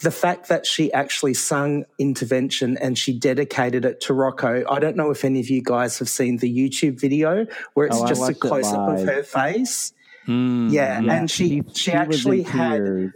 the 0.00 0.10
fact 0.10 0.48
that 0.48 0.66
she 0.66 0.92
actually 0.92 1.34
sung 1.34 1.84
Intervention 1.98 2.76
and 2.78 2.98
she 2.98 3.18
dedicated 3.18 3.84
it 3.84 4.00
to 4.02 4.14
Rocco. 4.14 4.64
I 4.68 4.78
don't 4.78 4.96
know 4.96 5.10
if 5.10 5.24
any 5.24 5.40
of 5.40 5.48
you 5.48 5.62
guys 5.62 5.98
have 5.98 6.08
seen 6.08 6.38
the 6.38 6.52
YouTube 6.52 7.00
video 7.00 7.46
where 7.74 7.86
it's 7.86 7.96
Oh, 7.98 8.06
just 8.06 8.28
a 8.28 8.34
close 8.34 8.72
up 8.72 8.98
of 8.98 9.04
her 9.06 9.22
face. 9.22 9.92
Mm. 10.26 10.72
Yeah, 10.72 11.00
Yeah, 11.00 11.12
and 11.12 11.30
she 11.30 11.62
she, 11.72 11.74
she 11.74 11.92
actually 11.92 12.42
had 12.42 13.12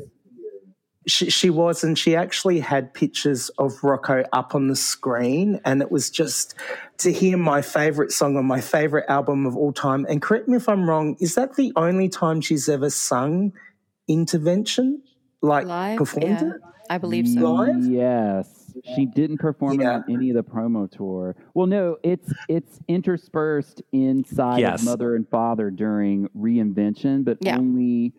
she, 1.09 1.31
she 1.31 1.49
was, 1.51 1.83
and 1.83 1.99
she 1.99 2.15
actually 2.15 2.61
had 2.61 2.93
pictures 2.93 3.49
of 3.59 3.83
Rocco 3.83 4.25
up 4.33 4.55
on 4.55 4.69
the 4.69 4.77
screen, 4.77 5.59
and 5.65 5.81
it 5.81 5.91
was 5.91 6.11
just 6.11 6.55
to 6.99 7.11
hear 7.11 7.39
my 7.39 7.63
favorite 7.63 8.13
song 8.13 8.37
on 8.37 8.45
my 8.45 8.61
favorite 8.61 9.07
album 9.09 9.47
of 9.47 9.57
all 9.57 9.73
time. 9.73 10.07
And 10.09 10.21
correct 10.21 10.49
me 10.49 10.59
if 10.59 10.69
I'm 10.69 10.89
wrong, 10.89 11.17
is 11.19 11.35
that 11.35 11.57
the 11.57 11.73
only 11.77 12.09
time 12.09 12.41
she's 12.41 12.69
ever 12.69 12.91
sung 12.91 13.53
Intervention, 14.07 15.03
like 15.43 15.67
Live? 15.67 15.99
performed 15.99 16.27
Yeah, 16.29 16.49
it? 16.55 16.61
I 16.91 16.99
believe 16.99 17.29
so. 17.29 17.41
Live? 17.53 17.85
Yes, 17.87 18.73
she 18.97 19.07
didn't 19.07 19.39
perform 19.39 19.81
Yeah. 19.81 19.91
it 19.91 19.95
on 19.97 20.05
any 20.11 20.31
of 20.31 20.37
the 20.37 20.43
promo 20.45 20.91
tour. 20.91 21.37
Well, 21.55 21.67
no, 21.67 21.97
it's 22.03 22.33
it's 22.49 22.81
interspersed 22.89 23.83
inside 23.93 24.61
Yes. 24.61 24.81
of 24.81 24.87
Mother 24.87 25.15
and 25.17 25.29
Father 25.29 25.71
during 25.71 26.29
reinvention, 26.37 27.25
but 27.25 27.39
Yeah. 27.41 27.59
only 27.59 28.13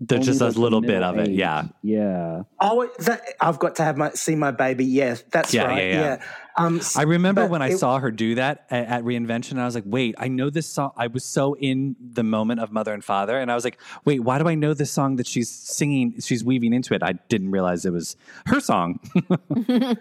There's 0.00 0.28
only 0.28 0.38
just 0.38 0.56
a 0.56 0.60
little 0.60 0.80
bit 0.80 1.02
of 1.02 1.18
it. 1.18 1.28
eight. 1.28 1.34
Yeah. 1.36 1.64
yeah. 1.82 2.42
Oh, 2.60 2.88
that 3.00 3.20
I've 3.40 3.58
got 3.58 3.76
to 3.76 3.84
have 3.84 3.96
my 3.96 4.10
see 4.10 4.34
my 4.34 4.50
baby. 4.50 4.84
Yeah, 4.84 5.16
that's 5.30 5.52
Yeah, 5.54 5.64
right. 5.66 5.84
yeah, 5.84 6.00
yeah. 6.00 6.22
Um, 6.56 6.78
s- 6.78 6.96
I 6.96 7.02
remember 7.02 7.46
when 7.46 7.62
I 7.62 7.70
it- 7.70 7.78
saw 7.78 7.98
her 7.98 8.10
do 8.10 8.36
that 8.36 8.66
at, 8.70 8.86
at 8.86 9.04
Reinvention, 9.04 9.52
and 9.52 9.60
I 9.60 9.64
was 9.64 9.74
like, 9.74 9.84
wait, 9.86 10.14
I 10.18 10.28
know 10.28 10.50
this 10.50 10.66
song. 10.68 10.92
I 10.96 11.08
was 11.08 11.24
so 11.24 11.54
in 11.56 11.96
the 12.00 12.22
moment 12.22 12.60
of 12.60 12.70
Mother 12.70 12.92
and 12.94 13.04
Father, 13.04 13.38
and 13.38 13.50
I 13.50 13.54
was 13.54 13.64
like, 13.64 13.80
wait, 14.04 14.20
why 14.20 14.38
do 14.38 14.46
I 14.48 14.54
know 14.54 14.72
this 14.74 14.90
song 14.92 15.16
that 15.16 15.26
she's 15.26 15.50
singing, 15.50 16.20
she's 16.20 16.44
weaving 16.44 16.72
into 16.72 16.94
it? 16.94 17.02
I 17.02 17.14
didn't 17.28 17.50
realize 17.50 17.84
it 17.84 17.92
was 17.92 18.16
her 18.46 18.60
song. 18.60 19.00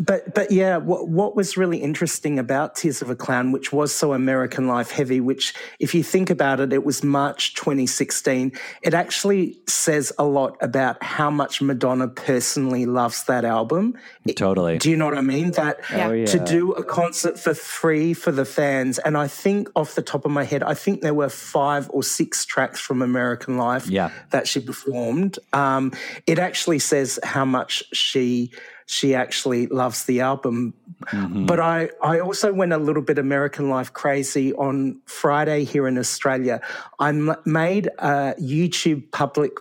but 0.00 0.34
but 0.34 0.50
yeah, 0.50 0.76
what 0.76 1.08
what 1.08 1.34
was 1.36 1.56
really 1.56 1.78
interesting 1.78 2.38
about 2.38 2.74
Tears 2.76 3.02
of 3.02 3.10
a 3.10 3.16
Clown, 3.16 3.52
which 3.52 3.72
was 3.72 3.94
so 3.94 4.12
American 4.12 4.66
Life 4.68 4.90
heavy, 4.90 5.20
which 5.20 5.54
if 5.78 5.94
you 5.94 6.02
think 6.02 6.30
about 6.30 6.60
it, 6.60 6.72
it 6.72 6.84
was 6.84 7.02
March 7.02 7.54
2016. 7.54 8.52
It 8.82 8.94
actually 8.94 9.58
says 9.66 10.12
a 10.18 10.24
lot 10.24 10.56
about 10.60 11.02
how 11.02 11.30
much 11.30 11.60
Madonna 11.62 12.08
personally 12.08 12.86
loves 12.86 13.24
that 13.24 13.44
album. 13.44 13.94
totally. 14.36 14.78
Do 14.78 14.90
you 14.90 14.96
know 14.96 15.06
what 15.06 15.18
I 15.18 15.22
mean? 15.22 15.52
That 15.52 15.78
Oh, 15.92 16.12
yeah. 16.12 16.26
to 16.26 16.38
do 16.38 16.72
a 16.72 16.84
concert 16.84 17.38
for 17.38 17.54
free 17.54 18.14
for 18.14 18.30
the 18.32 18.44
fans, 18.44 18.98
and 18.98 19.16
I 19.16 19.26
think 19.28 19.68
off 19.74 19.94
the 19.94 20.02
top 20.02 20.24
of 20.24 20.30
my 20.30 20.44
head, 20.44 20.62
I 20.62 20.74
think 20.74 21.00
there 21.00 21.14
were 21.14 21.28
five 21.28 21.88
or 21.90 22.02
six 22.02 22.44
tracks 22.44 22.80
from 22.80 23.02
American 23.02 23.56
Life 23.56 23.86
Yeah. 23.88 24.10
that 24.30 24.46
she 24.46 24.60
performed. 24.60 25.38
Um, 25.52 25.92
it 26.26 26.38
actually 26.38 26.78
says 26.78 27.18
how 27.22 27.44
much 27.44 27.82
she 27.92 28.50
she 28.88 29.14
actually 29.14 29.66
loves 29.66 30.04
the 30.04 30.22
album. 30.22 30.72
Mm-hmm. 31.12 31.44
But 31.44 31.60
I, 31.60 31.90
I 32.02 32.20
also 32.20 32.54
went 32.54 32.72
a 32.72 32.78
little 32.78 33.02
bit 33.02 33.18
American 33.18 33.68
Life 33.68 33.92
crazy 33.92 34.54
on 34.54 35.02
Friday 35.04 35.64
here 35.64 35.86
in 35.86 35.98
Australia. 35.98 36.62
I 36.98 37.10
m- 37.10 37.36
made 37.44 37.88
a 37.98 38.34
YouTube 38.40 39.10
public 39.12 39.52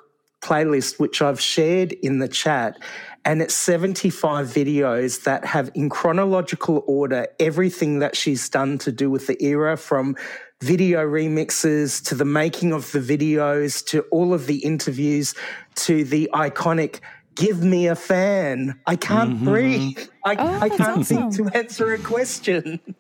playlist, 0.42 0.98
which 0.98 1.22
I've 1.22 1.42
shared 1.42 1.92
in 1.92 2.20
the 2.20 2.30
chat. 2.30 2.80
And 3.26 3.42
it's 3.42 3.54
75 3.54 4.48
videos 4.48 5.24
that 5.26 5.44
have, 5.44 5.72
in 5.76 5.90
chronological 5.90 6.86
order, 6.88 7.28
everything 7.38 8.00
that 8.00 8.16
she's 8.16 8.48
done 8.48 8.78
to 8.78 8.94
do 8.94 9.10
with 9.10 9.28
the 9.28 9.44
era 9.44 9.76
from 9.76 10.16
video 10.62 11.06
remixes 11.06 12.02
to 12.06 12.16
the 12.16 12.26
making 12.26 12.72
of 12.72 12.94
the 12.94 13.00
videos 13.00 13.86
to 13.88 14.02
all 14.04 14.34
of 14.34 14.48
the 14.48 14.60
interviews 14.60 15.36
to 15.76 16.04
the 16.06 16.30
iconic 16.34 17.02
give 17.38 17.64
me 17.64 17.88
a 17.88 17.96
fan. 17.96 18.80
I 18.86 18.96
can't 18.96 19.36
mm-hmm. 19.36 19.46
breathe. 19.46 20.00
I, 20.26 20.36
Oh, 20.36 20.60
I 20.62 20.70
can't 20.70 21.06
think 21.06 21.22
awesome. 21.22 21.50
to 21.50 21.58
answer 21.58 21.94
a 21.94 22.00
question. 22.00 22.80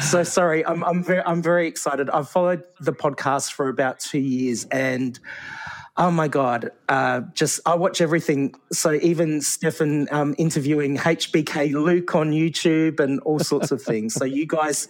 So 0.00 0.22
sorry. 0.22 0.64
I'm, 0.64 0.84
I'm 0.84 1.02
very 1.02 1.20
i'm 1.22 1.42
very 1.42 1.66
excited. 1.66 2.08
I've 2.08 2.28
followed 2.30 2.62
the 2.78 2.92
podcast 2.92 3.52
for 3.52 3.68
about 3.68 3.98
two 3.98 4.20
years 4.20 4.66
and 4.66 5.18
oh 5.96 6.10
my 6.10 6.26
god. 6.26 6.70
Uh, 6.88 7.20
just 7.34 7.60
i 7.66 7.74
watch 7.74 8.00
everything. 8.00 8.54
So 8.72 8.92
even 8.94 9.40
stefan 9.40 10.08
um, 10.10 10.34
interviewing 10.38 10.96
hbk 10.96 11.72
luke 11.72 12.14
on 12.14 12.32
youtube 12.32 12.98
and 13.00 13.20
all 13.20 13.38
sorts 13.38 13.70
of 13.70 13.82
things. 13.82 14.14
So 14.14 14.24
you 14.24 14.46
guys 14.46 14.88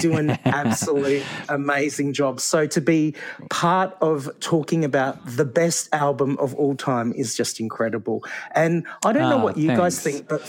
do 0.00 0.16
an 0.16 0.30
absolute 0.44 1.24
amazing 1.48 2.12
job. 2.12 2.40
So 2.40 2.66
to 2.66 2.80
be 2.80 3.14
part 3.50 3.96
of 4.00 4.30
talking 4.40 4.84
about 4.84 5.24
the 5.26 5.44
best 5.44 5.88
album 5.92 6.36
of 6.38 6.54
all 6.54 6.76
time 6.76 7.12
is 7.14 7.34
just 7.34 7.60
incredible. 7.60 8.24
And 8.54 8.86
i 9.04 9.12
don't 9.12 9.28
know 9.28 9.38
Ah, 9.38 9.44
what 9.44 9.56
you 9.56 9.68
guys 9.68 10.00
think 10.00 10.28
but 10.28 10.42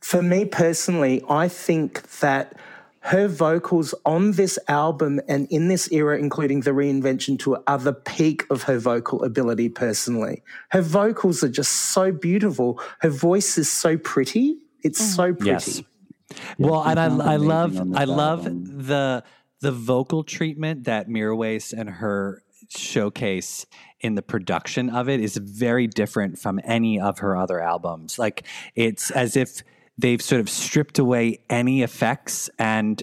for 0.00 0.22
me 0.22 0.44
personally, 0.44 1.22
I 1.30 1.48
think 1.48 2.02
that 2.20 2.58
her 3.04 3.28
vocals 3.28 3.94
on 4.06 4.32
this 4.32 4.58
album 4.66 5.20
and 5.28 5.46
in 5.50 5.68
this 5.68 5.92
era, 5.92 6.18
including 6.18 6.60
the 6.60 6.70
reinvention 6.70 7.38
tour, 7.38 7.62
are 7.66 7.76
the 7.76 7.92
peak 7.92 8.44
of 8.48 8.62
her 8.62 8.78
vocal 8.78 9.22
ability 9.22 9.68
personally. 9.68 10.42
Her 10.70 10.80
vocals 10.80 11.44
are 11.44 11.50
just 11.50 11.70
so 11.92 12.12
beautiful. 12.12 12.80
Her 13.00 13.10
voice 13.10 13.58
is 13.58 13.70
so 13.70 13.98
pretty. 13.98 14.56
It's 14.82 15.02
mm. 15.02 15.16
so 15.16 15.34
pretty. 15.34 15.50
Yes. 15.50 15.82
well, 16.58 16.82
and 16.82 16.98
I, 16.98 17.04
I 17.04 17.36
love 17.36 17.78
on 17.78 17.90
this 17.90 18.00
I 18.00 18.04
love 18.04 18.46
album. 18.46 18.86
the 18.86 19.24
the 19.60 19.72
vocal 19.72 20.24
treatment 20.24 20.84
that 20.84 21.06
Mirwais 21.06 21.74
and 21.78 21.90
her 21.90 22.42
showcase 22.70 23.66
in 24.00 24.14
the 24.14 24.22
production 24.22 24.88
of 24.88 25.10
it 25.10 25.20
is 25.20 25.36
very 25.36 25.86
different 25.86 26.38
from 26.38 26.58
any 26.64 26.98
of 26.98 27.18
her 27.18 27.36
other 27.36 27.60
albums. 27.60 28.18
Like 28.18 28.46
it's 28.74 29.10
as 29.10 29.36
if 29.36 29.62
they've 29.98 30.22
sort 30.22 30.40
of 30.40 30.48
stripped 30.48 30.98
away 30.98 31.38
any 31.48 31.82
effects 31.82 32.50
and 32.58 33.02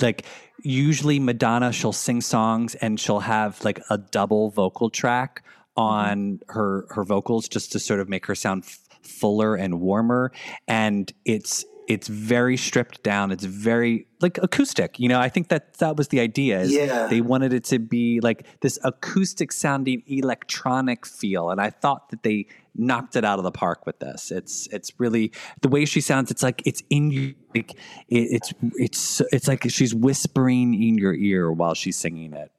like 0.00 0.24
usually 0.62 1.18
Madonna 1.18 1.72
she'll 1.72 1.92
sing 1.92 2.20
songs 2.20 2.74
and 2.76 2.98
she'll 2.98 3.20
have 3.20 3.62
like 3.64 3.80
a 3.90 3.98
double 3.98 4.50
vocal 4.50 4.90
track 4.90 5.44
on 5.76 6.40
her 6.48 6.86
her 6.90 7.04
vocals 7.04 7.48
just 7.48 7.72
to 7.72 7.78
sort 7.78 8.00
of 8.00 8.08
make 8.08 8.26
her 8.26 8.34
sound 8.34 8.64
f- 8.64 8.78
fuller 9.02 9.54
and 9.54 9.80
warmer. 9.80 10.32
And 10.68 11.12
it's 11.24 11.64
it's 11.88 12.06
very 12.08 12.56
stripped 12.56 13.02
down. 13.02 13.32
It's 13.32 13.44
very 13.44 14.06
like 14.20 14.38
acoustic. 14.38 15.00
You 15.00 15.08
know 15.08 15.18
i 15.20 15.28
think 15.28 15.48
that 15.48 15.74
that 15.78 15.96
was 15.96 16.08
the 16.08 16.20
idea 16.20 16.60
is 16.60 16.72
Yeah. 16.72 17.06
they 17.08 17.20
wanted 17.20 17.52
it 17.52 17.64
to 17.64 17.78
be 17.78 18.20
like 18.20 18.46
this 18.60 18.78
acoustic 18.84 19.50
sounding 19.52 20.02
electronic 20.06 21.04
feel. 21.06 21.50
And 21.50 21.60
i 21.60 21.70
thought 21.70 22.10
that 22.10 22.22
they 22.22 22.46
knocked 22.74 23.16
it 23.16 23.24
out 23.24 23.38
of 23.38 23.44
the 23.44 23.50
park 23.52 23.84
with 23.86 23.98
this 23.98 24.30
it's 24.30 24.66
it's 24.72 24.92
really 24.98 25.30
the 25.60 25.68
way 25.68 25.84
she 25.84 26.00
sounds 26.00 26.30
it's 26.30 26.42
like 26.42 26.62
it's 26.64 26.82
in 26.88 27.10
you 27.10 27.34
like 27.54 27.72
it, 28.08 28.28
it's 28.30 28.52
it's 28.76 29.20
it's 29.30 29.46
like 29.48 29.62
she's 29.70 29.94
whispering 29.94 30.72
in 30.74 30.96
your 30.96 31.14
ear 31.14 31.52
while 31.52 31.74
she's 31.74 31.96
singing 31.96 32.32
it 32.32 32.50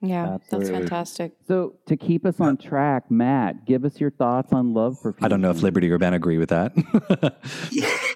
Yeah, 0.00 0.26
that's 0.38 0.52
Absolutely. 0.52 0.80
fantastic. 0.80 1.32
So 1.48 1.74
to 1.86 1.96
keep 1.96 2.26
us 2.26 2.38
on 2.38 2.56
track, 2.58 3.10
Matt, 3.10 3.64
give 3.64 3.84
us 3.84 3.98
your 4.00 4.10
thoughts 4.10 4.52
on 4.52 4.74
Love 4.74 5.00
Profusion. 5.02 5.24
i 5.24 5.28
don't 5.28 5.40
know 5.40 5.50
if 5.50 5.62
liberty 5.62 5.90
or 5.90 5.98
ben 5.98 6.14
agree 6.14 6.38
with 6.38 6.50
that 6.50 6.72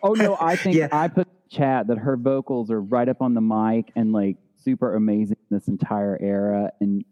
Oh 0.03 0.13
no, 0.13 0.37
I 0.41 0.55
think 0.57 0.77
Yeah. 0.77 0.89
I 0.93 1.09
put 1.09 1.27
chat 1.51 1.87
that 1.89 1.99
her 1.99 2.17
vocals 2.17 2.71
are 2.71 2.81
right 2.81 3.09
up 3.09 3.21
on 3.23 3.35
the 3.35 3.41
mic 3.41 3.91
and 3.97 4.13
like 4.13 4.37
super 4.63 4.95
amazing 4.95 5.39
this 5.51 5.67
entire 5.67 6.17
era. 6.21 6.71
And 6.81 7.05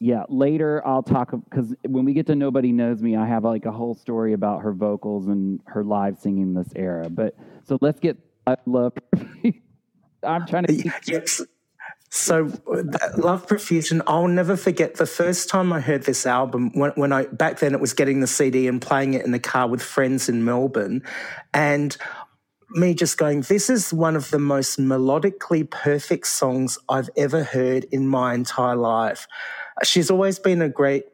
yeah, 0.00 0.24
later 0.28 0.82
I'll 0.86 1.02
talk 1.02 1.30
because 1.30 1.74
when 1.86 2.06
we 2.06 2.14
get 2.14 2.26
to 2.28 2.34
Nobody 2.34 2.72
Knows 2.72 3.02
Me, 3.02 3.16
I 3.16 3.26
have 3.26 3.44
like 3.44 3.66
a 3.66 3.70
whole 3.70 3.94
story 3.94 4.32
about 4.32 4.62
her 4.62 4.72
vocals 4.72 5.28
and 5.28 5.60
her 5.66 5.84
live 5.84 6.18
singing 6.18 6.54
this 6.54 6.68
era. 6.74 7.10
But 7.10 7.36
so 7.64 7.78
let's 7.82 8.00
get 8.00 8.16
I 8.46 8.56
love. 8.66 8.94
I'm 10.22 10.46
trying 10.46 10.64
to. 10.64 10.74
Keep, 10.74 10.92
Yes. 11.06 11.42
So, 12.12 12.50
Love 13.16 13.46
Profusion, 13.46 14.02
I'll 14.04 14.26
never 14.26 14.56
forget 14.56 14.96
the 14.96 15.06
first 15.06 15.48
time 15.48 15.72
I 15.72 15.78
heard 15.78 16.02
this 16.02 16.26
album 16.26 16.72
when, 16.74 16.90
when 16.96 17.12
I, 17.12 17.26
back 17.26 17.60
then 17.60 17.72
it 17.72 17.80
was 17.80 17.92
getting 17.92 18.18
the 18.18 18.26
CD 18.26 18.66
and 18.66 18.82
playing 18.82 19.14
it 19.14 19.24
in 19.24 19.30
the 19.30 19.38
car 19.38 19.68
with 19.68 19.80
friends 19.80 20.28
in 20.28 20.44
Melbourne. 20.44 21.04
And 21.54 21.96
me 22.70 22.94
just 22.94 23.16
going, 23.16 23.42
this 23.42 23.70
is 23.70 23.92
one 23.92 24.16
of 24.16 24.30
the 24.30 24.40
most 24.40 24.80
melodically 24.80 25.70
perfect 25.70 26.26
songs 26.26 26.78
I've 26.88 27.10
ever 27.16 27.44
heard 27.44 27.84
in 27.92 28.08
my 28.08 28.34
entire 28.34 28.76
life. 28.76 29.28
She's 29.84 30.10
always 30.10 30.38
been 30.38 30.62
a 30.62 30.68
great 30.68 31.04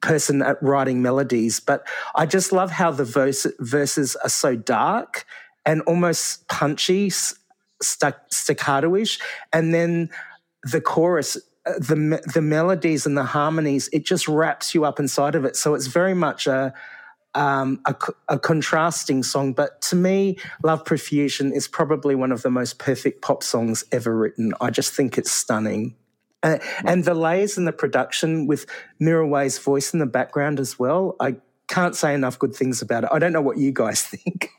person 0.00 0.42
at 0.42 0.62
writing 0.62 1.02
melodies, 1.02 1.60
but 1.60 1.86
I 2.14 2.26
just 2.26 2.52
love 2.52 2.70
how 2.70 2.90
the 2.90 3.04
verse, 3.04 3.46
verses 3.58 4.16
are 4.16 4.28
so 4.28 4.54
dark 4.56 5.24
and 5.64 5.82
almost 5.82 6.48
punchy, 6.48 7.10
staccato-ish, 7.80 9.18
and 9.52 9.74
then 9.74 10.10
the 10.64 10.80
chorus 10.80 11.36
uh, 11.64 11.72
the 11.78 12.20
the 12.34 12.42
melodies 12.42 13.06
and 13.06 13.16
the 13.16 13.24
harmonies 13.24 13.88
it 13.92 14.04
just 14.04 14.26
wraps 14.28 14.74
you 14.74 14.84
up 14.84 15.00
inside 15.00 15.34
of 15.34 15.44
it 15.44 15.56
so 15.56 15.74
it's 15.74 15.86
very 15.88 16.14
much 16.14 16.46
a 16.46 16.72
um, 17.34 17.80
a, 17.86 17.94
a, 18.28 18.38
contrasting 18.38 19.22
song, 19.22 19.54
but 19.54 19.80
to 19.82 19.96
me, 19.96 20.36
Love 20.62 20.84
Profusion 20.84 21.52
is 21.52 21.66
probably 21.66 22.14
one 22.14 22.30
of 22.30 22.42
the 22.42 22.50
most 22.50 22.78
perfect 22.78 23.22
pop 23.22 23.42
songs 23.42 23.84
ever 23.90 24.14
written. 24.14 24.52
I 24.60 24.70
just 24.70 24.92
think 24.92 25.16
it's 25.16 25.30
stunning. 25.30 25.94
Uh, 26.42 26.58
and 26.84 27.04
the 27.04 27.14
layers 27.14 27.56
in 27.56 27.64
the 27.64 27.72
production 27.72 28.46
with 28.46 28.66
Mirwais' 29.00 29.60
voice 29.60 29.92
in 29.92 30.00
the 30.00 30.06
background 30.06 30.58
as 30.58 30.78
well, 30.78 31.14
I 31.20 31.36
can't 31.68 31.94
say 31.94 32.14
enough 32.14 32.38
good 32.38 32.54
things 32.54 32.82
about 32.82 33.04
it. 33.04 33.10
I 33.12 33.18
don't 33.18 33.32
know 33.32 33.40
what 33.40 33.58
you 33.58 33.72
guys 33.72 34.02
think. 34.06 34.50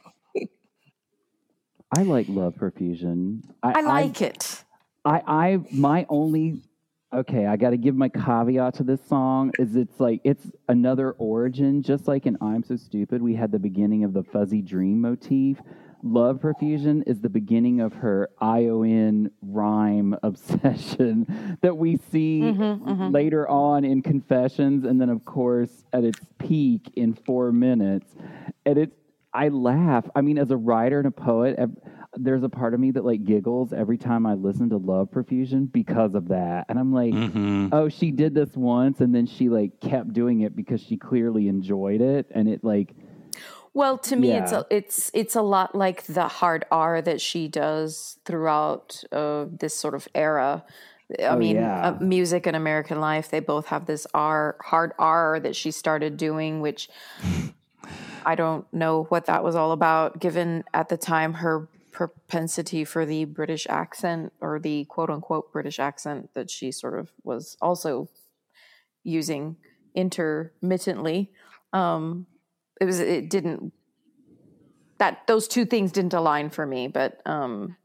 I 1.96 2.04
like 2.04 2.28
Love 2.28 2.56
Profusion. 2.56 3.44
I, 3.62 3.74
I 3.78 3.82
like 3.82 4.22
I, 4.22 4.26
it. 4.26 4.64
I, 5.06 5.22
I, 5.28 5.60
my 5.72 6.06
only, 6.10 6.62
okay, 7.14 7.46
I 7.46 7.56
got 7.56 7.70
to 7.70 7.78
give 7.78 7.96
my 7.96 8.10
caveat 8.10 8.76
to 8.76 8.84
this 8.84 9.06
song 9.06 9.52
is 9.60 9.76
it's 9.76 10.00
like 10.00 10.22
it's 10.24 10.48
another 10.68 11.12
origin, 11.12 11.84
just 11.84 12.08
like 12.08 12.26
in 12.26 12.38
I'm 12.42 12.64
So 12.64 12.78
Stupid. 12.78 13.22
We 13.22 13.36
had 13.36 13.52
the 13.52 13.60
beginning 13.60 14.06
of 14.06 14.14
the 14.14 14.24
fuzzy 14.24 14.62
dream 14.62 15.02
motif. 15.02 15.60
Love 16.04 16.42
Profusion 16.42 17.02
is 17.04 17.22
the 17.22 17.30
beginning 17.30 17.80
of 17.80 17.94
her 17.94 18.30
ION 18.42 19.32
rhyme 19.42 20.16
obsession 20.24 21.58
that 21.62 21.78
we 21.78 21.98
see 22.12 22.42
mm-hmm, 22.42 22.90
mm-hmm. 22.90 23.12
later 23.12 23.48
on 23.48 23.86
in 23.86 24.02
Confessions, 24.02 24.84
and 24.84 25.00
then 25.00 25.10
of 25.10 25.24
course 25.24 25.86
at 25.94 26.04
its 26.04 26.20
peak 26.38 26.92
in 26.96 27.14
Four 27.14 27.54
Minutes, 27.54 28.14
and 28.66 28.78
it's 28.78 28.96
I 29.34 29.48
laugh. 29.48 30.08
I 30.16 30.22
mean, 30.22 30.38
as 30.38 30.52
a 30.52 30.58
writer 30.58 31.00
and 31.00 31.08
a 31.08 31.12
poet, 31.12 31.58
there's 32.16 32.44
a 32.44 32.50
part 32.50 32.74
of 32.74 32.80
me 32.80 32.92
that 32.92 33.04
like 33.04 33.24
giggles 33.24 33.74
every 33.74 33.98
time 33.98 34.26
I 34.26 34.36
listen 34.36 34.70
to 34.70 34.78
Love 34.78 35.12
Profusion 35.12 35.66
because 35.66 36.14
of 36.14 36.28
that. 36.28 36.66
And 36.70 36.78
I'm 36.78 36.94
like, 36.94 37.14
mm-hmm. 37.14 37.70
oh, 37.72 37.90
she 37.90 38.12
did 38.12 38.36
this 38.36 38.56
once 38.56 39.00
and 39.00 39.16
then 39.16 39.26
she 39.26 39.50
like 39.50 39.80
kept 39.80 40.14
doing 40.14 40.42
it 40.42 40.56
because 40.56 40.82
she 40.82 40.98
clearly 40.98 41.48
enjoyed 41.48 42.02
it 42.02 42.28
and 42.30 42.48
it 42.48 42.64
like 42.64 42.94
well, 43.74 43.98
to 44.00 44.16
me, 44.16 44.30
yeah. 44.30 44.44
it's 44.44 44.52
a, 44.52 44.66
it's 44.70 45.12
it's 45.14 45.36
a 45.36 45.42
lot 45.42 45.74
like 45.74 46.04
the 46.04 46.28
hard 46.28 46.66
R 46.72 47.02
that 47.02 47.20
she 47.20 47.48
does 47.48 48.20
throughout 48.24 49.04
uh, 49.12 49.46
this 49.50 49.76
sort 49.76 49.96
of 49.96 50.08
era. 50.14 50.64
I 51.20 51.24
oh, 51.24 51.38
mean, 51.38 51.56
yeah. 51.58 51.88
uh, 51.90 51.98
music 52.00 52.46
and 52.48 52.56
American 52.56 53.00
life, 53.00 53.30
they 53.30 53.40
both 53.40 53.68
have 53.68 53.86
this 53.86 54.06
R 54.14 54.58
hard 54.62 54.94
R 55.00 55.40
that 55.40 55.56
she 55.56 55.72
started 55.72 56.18
doing, 56.18 56.62
which 56.62 56.90
I 58.26 58.36
don't 58.36 58.72
know 58.72 59.04
what 59.10 59.26
that 59.26 59.44
was 59.44 59.56
all 59.56 59.72
about, 59.72 60.20
given 60.20 60.64
at 60.74 60.90
the 60.90 60.98
time 60.98 61.34
her 61.36 61.68
propensity 61.92 62.84
for 62.84 63.06
the 63.06 63.26
British 63.26 63.66
accent 63.70 64.34
or 64.40 64.60
the 64.60 64.86
quote 64.86 65.10
unquote 65.10 65.52
British 65.52 65.80
accent 65.80 66.30
that 66.34 66.50
she 66.50 66.72
sort 66.72 66.98
of 66.98 67.12
was 67.24 67.58
also 67.62 68.10
using 69.04 69.58
intermittently. 69.96 71.32
Um, 71.72 72.28
it 72.84 72.86
was, 72.86 73.00
it 73.00 73.30
didn't, 73.30 73.74
that 74.98 75.26
those 75.28 75.48
two 75.48 75.66
things 75.66 75.92
didn't 75.92 76.14
align 76.14 76.50
for 76.50 76.66
me, 76.66 76.88
but 76.88 77.22
um, 77.26 77.76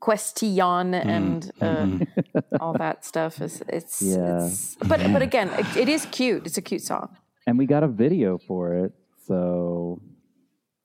question 0.00 0.48
mm-hmm. 0.92 1.08
and 1.08 1.50
uh, 1.60 1.64
mm-hmm. 1.64 2.56
all 2.60 2.72
that 2.74 3.04
stuff 3.04 3.40
is 3.40 3.62
it's, 3.68 4.02
yeah. 4.02 4.46
it's 4.46 4.76
but 4.86 5.00
but 5.12 5.22
again 5.22 5.48
it, 5.54 5.76
it 5.76 5.88
is 5.88 6.06
cute 6.12 6.46
it's 6.46 6.58
a 6.58 6.62
cute 6.62 6.82
song 6.82 7.16
and 7.46 7.58
we 7.58 7.64
got 7.64 7.82
a 7.82 7.88
video 7.88 8.36
for 8.36 8.74
it 8.74 8.92
so 9.26 10.00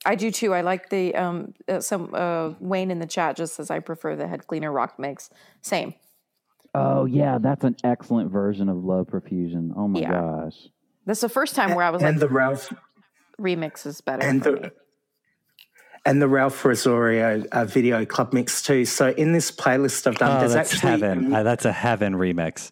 I 0.04 0.14
do 0.14 0.30
too. 0.30 0.52
I 0.52 0.62
like 0.62 0.90
the 0.90 1.14
um 1.14 1.54
uh, 1.68 1.80
some 1.80 2.10
uh 2.12 2.54
Wayne 2.60 2.90
in 2.90 2.98
the 2.98 3.06
chat 3.06 3.36
just 3.36 3.54
says 3.54 3.70
I 3.70 3.78
prefer 3.78 4.16
the 4.16 4.24
Headcleanr 4.24 4.74
rock 4.74 4.98
mix. 4.98 5.30
Same. 5.60 5.94
Oh 6.74 7.04
yeah, 7.04 7.38
that's 7.38 7.64
an 7.64 7.76
excellent 7.84 8.30
version 8.30 8.68
of 8.68 8.78
Love 8.84 9.08
Profusion. 9.08 9.72
Oh 9.76 9.88
my 9.88 10.00
yeah. 10.00 10.10
gosh. 10.10 10.68
That's 11.06 11.20
the 11.20 11.28
first 11.28 11.54
time 11.54 11.74
where 11.74 11.84
I 11.84 11.90
was 11.90 12.02
and 12.02 12.16
like 12.16 12.28
the 12.28 12.34
Ralph 12.34 12.72
remix 13.40 13.86
is 13.86 14.00
better 14.00 14.26
and 14.26 14.42
the, 14.42 14.52
me. 14.52 14.70
And 16.04 16.20
the 16.20 16.28
Ralph 16.28 16.64
Rosario 16.64 17.44
uh, 17.52 17.64
video 17.64 18.04
club 18.04 18.32
mix 18.32 18.62
too. 18.62 18.84
So 18.84 19.10
in 19.10 19.32
this 19.32 19.52
playlist 19.52 20.06
I've 20.06 20.16
done, 20.16 20.36
oh, 20.36 20.40
there's 20.40 20.54
that's 20.54 20.74
actually 20.74 20.90
heaven. 20.90 21.32
Uh, 21.32 21.42
that's 21.42 21.64
a 21.64 21.72
heaven 21.72 22.14
remix. 22.14 22.70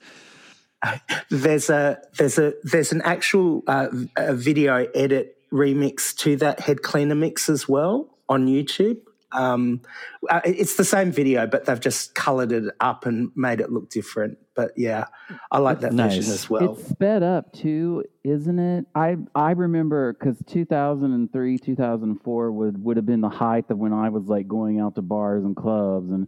There's 1.29 1.69
a 1.69 1.99
there's 2.17 2.39
a 2.39 2.55
there's 2.63 2.91
an 2.91 3.03
actual 3.03 3.63
uh, 3.67 3.89
a 4.17 4.35
video 4.35 4.87
edit 4.95 5.37
remix 5.53 6.17
to 6.17 6.37
that 6.37 6.59
Headcleanr 6.59 7.17
mix 7.17 7.51
as 7.51 7.69
well 7.69 8.09
on 8.31 8.47
YouTube. 8.47 8.97
Um, 9.33 9.83
uh, 10.29 10.41
it's 10.45 10.77
the 10.77 10.85
same 10.85 11.13
video, 11.13 11.47
but 11.47 11.65
they've 11.65 11.81
just 11.81 12.15
coloured 12.15 12.53
it 12.53 12.65
up 12.81 13.07
and 13.07 13.31
made 13.35 13.61
it 13.61 13.71
look 13.71 13.91
different. 13.91 14.39
But 14.55 14.73
yeah, 14.77 15.07
I 15.51 15.59
like 15.59 15.81
that 15.81 15.93
nice. 15.93 16.17
version 16.17 16.33
as 16.33 16.51
well. 16.51 16.73
It's 16.73 16.89
sped 16.89 17.23
up 17.23 17.53
too, 17.53 18.05
isn't 18.25 18.59
it? 18.59 18.87
I 18.95 19.17
I 19.35 19.53
remember 19.53 20.13
because 20.13 20.43
2003, 20.47 21.59
2004 21.59 22.53
would 22.53 22.85
would 22.85 22.97
have 22.97 23.07
been 23.07 23.21
the 23.21 23.29
height 23.29 23.71
of 23.71 23.79
when 23.79 23.93
I 23.93 24.09
was 24.09 24.27
like 24.27 24.49
going 24.49 24.81
out 24.81 24.97
to 24.97 25.03
bars 25.03 25.45
and 25.45 25.57
clubs, 25.57 26.11
and 26.11 26.27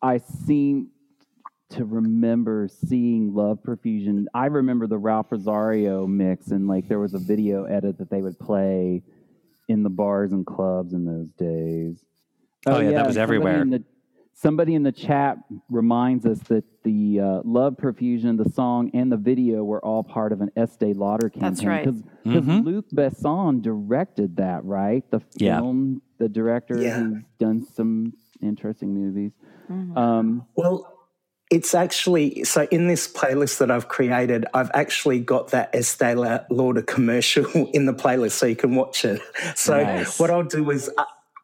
I 0.00 0.18
seem 0.46 0.90
to 1.70 1.84
remember 1.84 2.68
seeing 2.68 3.34
Love 3.34 3.62
Profusion. 3.62 4.28
I 4.32 4.46
remember 4.46 4.86
the 4.86 4.98
Ralph 4.98 5.26
Rosario 5.30 6.06
mix, 6.06 6.48
and 6.48 6.68
like 6.68 6.88
there 6.88 7.00
was 7.00 7.14
a 7.14 7.18
video 7.18 7.64
edit 7.64 7.98
that 7.98 8.10
they 8.10 8.22
would 8.22 8.38
play 8.38 9.02
in 9.68 9.82
the 9.82 9.90
bars 9.90 10.32
and 10.32 10.46
clubs 10.46 10.92
in 10.92 11.04
those 11.04 11.30
days. 11.32 12.04
Oh, 12.66 12.76
oh 12.76 12.80
yeah, 12.80 12.92
that 12.92 13.06
was 13.06 13.16
everywhere. 13.16 13.62
In 13.62 13.70
the, 13.70 13.84
somebody 14.34 14.74
in 14.74 14.82
the 14.82 14.92
chat 14.92 15.38
reminds 15.68 16.26
us 16.26 16.38
that 16.48 16.64
the 16.82 17.20
uh, 17.20 17.40
Love 17.44 17.76
Profusion, 17.76 18.36
the 18.36 18.48
song 18.50 18.90
and 18.94 19.10
the 19.10 19.16
video 19.16 19.64
were 19.64 19.84
all 19.84 20.02
part 20.02 20.32
of 20.32 20.40
an 20.40 20.50
Estee 20.56 20.92
Lauder 20.92 21.30
campaign. 21.30 21.50
That's 21.50 21.64
right. 21.64 21.84
Because 21.84 22.44
mm-hmm. 22.44 22.66
Luc 22.66 22.90
Besson 22.90 23.62
directed 23.62 24.36
that, 24.36 24.64
right? 24.64 25.08
The 25.10 25.20
film, 25.20 26.02
yeah. 26.02 26.24
the 26.24 26.28
director 26.28 26.80
yeah. 26.80 26.98
who's 26.98 27.22
done 27.38 27.66
some 27.74 28.12
interesting 28.42 28.94
movies. 28.94 29.32
Mm-hmm. 29.70 29.96
Um, 29.96 30.46
well, 30.56 30.90
it's 31.50 31.74
actually 31.74 32.42
so 32.44 32.66
in 32.70 32.88
this 32.88 33.06
playlist 33.06 33.58
that 33.58 33.70
I've 33.70 33.88
created, 33.88 34.46
I've 34.54 34.70
actually 34.74 35.20
got 35.20 35.48
that 35.50 35.74
Estee 35.74 36.14
Lauder 36.14 36.82
commercial 36.82 37.46
in 37.72 37.86
the 37.86 37.94
playlist 37.94 38.32
so 38.32 38.46
you 38.46 38.56
can 38.56 38.74
watch 38.74 39.04
it. 39.04 39.20
So 39.54 39.82
nice. 39.82 40.18
what 40.18 40.30
I'll 40.30 40.42
do 40.42 40.70
is 40.70 40.90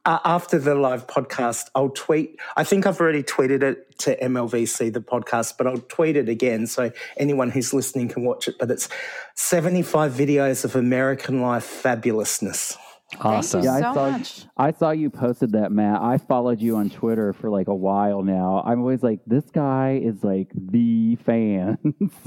uh, 0.05 0.19
after 0.25 0.59
the 0.59 0.75
live 0.75 1.07
podcast, 1.07 1.67
I'll 1.75 1.91
tweet. 1.91 2.39
I 2.57 2.65
think 2.65 2.87
I've 2.87 3.01
already 3.01 3.23
tweeted 3.23 3.63
it 3.63 3.99
to 3.99 4.17
MLVC, 4.17 4.93
the 4.93 5.01
podcast, 5.01 5.59
but 5.59 5.67
I'll 5.67 5.79
tweet 5.79 6.17
it 6.17 6.29
again 6.29 6.67
so 6.67 6.91
anyone 7.19 7.51
who's 7.51 7.75
listening 7.75 8.09
can 8.09 8.25
watch 8.25 8.49
it. 8.49 8.57
But 8.59 8.71
it's 8.71 8.89
75 9.37 10.13
videos 10.13 10.65
of 10.65 10.75
American 10.75 11.43
life 11.43 11.83
fabulousness. 11.83 12.77
Awesome. 13.21 13.65
yeah, 13.65 13.73
I 13.73 13.81
so 13.81 13.95
saw 13.95 14.11
much. 14.11 14.45
I 14.57 14.73
saw 14.73 14.91
you 14.93 15.11
posted 15.11 15.53
that, 15.53 15.73
Matt. 15.73 16.01
I 16.01 16.19
followed 16.19 16.61
you 16.61 16.77
on 16.77 16.91
Twitter 16.91 17.33
for 17.33 17.51
like 17.51 17.67
a 17.67 17.75
while 17.75 18.23
now. 18.23 18.63
I'm 18.65 18.81
always 18.81 19.03
like, 19.03 19.19
this 19.27 19.45
guy 19.51 20.01
is 20.03 20.23
like 20.23 20.49
the 20.55 21.17
fan. 21.17 21.77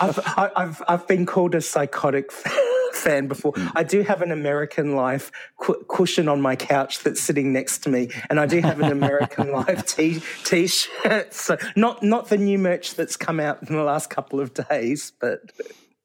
I've, 0.00 0.20
I've 0.56 0.82
I've 0.86 1.08
been 1.08 1.26
called 1.26 1.56
a 1.56 1.60
psychotic 1.60 2.30
fan 2.30 2.79
before. 3.28 3.52
Mm. 3.52 3.72
I 3.74 3.82
do 3.82 4.02
have 4.02 4.22
an 4.22 4.30
American 4.30 4.94
Life 4.94 5.30
cu- 5.58 5.84
cushion 5.88 6.28
on 6.28 6.40
my 6.40 6.56
couch 6.56 7.02
that's 7.02 7.20
sitting 7.20 7.52
next 7.52 7.78
to 7.84 7.88
me, 7.88 8.08
and 8.28 8.38
I 8.40 8.46
do 8.46 8.60
have 8.60 8.80
an 8.80 8.92
American 8.92 9.52
Life 9.60 9.86
t 9.86 10.22
t-shirt. 10.44 11.34
So 11.40 11.56
not 11.76 12.02
not 12.02 12.28
the 12.28 12.36
new 12.36 12.58
merch 12.58 12.94
that's 12.94 13.16
come 13.16 13.40
out 13.40 13.62
in 13.68 13.74
the 13.74 13.82
last 13.82 14.10
couple 14.10 14.40
of 14.40 14.54
days, 14.54 15.12
but. 15.20 15.40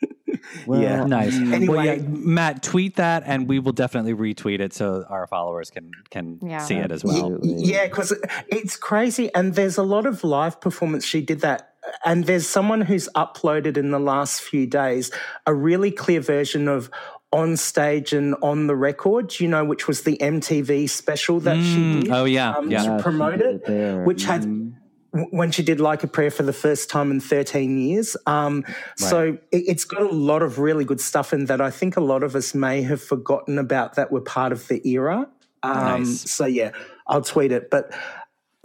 Well, 0.68 0.82
yeah, 0.82 1.06
nice. 1.06 1.36
Anyway, 1.36 1.76
well, 1.76 1.86
yeah, 1.86 1.96
Matt, 2.02 2.62
tweet 2.62 2.98
that, 2.98 3.24
and 3.26 3.48
we 3.48 3.58
will 3.58 3.72
definitely 3.72 4.14
retweet 4.14 4.60
it 4.60 4.74
so 4.74 5.04
our 5.10 5.26
followers 5.26 5.72
can 5.72 5.92
can 6.12 6.40
yeah. 6.42 6.60
see 6.60 6.76
it 6.76 6.92
as 6.92 7.04
well. 7.04 7.40
Yeah, 7.42 7.88
because 7.88 8.14
it's 8.50 8.76
crazy, 8.76 9.34
and 9.34 9.56
there's 9.56 9.78
a 9.78 9.84
lot 9.84 10.06
of 10.06 10.24
live 10.24 10.62
performance. 10.62 11.04
She 11.04 11.22
did 11.22 11.42
that, 11.42 11.75
and 12.04 12.26
there's 12.26 12.48
someone 12.48 12.82
who's 12.82 13.10
uploaded 13.16 13.78
in 13.78 13.92
the 13.92 14.00
last 14.00 14.42
few 14.42 14.66
days 14.68 15.12
a 15.46 15.54
really 15.54 15.92
clear 15.92 16.20
version 16.22 16.68
of 16.68 16.90
on 17.32 17.58
stage 17.58 18.14
and 18.14 18.36
on 18.42 18.68
the 18.68 18.76
record, 18.76 19.40
you 19.40 19.48
know, 19.48 19.66
which 19.66 19.88
was 19.88 20.04
the 20.04 20.18
MTV 20.18 20.90
special 20.90 21.40
that 21.42 21.58
mm, 21.58 21.64
she 21.64 22.02
did. 22.02 22.12
Oh 22.12 22.26
yeah, 22.26 22.52
um, 22.52 22.72
yeah. 22.72 22.98
to 22.98 23.04
promote 23.04 23.42
it, 23.42 23.68
it 23.68 24.06
which 24.06 24.24
had. 24.24 24.44
Mm 24.44 24.76
w- 25.16 25.30
when 25.36 25.52
she 25.52 25.64
did 25.64 25.80
like 25.80 26.04
a 26.04 26.08
prayer 26.08 26.30
for 26.30 26.44
the 26.44 26.54
first 26.54 26.90
time 26.90 27.10
in 27.10 27.20
13 27.20 27.78
years. 27.78 28.16
Um, 28.26 28.66
So 28.96 29.38
it, 29.52 29.64
it's 29.68 29.86
got 29.86 30.02
a 30.02 30.10
lot 30.14 30.44
of 30.44 30.60
really 30.60 30.86
good 30.86 31.02
stuff 31.02 31.34
in 31.34 31.46
that 31.46 31.62
I 31.62 31.72
think 31.72 31.98
a 31.98 32.02
lot 32.02 32.24
of 32.24 32.36
us 32.36 32.54
may 32.54 32.82
have 32.84 33.02
forgotten 33.02 33.58
about 33.58 33.96
that 33.96 34.12
were 34.12 34.22
part 34.22 34.52
of 34.52 34.68
the 34.68 34.88
era. 34.88 35.28
Um, 35.64 36.04
Nice. 36.04 36.30
So 36.30 36.46
yeah, 36.46 36.72
I'll 37.08 37.22
tweet 37.22 37.52
it. 37.52 37.70
But 37.72 37.94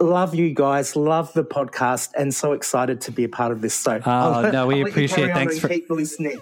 love 0.01 0.35
you 0.35 0.53
guys, 0.53 0.95
love 0.95 1.31
the 1.33 1.43
podcast, 1.43 2.09
and 2.17 2.33
so 2.33 2.53
excited 2.53 3.01
to 3.01 3.11
be 3.11 3.23
a 3.23 3.29
part 3.29 3.51
of 3.51 3.61
this. 3.61 3.73
So 3.73 3.99
Oh, 4.05 4.49
no, 4.51 4.67
we 4.67 4.75
I'll 4.75 4.79
let 4.81 4.87
you 4.87 4.87
appreciate- 4.87 5.15
carry 5.17 5.31
on 5.31 5.37
thanks 5.37 5.53
and 5.55 5.61
for- 5.61 5.67
keep 5.69 5.89
listening. 5.89 6.41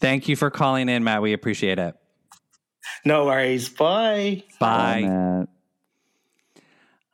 Thank 0.00 0.28
you 0.28 0.36
for 0.36 0.50
calling 0.50 0.88
in, 0.88 1.04
Matt. 1.04 1.22
We 1.22 1.32
appreciate 1.32 1.78
it. 1.78 1.94
No 3.04 3.26
worries. 3.26 3.68
Bye. 3.68 4.42
Bye. 4.58 5.02
Matt. 5.02 5.48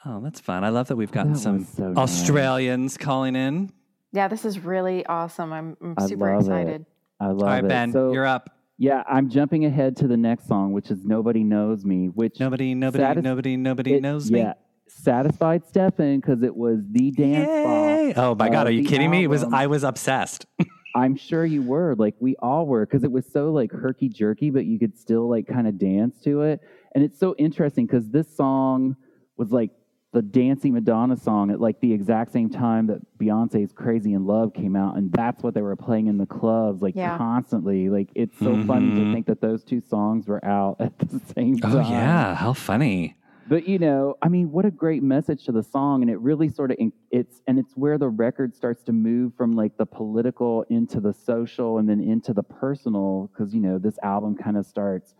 Oh, 0.06 0.20
that's 0.20 0.40
fun. 0.40 0.64
I 0.64 0.70
love 0.70 0.88
that 0.88 0.96
we've 0.96 1.12
gotten 1.12 1.32
That 1.34 1.38
some 1.38 1.58
was 1.58 1.68
so 1.68 1.88
nice. 1.88 1.96
Australians 1.98 2.96
calling 2.96 3.36
in. 3.36 3.70
Yeah, 4.12 4.28
this 4.28 4.44
is 4.44 4.60
really 4.64 5.04
awesome. 5.04 5.52
I'm, 5.52 5.76
I'm 5.82 6.06
super 6.08 6.30
love 6.32 6.40
excited. 6.46 6.80
it. 6.82 6.86
I 7.20 7.26
love 7.26 7.36
it. 7.38 7.42
All 7.42 7.48
right, 7.48 7.64
it. 7.64 7.68
Ben, 7.68 7.92
So, 7.92 8.12
you're 8.12 8.24
up. 8.26 8.48
Yeah, 8.78 9.02
I'm 9.10 9.28
jumping 9.28 9.64
ahead 9.64 9.96
to 9.96 10.06
the 10.06 10.16
next 10.16 10.46
song, 10.46 10.72
which 10.72 10.90
is 10.92 11.04
"Nobody 11.04 11.42
Knows 11.42 11.84
Me," 11.84 12.06
which 12.06 12.38
Nobody, 12.38 12.74
nobody, 12.76 13.02
Satis- 13.02 13.24
nobody, 13.24 13.56
nobody 13.56 13.94
it- 13.94 14.02
knows 14.02 14.30
me. 14.30 14.38
Yeah, 14.38 14.52
satisfied 14.98 15.66
Stefan 15.66 16.20
because 16.20 16.42
it 16.42 16.54
was 16.56 16.80
the 16.90 17.10
dance 17.10 17.48
Yay! 17.48 18.12
ball. 18.14 18.24
Oh 18.24 18.34
my 18.34 18.48
God, 18.48 18.66
are 18.66 18.70
you 18.70 18.82
the 18.82 18.88
kidding 18.88 19.10
me? 19.10 19.24
It 19.24 19.28
was. 19.28 19.44
I 19.44 19.66
was 19.66 19.84
obsessed. 19.84 20.46
I'm 20.94 21.16
sure 21.16 21.44
you 21.44 21.62
were. 21.62 21.94
Like 21.96 22.14
we 22.18 22.34
all 22.36 22.66
were, 22.66 22.84
because 22.84 23.04
it 23.04 23.12
was 23.12 23.26
so 23.30 23.52
like 23.52 23.70
herky 23.72 24.08
jerky, 24.08 24.50
but 24.50 24.64
you 24.66 24.78
could 24.78 24.98
still 24.98 25.28
like 25.28 25.46
kind 25.46 25.66
of 25.68 25.78
dance 25.78 26.20
to 26.22 26.42
it. 26.42 26.60
And 26.94 27.04
it's 27.04 27.18
so 27.18 27.34
interesting 27.38 27.86
because 27.86 28.08
this 28.10 28.34
song 28.36 28.96
was 29.36 29.52
like 29.52 29.70
the 30.12 30.22
dancing 30.22 30.72
Madonna 30.72 31.16
song 31.16 31.50
at 31.50 31.60
like 31.60 31.78
the 31.80 31.92
exact 31.92 32.32
same 32.32 32.48
time 32.48 32.86
that 32.86 33.00
Beyonce's 33.18 33.72
Crazy 33.72 34.14
in 34.14 34.24
Love 34.24 34.54
came 34.54 34.74
out, 34.74 34.96
and 34.96 35.12
that's 35.12 35.42
what 35.42 35.52
they 35.54 35.60
were 35.60 35.76
playing 35.76 36.06
in 36.06 36.16
the 36.16 36.26
clubs 36.26 36.80
like 36.82 36.96
Yeah. 36.96 37.16
constantly. 37.18 37.90
Like 37.90 38.08
it's 38.14 38.36
so 38.38 38.56
funny 38.66 38.90
to 38.92 39.02
Mhm. 39.02 39.12
think 39.12 39.26
that 39.26 39.40
those 39.42 39.62
two 39.62 39.80
songs 39.82 40.26
were 40.26 40.42
out 40.44 40.76
at 40.80 40.98
the 40.98 41.20
same 41.34 41.58
time. 41.58 41.76
oh 41.76 41.90
yeah, 41.90 42.34
how 42.34 42.54
funny. 42.54 43.14
But 43.48 43.66
you 43.66 43.78
know, 43.78 44.16
I 44.20 44.28
mean, 44.28 44.52
what 44.52 44.66
a 44.66 44.70
great 44.70 45.02
message 45.02 45.44
to 45.46 45.52
the 45.52 45.62
song, 45.62 46.02
and 46.02 46.10
it 46.10 46.20
really 46.20 46.50
sort 46.50 46.70
of 46.70 46.76
it's 47.10 47.40
and 47.46 47.58
it's 47.58 47.72
where 47.74 47.96
the 47.96 48.08
record 48.08 48.54
starts 48.54 48.82
to 48.84 48.92
move 48.92 49.32
from 49.36 49.52
like 49.52 49.76
the 49.78 49.86
political 49.86 50.64
into 50.68 51.00
the 51.00 51.14
social, 51.14 51.78
and 51.78 51.88
then 51.88 52.00
into 52.00 52.34
the 52.34 52.42
personal, 52.42 53.30
because 53.32 53.54
you 53.54 53.60
know 53.60 53.78
this 53.78 53.98
album 54.02 54.36
kind 54.36 54.58
of 54.58 54.66
starts 54.66 55.14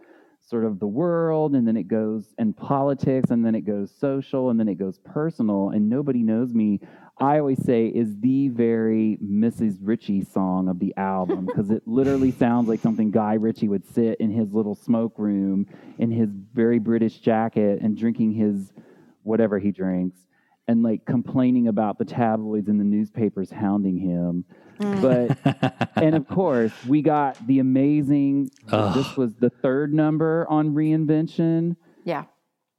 sort 0.49 0.64
of 0.64 0.78
the 0.78 0.86
world, 0.86 1.55
and 1.55 1.66
then 1.66 1.76
it 1.76 1.88
goes 1.88 2.34
and 2.38 2.57
politics, 2.57 3.30
and 3.30 3.44
then 3.44 3.55
it 3.55 3.62
goes 3.62 3.92
social, 3.99 4.51
and 4.51 4.59
then 4.59 4.68
it 4.68 4.76
goes 4.76 4.99
personal, 4.99 5.70
and 5.70 5.88
nobody 5.88 6.22
knows 6.22 6.55
me. 6.55 6.80
I 7.20 7.38
always 7.38 7.62
say 7.64 7.86
is 7.86 8.16
the 8.20 8.49
very 8.49 9.18
Mrs. 9.22 9.78
Ritchie 9.80 10.24
song 10.24 10.68
of 10.68 10.78
the 10.78 10.94
album 10.96 11.46
because 11.46 11.70
it 11.70 11.82
literally 11.86 12.30
sounds 12.38 12.68
like 12.68 12.80
something 12.80 13.11
Guy 13.11 13.34
Ritchie 13.34 13.68
would 13.68 13.84
sit 13.92 14.20
in 14.20 14.30
his 14.30 14.53
little 14.53 14.74
smoke 14.74 15.18
room 15.18 15.66
in 15.99 16.11
his 16.11 16.30
very 16.55 16.78
British 16.78 17.18
jacket 17.18 17.80
and 17.82 17.96
drinking 17.96 18.32
his 18.32 18.72
whatever 19.24 19.59
he 19.59 19.72
drinks 19.72 20.28
and 20.68 20.82
like 20.82 21.06
complaining 21.06 21.66
about 21.66 21.98
the 21.98 22.04
tabloids 22.04 22.68
and 22.68 22.78
the 22.78 22.84
newspapers 22.84 23.50
hounding 23.50 23.96
him. 23.98 24.44
But 24.78 25.36
and 25.96 26.14
of 26.14 26.28
course, 26.28 26.72
we 26.86 27.02
got 27.02 27.44
the 27.46 27.58
amazing 27.58 28.50
Ugh. 28.70 28.94
this 28.94 29.16
was 29.16 29.34
the 29.34 29.50
third 29.50 29.92
number 29.92 30.46
on 30.48 30.74
reinvention. 30.74 31.76
Yeah. 32.04 32.24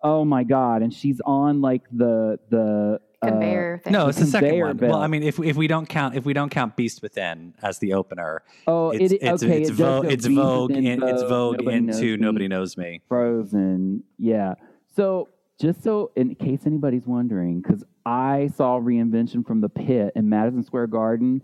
Oh 0.02 0.24
my 0.24 0.44
god, 0.46 0.82
and 0.82 0.94
she's 0.94 1.20
on 1.26 1.60
like 1.60 1.82
the 1.92 2.40
the 2.50 3.00
uh, 3.22 3.28
Conveyor 3.28 3.82
thing. 3.84 3.92
No, 3.92 4.08
it's 4.08 4.18
the 4.20 4.26
second 4.26 4.50
conveyor 4.50 4.66
one. 4.68 4.78
Well. 4.78 4.96
I 5.02 5.08
mean, 5.08 5.24
if 5.24 5.40
if 5.40 5.58
we 5.58 5.68
don't 5.68 5.90
count 5.90 6.16
if 6.16 6.24
we 6.26 6.32
don't 6.32 6.50
count 6.50 6.78
Beast 6.78 7.02
Within 7.02 7.54
as 7.62 7.80
the 7.80 7.94
opener, 7.94 8.44
Oh, 8.66 8.92
it's 8.92 9.12
it, 9.12 9.20
it's 9.22 9.44
okay. 9.44 9.62
it's, 9.62 9.70
it 9.72 9.74
does 9.74 9.78
Vogue, 9.78 10.06
it's 10.06 10.28
Beast 10.28 10.40
Vogue 10.40 10.70
Within 10.70 10.86
in, 10.86 11.04
it's 11.04 11.24
Vogue 11.24 11.58
Nobody 11.58 11.78
into 11.78 12.02
Me, 12.02 12.18
Nobody 12.18 12.48
Knows 12.48 12.78
Me. 12.78 13.02
Frozen. 13.10 14.04
Yeah. 14.18 14.54
So 14.96 15.28
just 15.60 15.84
so 15.84 16.12
in 16.16 16.36
case 16.36 16.62
anybody's 16.66 17.06
wondering, 17.06 17.62
because 17.62 17.84
I 18.06 18.50
saw 18.56 18.80
reinvention 18.80 19.46
from 19.46 19.62
the 19.62 19.70
pit 19.70 20.14
in 20.16 20.30
Madison 20.30 20.64
Square 20.64 20.88
Garden, 20.88 21.42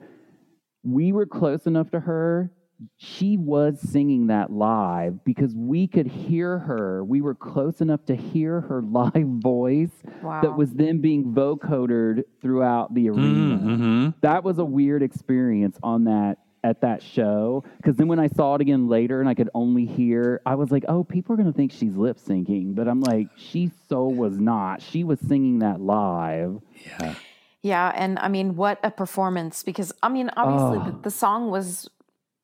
we 0.84 1.12
were 1.12 1.26
close 1.26 1.66
enough 1.66 1.92
to 1.92 2.00
her. 2.00 2.52
She 2.98 3.38
was 3.38 3.80
singing 3.80 4.28
that 4.28 4.52
live 4.52 5.24
because 5.24 5.54
we 5.56 5.88
could 5.88 6.08
hear 6.08 6.60
her. 6.60 7.04
We 7.06 7.22
were 7.22 7.34
close 7.36 7.80
enough 7.80 8.04
to 8.06 8.16
hear 8.16 8.62
her 8.62 8.82
live 8.86 9.28
voice 9.40 9.92
Wow. 10.22 10.42
that 10.42 10.58
was 10.58 10.72
then 10.74 11.00
being 11.00 11.34
vocodered 11.34 12.24
throughout 12.42 12.94
the 12.94 13.10
arena 13.10 13.58
Mm-hmm. 13.58 14.10
that 14.22 14.44
was 14.44 14.58
a 14.60 14.66
weird 14.66 15.04
experience 15.04 15.78
on 15.84 16.04
that 16.06 16.38
at 16.66 16.82
that 16.82 17.04
show 17.04 17.64
because 17.78 17.96
then 17.96 18.08
when 18.08 18.20
I 18.20 18.28
saw 18.28 18.56
it 18.56 18.62
again 18.62 18.90
later 18.90 19.20
and 19.22 19.30
I 19.30 19.36
could 19.36 19.52
only 19.54 19.86
hear, 19.86 20.42
I 20.48 20.56
was 20.56 20.72
like, 20.72 20.84
oh, 20.88 21.04
people 21.04 21.34
are 21.34 21.38
gonna 21.38 21.54
think 21.54 21.72
she's 21.72 21.94
lip 21.96 22.18
syncing, 22.18 22.74
but 22.74 22.88
I'm 22.88 23.02
like, 23.02 23.28
she 23.38 23.72
so 23.88 24.08
was 24.08 24.40
not. 24.40 24.82
She 24.82 25.04
was 25.04 25.20
singing 25.20 25.60
that 25.60 25.80
live. 25.80 26.60
Yeah. 27.00 27.16
Yeah, 27.62 27.92
and 27.96 28.20
I 28.20 28.28
mean, 28.28 28.56
what 28.56 28.80
a 28.84 28.92
performance! 28.92 29.64
Because 29.64 29.92
I 30.04 30.10
mean, 30.10 30.30
obviously, 30.38 30.78
Oh. 30.88 30.92
the, 30.92 31.02
the 31.04 31.12
song 31.12 31.50
was, 31.50 31.90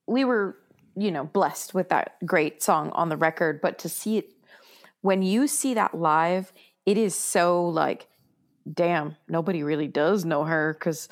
we 0.07 0.24
were, 0.26 0.57
you 0.95 1.11
know, 1.11 1.26
blessed 1.26 1.74
with 1.76 1.89
that 1.89 2.15
great 2.26 2.63
song 2.63 2.89
on 2.93 3.09
the 3.09 3.17
record, 3.17 3.61
but 3.61 3.78
to 3.80 3.89
see 3.89 4.17
it, 4.17 4.30
when 5.01 5.22
you 5.22 5.47
see 5.47 5.76
that 5.76 5.93
live, 5.93 6.51
it 6.88 6.97
is 6.97 7.13
so 7.13 7.63
like, 7.67 8.07
damn, 8.72 9.15
nobody 9.28 9.61
really 9.61 9.88
does 9.88 10.26
know 10.26 10.43
her 10.43 10.74
because 10.74 11.07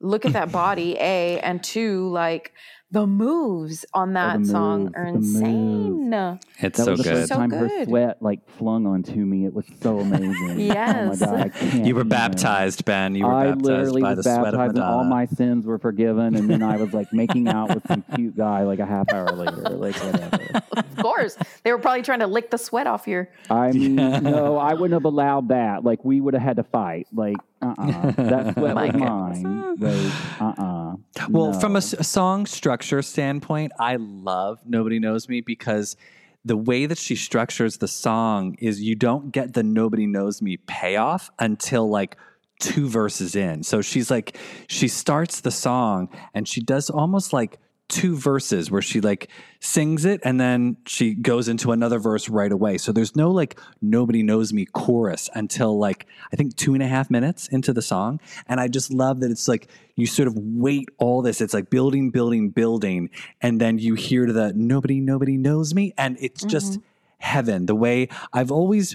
look 0.00 0.24
at 0.24 0.32
that 0.34 0.52
body, 0.52 0.96
a 1.00 1.40
and 1.40 1.62
two, 1.62 2.08
like 2.10 2.52
the 2.90 3.06
moves 3.06 3.84
on 3.92 4.10
oh, 4.10 4.14
that 4.14 4.46
song 4.46 4.84
moves, 4.84 4.94
are 4.96 5.06
insane. 5.06 6.12
It's 6.58 6.78
That 6.78 6.84
so 6.84 6.90
was 6.92 7.00
the 7.00 7.04
good. 7.04 7.12
first 7.16 7.28
So 7.28 7.36
time 7.36 7.50
her 7.50 7.68
good. 7.68 7.86
sweat 7.88 8.22
like 8.22 8.48
flung 8.52 8.86
onto 8.86 9.14
me. 9.26 9.44
It 9.44 9.52
was 9.52 9.66
so 9.82 9.98
amazing. 10.00 10.58
Yes. 10.60 11.20
Oh 11.22 11.32
my 11.32 11.48
god, 11.48 11.86
You 11.86 11.94
were 11.94 12.04
baptized, 12.04 12.86
Ben. 12.86 13.14
You 13.14 13.26
were 13.26 13.32
I 13.32 13.44
baptized 13.48 13.64
literally 13.66 14.02
by 14.02 14.14
was 14.14 14.24
the 14.24 14.34
sweat 14.34 14.38
of 14.54 14.60
baptized 14.60 14.76
and 14.76 14.84
all 14.84 15.04
my 15.04 15.26
sins 15.26 15.66
were 15.66 15.78
forgiven, 15.78 16.34
and 16.34 16.48
then 16.48 16.62
I 16.62 16.78
was 16.78 16.94
like 16.94 17.12
making 17.12 17.46
out 17.48 17.74
with 17.74 17.86
some 17.86 18.02
cute 18.14 18.36
guy 18.36 18.62
like 18.62 18.78
a 18.78 18.86
half 18.86 19.12
hour 19.12 19.30
later, 19.32 19.68
like 19.68 19.94
whatever. 19.96 20.62
Of 20.76 20.96
course, 20.96 21.36
they 21.64 21.72
were 21.72 21.78
probably 21.78 22.02
trying 22.02 22.20
to 22.20 22.26
lick 22.26 22.50
the 22.50 22.58
sweat 22.58 22.86
off 22.86 23.06
your. 23.06 23.28
I 23.50 23.72
mean, 23.72 23.96
no, 24.22 24.56
I 24.56 24.72
wouldn't 24.72 24.94
have 24.94 25.04
allowed 25.04 25.48
that. 25.48 25.84
Like, 25.84 26.04
we 26.06 26.20
would 26.22 26.32
have 26.34 26.42
had 26.42 26.56
to 26.56 26.64
fight. 26.64 27.06
Like, 27.12 27.36
uh, 27.60 27.74
uh 27.78 28.10
that 28.16 28.54
sweat 28.54 28.74
My 28.74 28.86
was 28.86 28.94
mine. 28.94 29.76
Like, 29.78 30.40
uh, 30.40 30.62
uh 30.62 30.96
Well, 31.28 31.52
from 31.52 31.74
a, 31.76 31.78
s- 31.78 31.92
a 31.92 32.04
song 32.04 32.46
structure 32.46 33.02
standpoint, 33.02 33.72
I 33.78 33.96
love 33.96 34.60
Nobody 34.66 34.98
Knows 34.98 35.28
Me 35.28 35.40
because 35.40 35.96
the 36.44 36.56
way 36.56 36.86
that 36.86 36.98
she 36.98 37.16
structures 37.16 37.78
the 37.78 37.88
song 37.88 38.56
is 38.60 38.80
you 38.80 38.94
don't 38.94 39.32
get 39.32 39.54
the 39.54 39.62
Nobody 39.62 40.06
Knows 40.06 40.40
Me 40.40 40.56
payoff 40.56 41.30
until 41.38 41.88
like 41.88 42.16
two 42.60 42.88
verses 42.88 43.36
in. 43.36 43.62
So 43.62 43.82
she's 43.82 44.10
like, 44.10 44.36
she 44.68 44.88
starts 44.88 45.40
the 45.40 45.50
song 45.50 46.08
and 46.34 46.46
she 46.48 46.60
does 46.60 46.90
almost 46.90 47.32
like 47.32 47.58
two 47.88 48.16
verses 48.16 48.70
where 48.70 48.82
she 48.82 49.00
like 49.00 49.30
sings 49.60 50.04
it 50.04 50.20
and 50.22 50.38
then 50.38 50.76
she 50.86 51.14
goes 51.14 51.48
into 51.48 51.72
another 51.72 51.98
verse 51.98 52.28
right 52.28 52.52
away. 52.52 52.76
So 52.78 52.92
there's 52.92 53.16
no 53.16 53.30
like 53.30 53.58
nobody 53.80 54.22
knows 54.22 54.52
me 54.52 54.66
chorus 54.66 55.30
until 55.34 55.78
like 55.78 56.06
I 56.32 56.36
think 56.36 56.56
two 56.56 56.74
and 56.74 56.82
a 56.82 56.86
half 56.86 57.10
minutes 57.10 57.48
into 57.48 57.72
the 57.72 57.82
song. 57.82 58.20
And 58.46 58.60
I 58.60 58.68
just 58.68 58.92
love 58.92 59.20
that 59.20 59.30
it's 59.30 59.48
like 59.48 59.68
you 59.96 60.06
sort 60.06 60.28
of 60.28 60.34
wait 60.36 60.88
all 60.98 61.22
this. 61.22 61.40
It's 61.40 61.54
like 61.54 61.70
building, 61.70 62.10
building, 62.10 62.50
building, 62.50 63.10
and 63.40 63.60
then 63.60 63.78
you 63.78 63.94
hear 63.94 64.30
the 64.32 64.52
nobody, 64.54 65.00
nobody 65.00 65.36
knows 65.36 65.74
me, 65.74 65.92
and 65.98 66.16
it's 66.20 66.44
just 66.44 66.74
mm-hmm. 66.74 66.82
heaven. 67.18 67.66
The 67.66 67.74
way 67.74 68.08
I've 68.32 68.52
always 68.52 68.94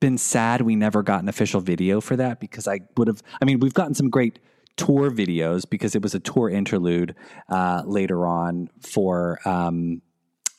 been 0.00 0.16
sad 0.16 0.62
we 0.62 0.76
never 0.76 1.02
got 1.02 1.22
an 1.22 1.28
official 1.28 1.60
video 1.60 2.00
for 2.00 2.16
that 2.16 2.40
because 2.40 2.66
I 2.66 2.80
would 2.96 3.06
have. 3.06 3.22
I 3.40 3.44
mean, 3.44 3.60
we've 3.60 3.74
gotten 3.74 3.94
some 3.94 4.08
great 4.08 4.38
tour 4.84 5.10
videos 5.10 5.68
because 5.68 5.94
it 5.94 6.02
was 6.02 6.14
a 6.14 6.20
tour 6.20 6.48
interlude 6.48 7.14
uh, 7.48 7.82
later 7.86 8.26
on 8.26 8.68
for 8.80 9.38
um, 9.44 10.00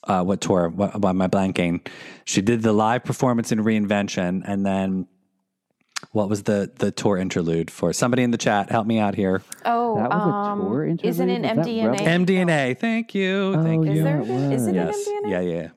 uh, 0.03 0.24
what 0.24 0.41
tour? 0.41 0.69
What, 0.69 0.99
why 1.01 1.09
am 1.11 1.22
I 1.22 1.28
blanking? 1.28 1.88
She 2.26 2.41
did 2.41 2.61
the 2.61 2.74
live 2.74 3.03
performance 3.03 3.51
in 3.51 3.59
Reinvention, 3.59 4.41
and 4.45 4.65
then 4.65 5.07
what 6.11 6.30
was 6.30 6.43
the 6.43 6.72
the 6.76 6.91
tour 6.91 7.17
interlude 7.17 7.69
for? 7.72 7.93
Somebody 7.93 8.24
in 8.24 8.32
the 8.32 8.38
chat, 8.38 8.69
help 8.72 8.88
me 8.88 8.97
out 8.99 9.15
here. 9.15 9.41
Oh, 9.65 9.95
That 9.97 10.09
was 10.09 10.28
a 10.28 10.30
um, 10.30 10.59
tour 10.61 10.86
Isn't 11.03 11.30
it 11.30 11.43
interlude? 11.45 11.91
Was 11.91 11.99
MDNA? 11.99 12.26
MDNA, 12.26 12.80
thank 12.80 13.13
you, 13.15 13.53
Oh, 13.55 13.63
thank 13.63 13.86
yeah, 13.86 13.91
you. 13.91 13.97
Is 13.99 14.03
there? 14.03 14.19
it 14.22 14.28
was. 14.28 14.61
Is 14.61 14.67
it 14.67 14.76
yes, 14.76 15.07
an 15.07 15.24
MDNA? 15.26 15.32
yeah, 15.32 15.39
yeah. 15.41 15.67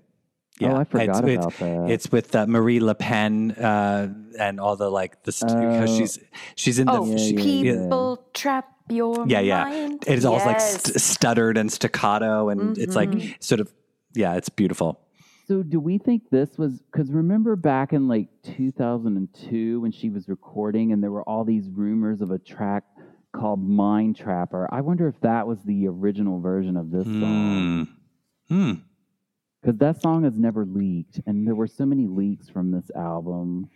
Oh, 0.62 0.66
I 0.66 0.82
It's- 0.82 0.86
forgot 0.88 1.28
it's, 1.28 1.44
about 1.46 1.52
that. 1.58 1.90
It's 1.90 2.12
with 2.12 2.34
uh, 2.36 2.46
Marine 2.46 2.86
Le 2.86 2.94
Pen 2.94 3.50
uh, 3.52 4.14
and 4.38 4.60
all 4.60 4.76
the 4.76 4.88
like 4.90 5.22
the 5.24 5.32
st- 5.32 5.50
because 5.52 5.90
Oh. 5.90 5.98
she's 5.98 6.18
she's 6.54 6.78
in 6.78 6.86
the 6.86 6.92
Oh, 6.92 7.04
Yeah, 7.06 7.16
yeah, 7.16 7.72
people 7.82 8.24
trap 8.34 8.68
your 8.88 9.24
yeah 9.26 9.40
yeah 9.40 9.64
mind. 9.64 10.04
it 10.06 10.16
is 10.18 10.24
all 10.24 10.36
like 10.36 10.60
st- 10.60 11.00
stuttered 11.00 11.56
and 11.56 11.72
staccato 11.72 12.50
and 12.50 12.76
it's 12.78 12.94
like 12.94 13.10
Mhm. 13.10 13.34
sort 13.42 13.60
of 13.60 13.72
yeah 14.14 14.34
it's 14.34 14.50
beautiful 14.50 15.00
So 15.48 15.62
do 15.62 15.80
we 15.80 15.96
think 15.98 16.28
this 16.30 16.56
was 16.58 16.82
because 16.82 17.10
remember 17.10 17.56
back 17.56 17.92
in 17.94 18.06
like 18.08 18.28
2002 18.42 19.80
when 19.80 19.90
she 19.90 20.10
was 20.10 20.28
recording 20.28 20.92
and 20.92 21.02
there 21.02 21.10
were 21.10 21.22
all 21.28 21.44
these 21.44 21.68
rumors 21.70 22.20
of 22.20 22.30
a 22.30 22.38
track 22.38 22.84
called 23.32 23.62
Mind 23.66 24.16
Trapper? 24.16 24.68
I 24.72 24.80
wonder 24.82 25.08
if 25.08 25.18
that 25.22 25.46
was 25.46 25.58
the 25.64 25.88
original 25.88 26.40
version 26.40 26.76
of 26.76 26.90
this 26.90 27.04
song. 27.06 27.88
Hmm. 28.48 28.72
Because 29.64 29.78
that 29.78 30.02
song 30.02 30.24
has 30.24 30.38
never 30.38 30.66
leaked, 30.66 31.20
and 31.26 31.46
there 31.46 31.54
were 31.54 31.66
so 31.66 31.86
many 31.86 32.06
leaks 32.06 32.50
from 32.50 32.70
this 32.70 32.90
album, 32.94 33.70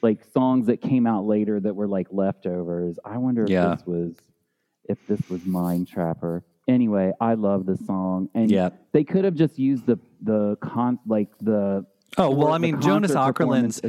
like 0.00 0.24
songs 0.32 0.66
that 0.68 0.80
came 0.80 1.06
out 1.06 1.26
later 1.26 1.60
that 1.60 1.76
were 1.76 1.86
like 1.86 2.06
leftovers. 2.10 2.98
I 3.04 3.18
wonder 3.18 3.44
if 3.44 3.50
Yeah. 3.50 3.74
this 3.74 3.86
was 3.86 4.14
if 4.88 5.04
this 5.06 5.20
was 5.28 5.44
Mind 5.44 5.88
Trapper. 5.88 6.42
Anyway, 6.68 7.12
I 7.20 7.34
love 7.34 7.66
this 7.66 7.84
song, 7.84 8.30
and 8.34 8.50
Yeah. 8.50 8.70
they 8.92 9.04
could 9.04 9.24
have 9.26 9.34
just 9.34 9.58
used 9.58 9.84
the 9.84 9.98
the 10.22 10.56
con 10.62 10.98
like 11.06 11.36
the. 11.38 11.84
Oh 12.16 12.30
well, 12.30 12.52
I 12.52 12.58
mean, 12.58 12.80
Jonas 12.80 13.12
Åkerlund's 13.14 13.82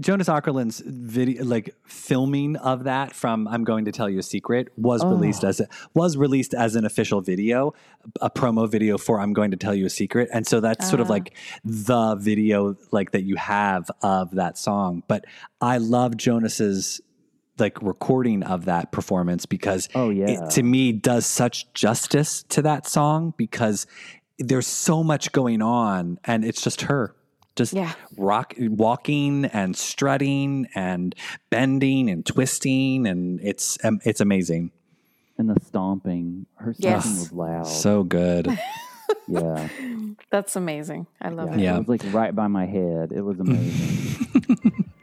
Jonas 0.00 0.28
Åkerlund's 0.28 0.80
video, 0.86 1.44
like 1.44 1.74
filming 1.84 2.56
of 2.56 2.84
that 2.84 3.14
from 3.14 3.48
"I'm 3.48 3.64
Going 3.64 3.84
to 3.84 3.92
Tell 3.92 4.08
You 4.08 4.18
a 4.18 4.22
Secret" 4.22 4.68
was 4.76 5.02
Oh. 5.02 5.10
released 5.10 5.44
as 5.44 5.60
a, 5.60 5.66
was 5.94 6.16
released 6.16 6.54
as 6.54 6.76
an 6.76 6.84
official 6.84 7.20
video, 7.20 7.74
a 8.20 8.30
promo 8.30 8.68
video 8.70 8.96
for 8.98 9.20
"I'm 9.20 9.32
Going 9.32 9.50
to 9.50 9.56
Tell 9.56 9.74
You 9.74 9.86
a 9.86 9.90
Secret," 9.90 10.28
and 10.32 10.46
so 10.46 10.60
that's 10.60 10.88
sort 10.88 11.00
of 11.00 11.08
Ah. 11.08 11.14
like 11.14 11.34
the 11.64 12.14
video 12.16 12.76
like 12.92 13.10
that 13.12 13.22
you 13.24 13.36
have 13.36 13.90
of 14.02 14.30
that 14.32 14.56
song. 14.58 15.02
But 15.08 15.24
I 15.60 15.78
love 15.78 16.16
Jonas's 16.16 17.00
like 17.58 17.82
recording 17.82 18.44
of 18.44 18.66
that 18.66 18.92
performance 18.92 19.44
because 19.46 19.88
Oh, 19.94 20.10
yeah. 20.10 20.26
it 20.44 20.50
to 20.50 20.62
me 20.62 20.92
does 20.92 21.26
such 21.26 21.72
justice 21.74 22.44
to 22.50 22.62
that 22.62 22.86
song 22.86 23.34
because 23.36 23.84
there's 24.38 24.68
so 24.68 25.02
much 25.02 25.32
going 25.32 25.60
on 25.60 26.20
and 26.24 26.44
it's 26.44 26.62
just 26.62 26.82
her 26.82 27.16
just 27.58 27.74
Yeah. 27.74 27.92
rock 28.16 28.54
walking 28.58 29.44
and 29.46 29.76
strutting 29.76 30.66
and 30.74 31.14
bending 31.50 32.08
and 32.08 32.24
twisting 32.24 33.06
and 33.06 33.40
it's 33.42 33.76
um, 33.84 34.00
it's 34.04 34.20
amazing 34.22 34.70
and 35.36 35.50
the 35.50 35.60
stomping. 35.64 36.46
Her 36.56 36.72
stomping 36.72 36.90
Yes. 36.90 37.04
was 37.06 37.32
loud. 37.32 37.66
so 37.66 38.02
good 38.04 38.58
yeah, 39.28 39.68
That's 40.30 40.56
amazing. 40.56 41.06
I 41.20 41.28
love 41.28 41.52
it. 41.54 41.60
Yeah. 41.60 41.76
it 41.76 41.86
was 41.86 41.88
like 41.88 42.12
right 42.14 42.34
by 42.34 42.46
my 42.48 42.66
head. 42.66 43.12
It 43.12 43.22
was 43.22 43.38
amazing. 43.40 44.84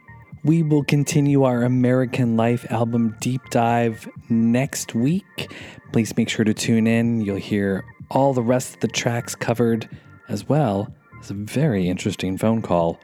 We 0.44 0.62
will 0.62 0.84
continue 0.84 1.42
our 1.42 1.64
American 1.64 2.36
Life 2.36 2.70
album 2.70 3.16
deep 3.20 3.40
dive 3.50 4.08
next 4.28 4.94
week. 4.94 5.52
Please 5.92 6.16
make 6.16 6.28
sure 6.28 6.44
to 6.44 6.54
tune 6.54 6.86
in. 6.86 7.20
You'll 7.20 7.34
hear 7.36 7.84
all 8.12 8.32
the 8.32 8.44
rest 8.44 8.74
of 8.74 8.80
the 8.80 8.86
tracks 8.86 9.34
covered, 9.34 9.88
as 10.28 10.48
well 10.48 10.94
as 11.20 11.30
a 11.30 11.34
very 11.34 11.88
interesting 11.88 12.38
phone 12.38 12.62
call. 12.62 13.00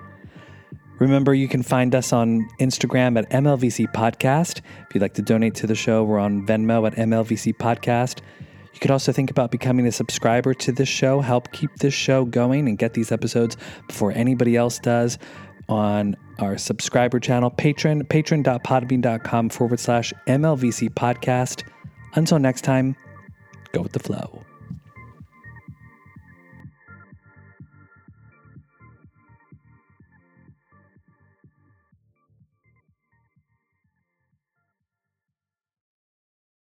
Remember, 0.98 1.34
you 1.34 1.48
can 1.48 1.62
find 1.62 1.94
us 1.94 2.12
on 2.12 2.48
Instagram 2.60 3.18
at 3.18 3.28
MLVC 3.30 3.92
Podcast. 3.92 4.58
If 4.58 4.94
you'd 4.94 5.00
like 5.00 5.14
to 5.14 5.22
donate 5.22 5.54
to 5.56 5.66
the 5.66 5.74
show, 5.74 6.04
we're 6.04 6.18
on 6.18 6.46
Venmo 6.46 6.86
at 6.86 6.94
MLVC 6.94 7.56
Podcast. 7.56 8.20
You 8.72 8.80
could 8.80 8.90
also 8.90 9.12
think 9.12 9.30
about 9.30 9.50
becoming 9.50 9.86
a 9.86 9.92
subscriber 9.92 10.54
to 10.54 10.72
this 10.72 10.88
show, 10.88 11.20
help 11.20 11.50
keep 11.52 11.74
this 11.76 11.94
show 11.94 12.24
going, 12.24 12.68
and 12.68 12.78
get 12.78 12.94
these 12.94 13.10
episodes 13.10 13.56
before 13.86 14.12
anybody 14.12 14.56
else 14.56 14.78
does 14.78 15.18
on 15.68 16.16
our 16.38 16.58
subscriber 16.58 17.18
channel, 17.18 17.50
patron, 17.50 18.04
patron.podbean.com 18.04 19.48
forward 19.48 19.80
slash 19.80 20.12
MLVC 20.26 20.90
podcast. 20.90 21.64
Until 22.14 22.38
next 22.38 22.62
time, 22.62 22.96
go 23.72 23.82
with 23.82 23.92
the 23.92 24.00
flow. 24.00 24.42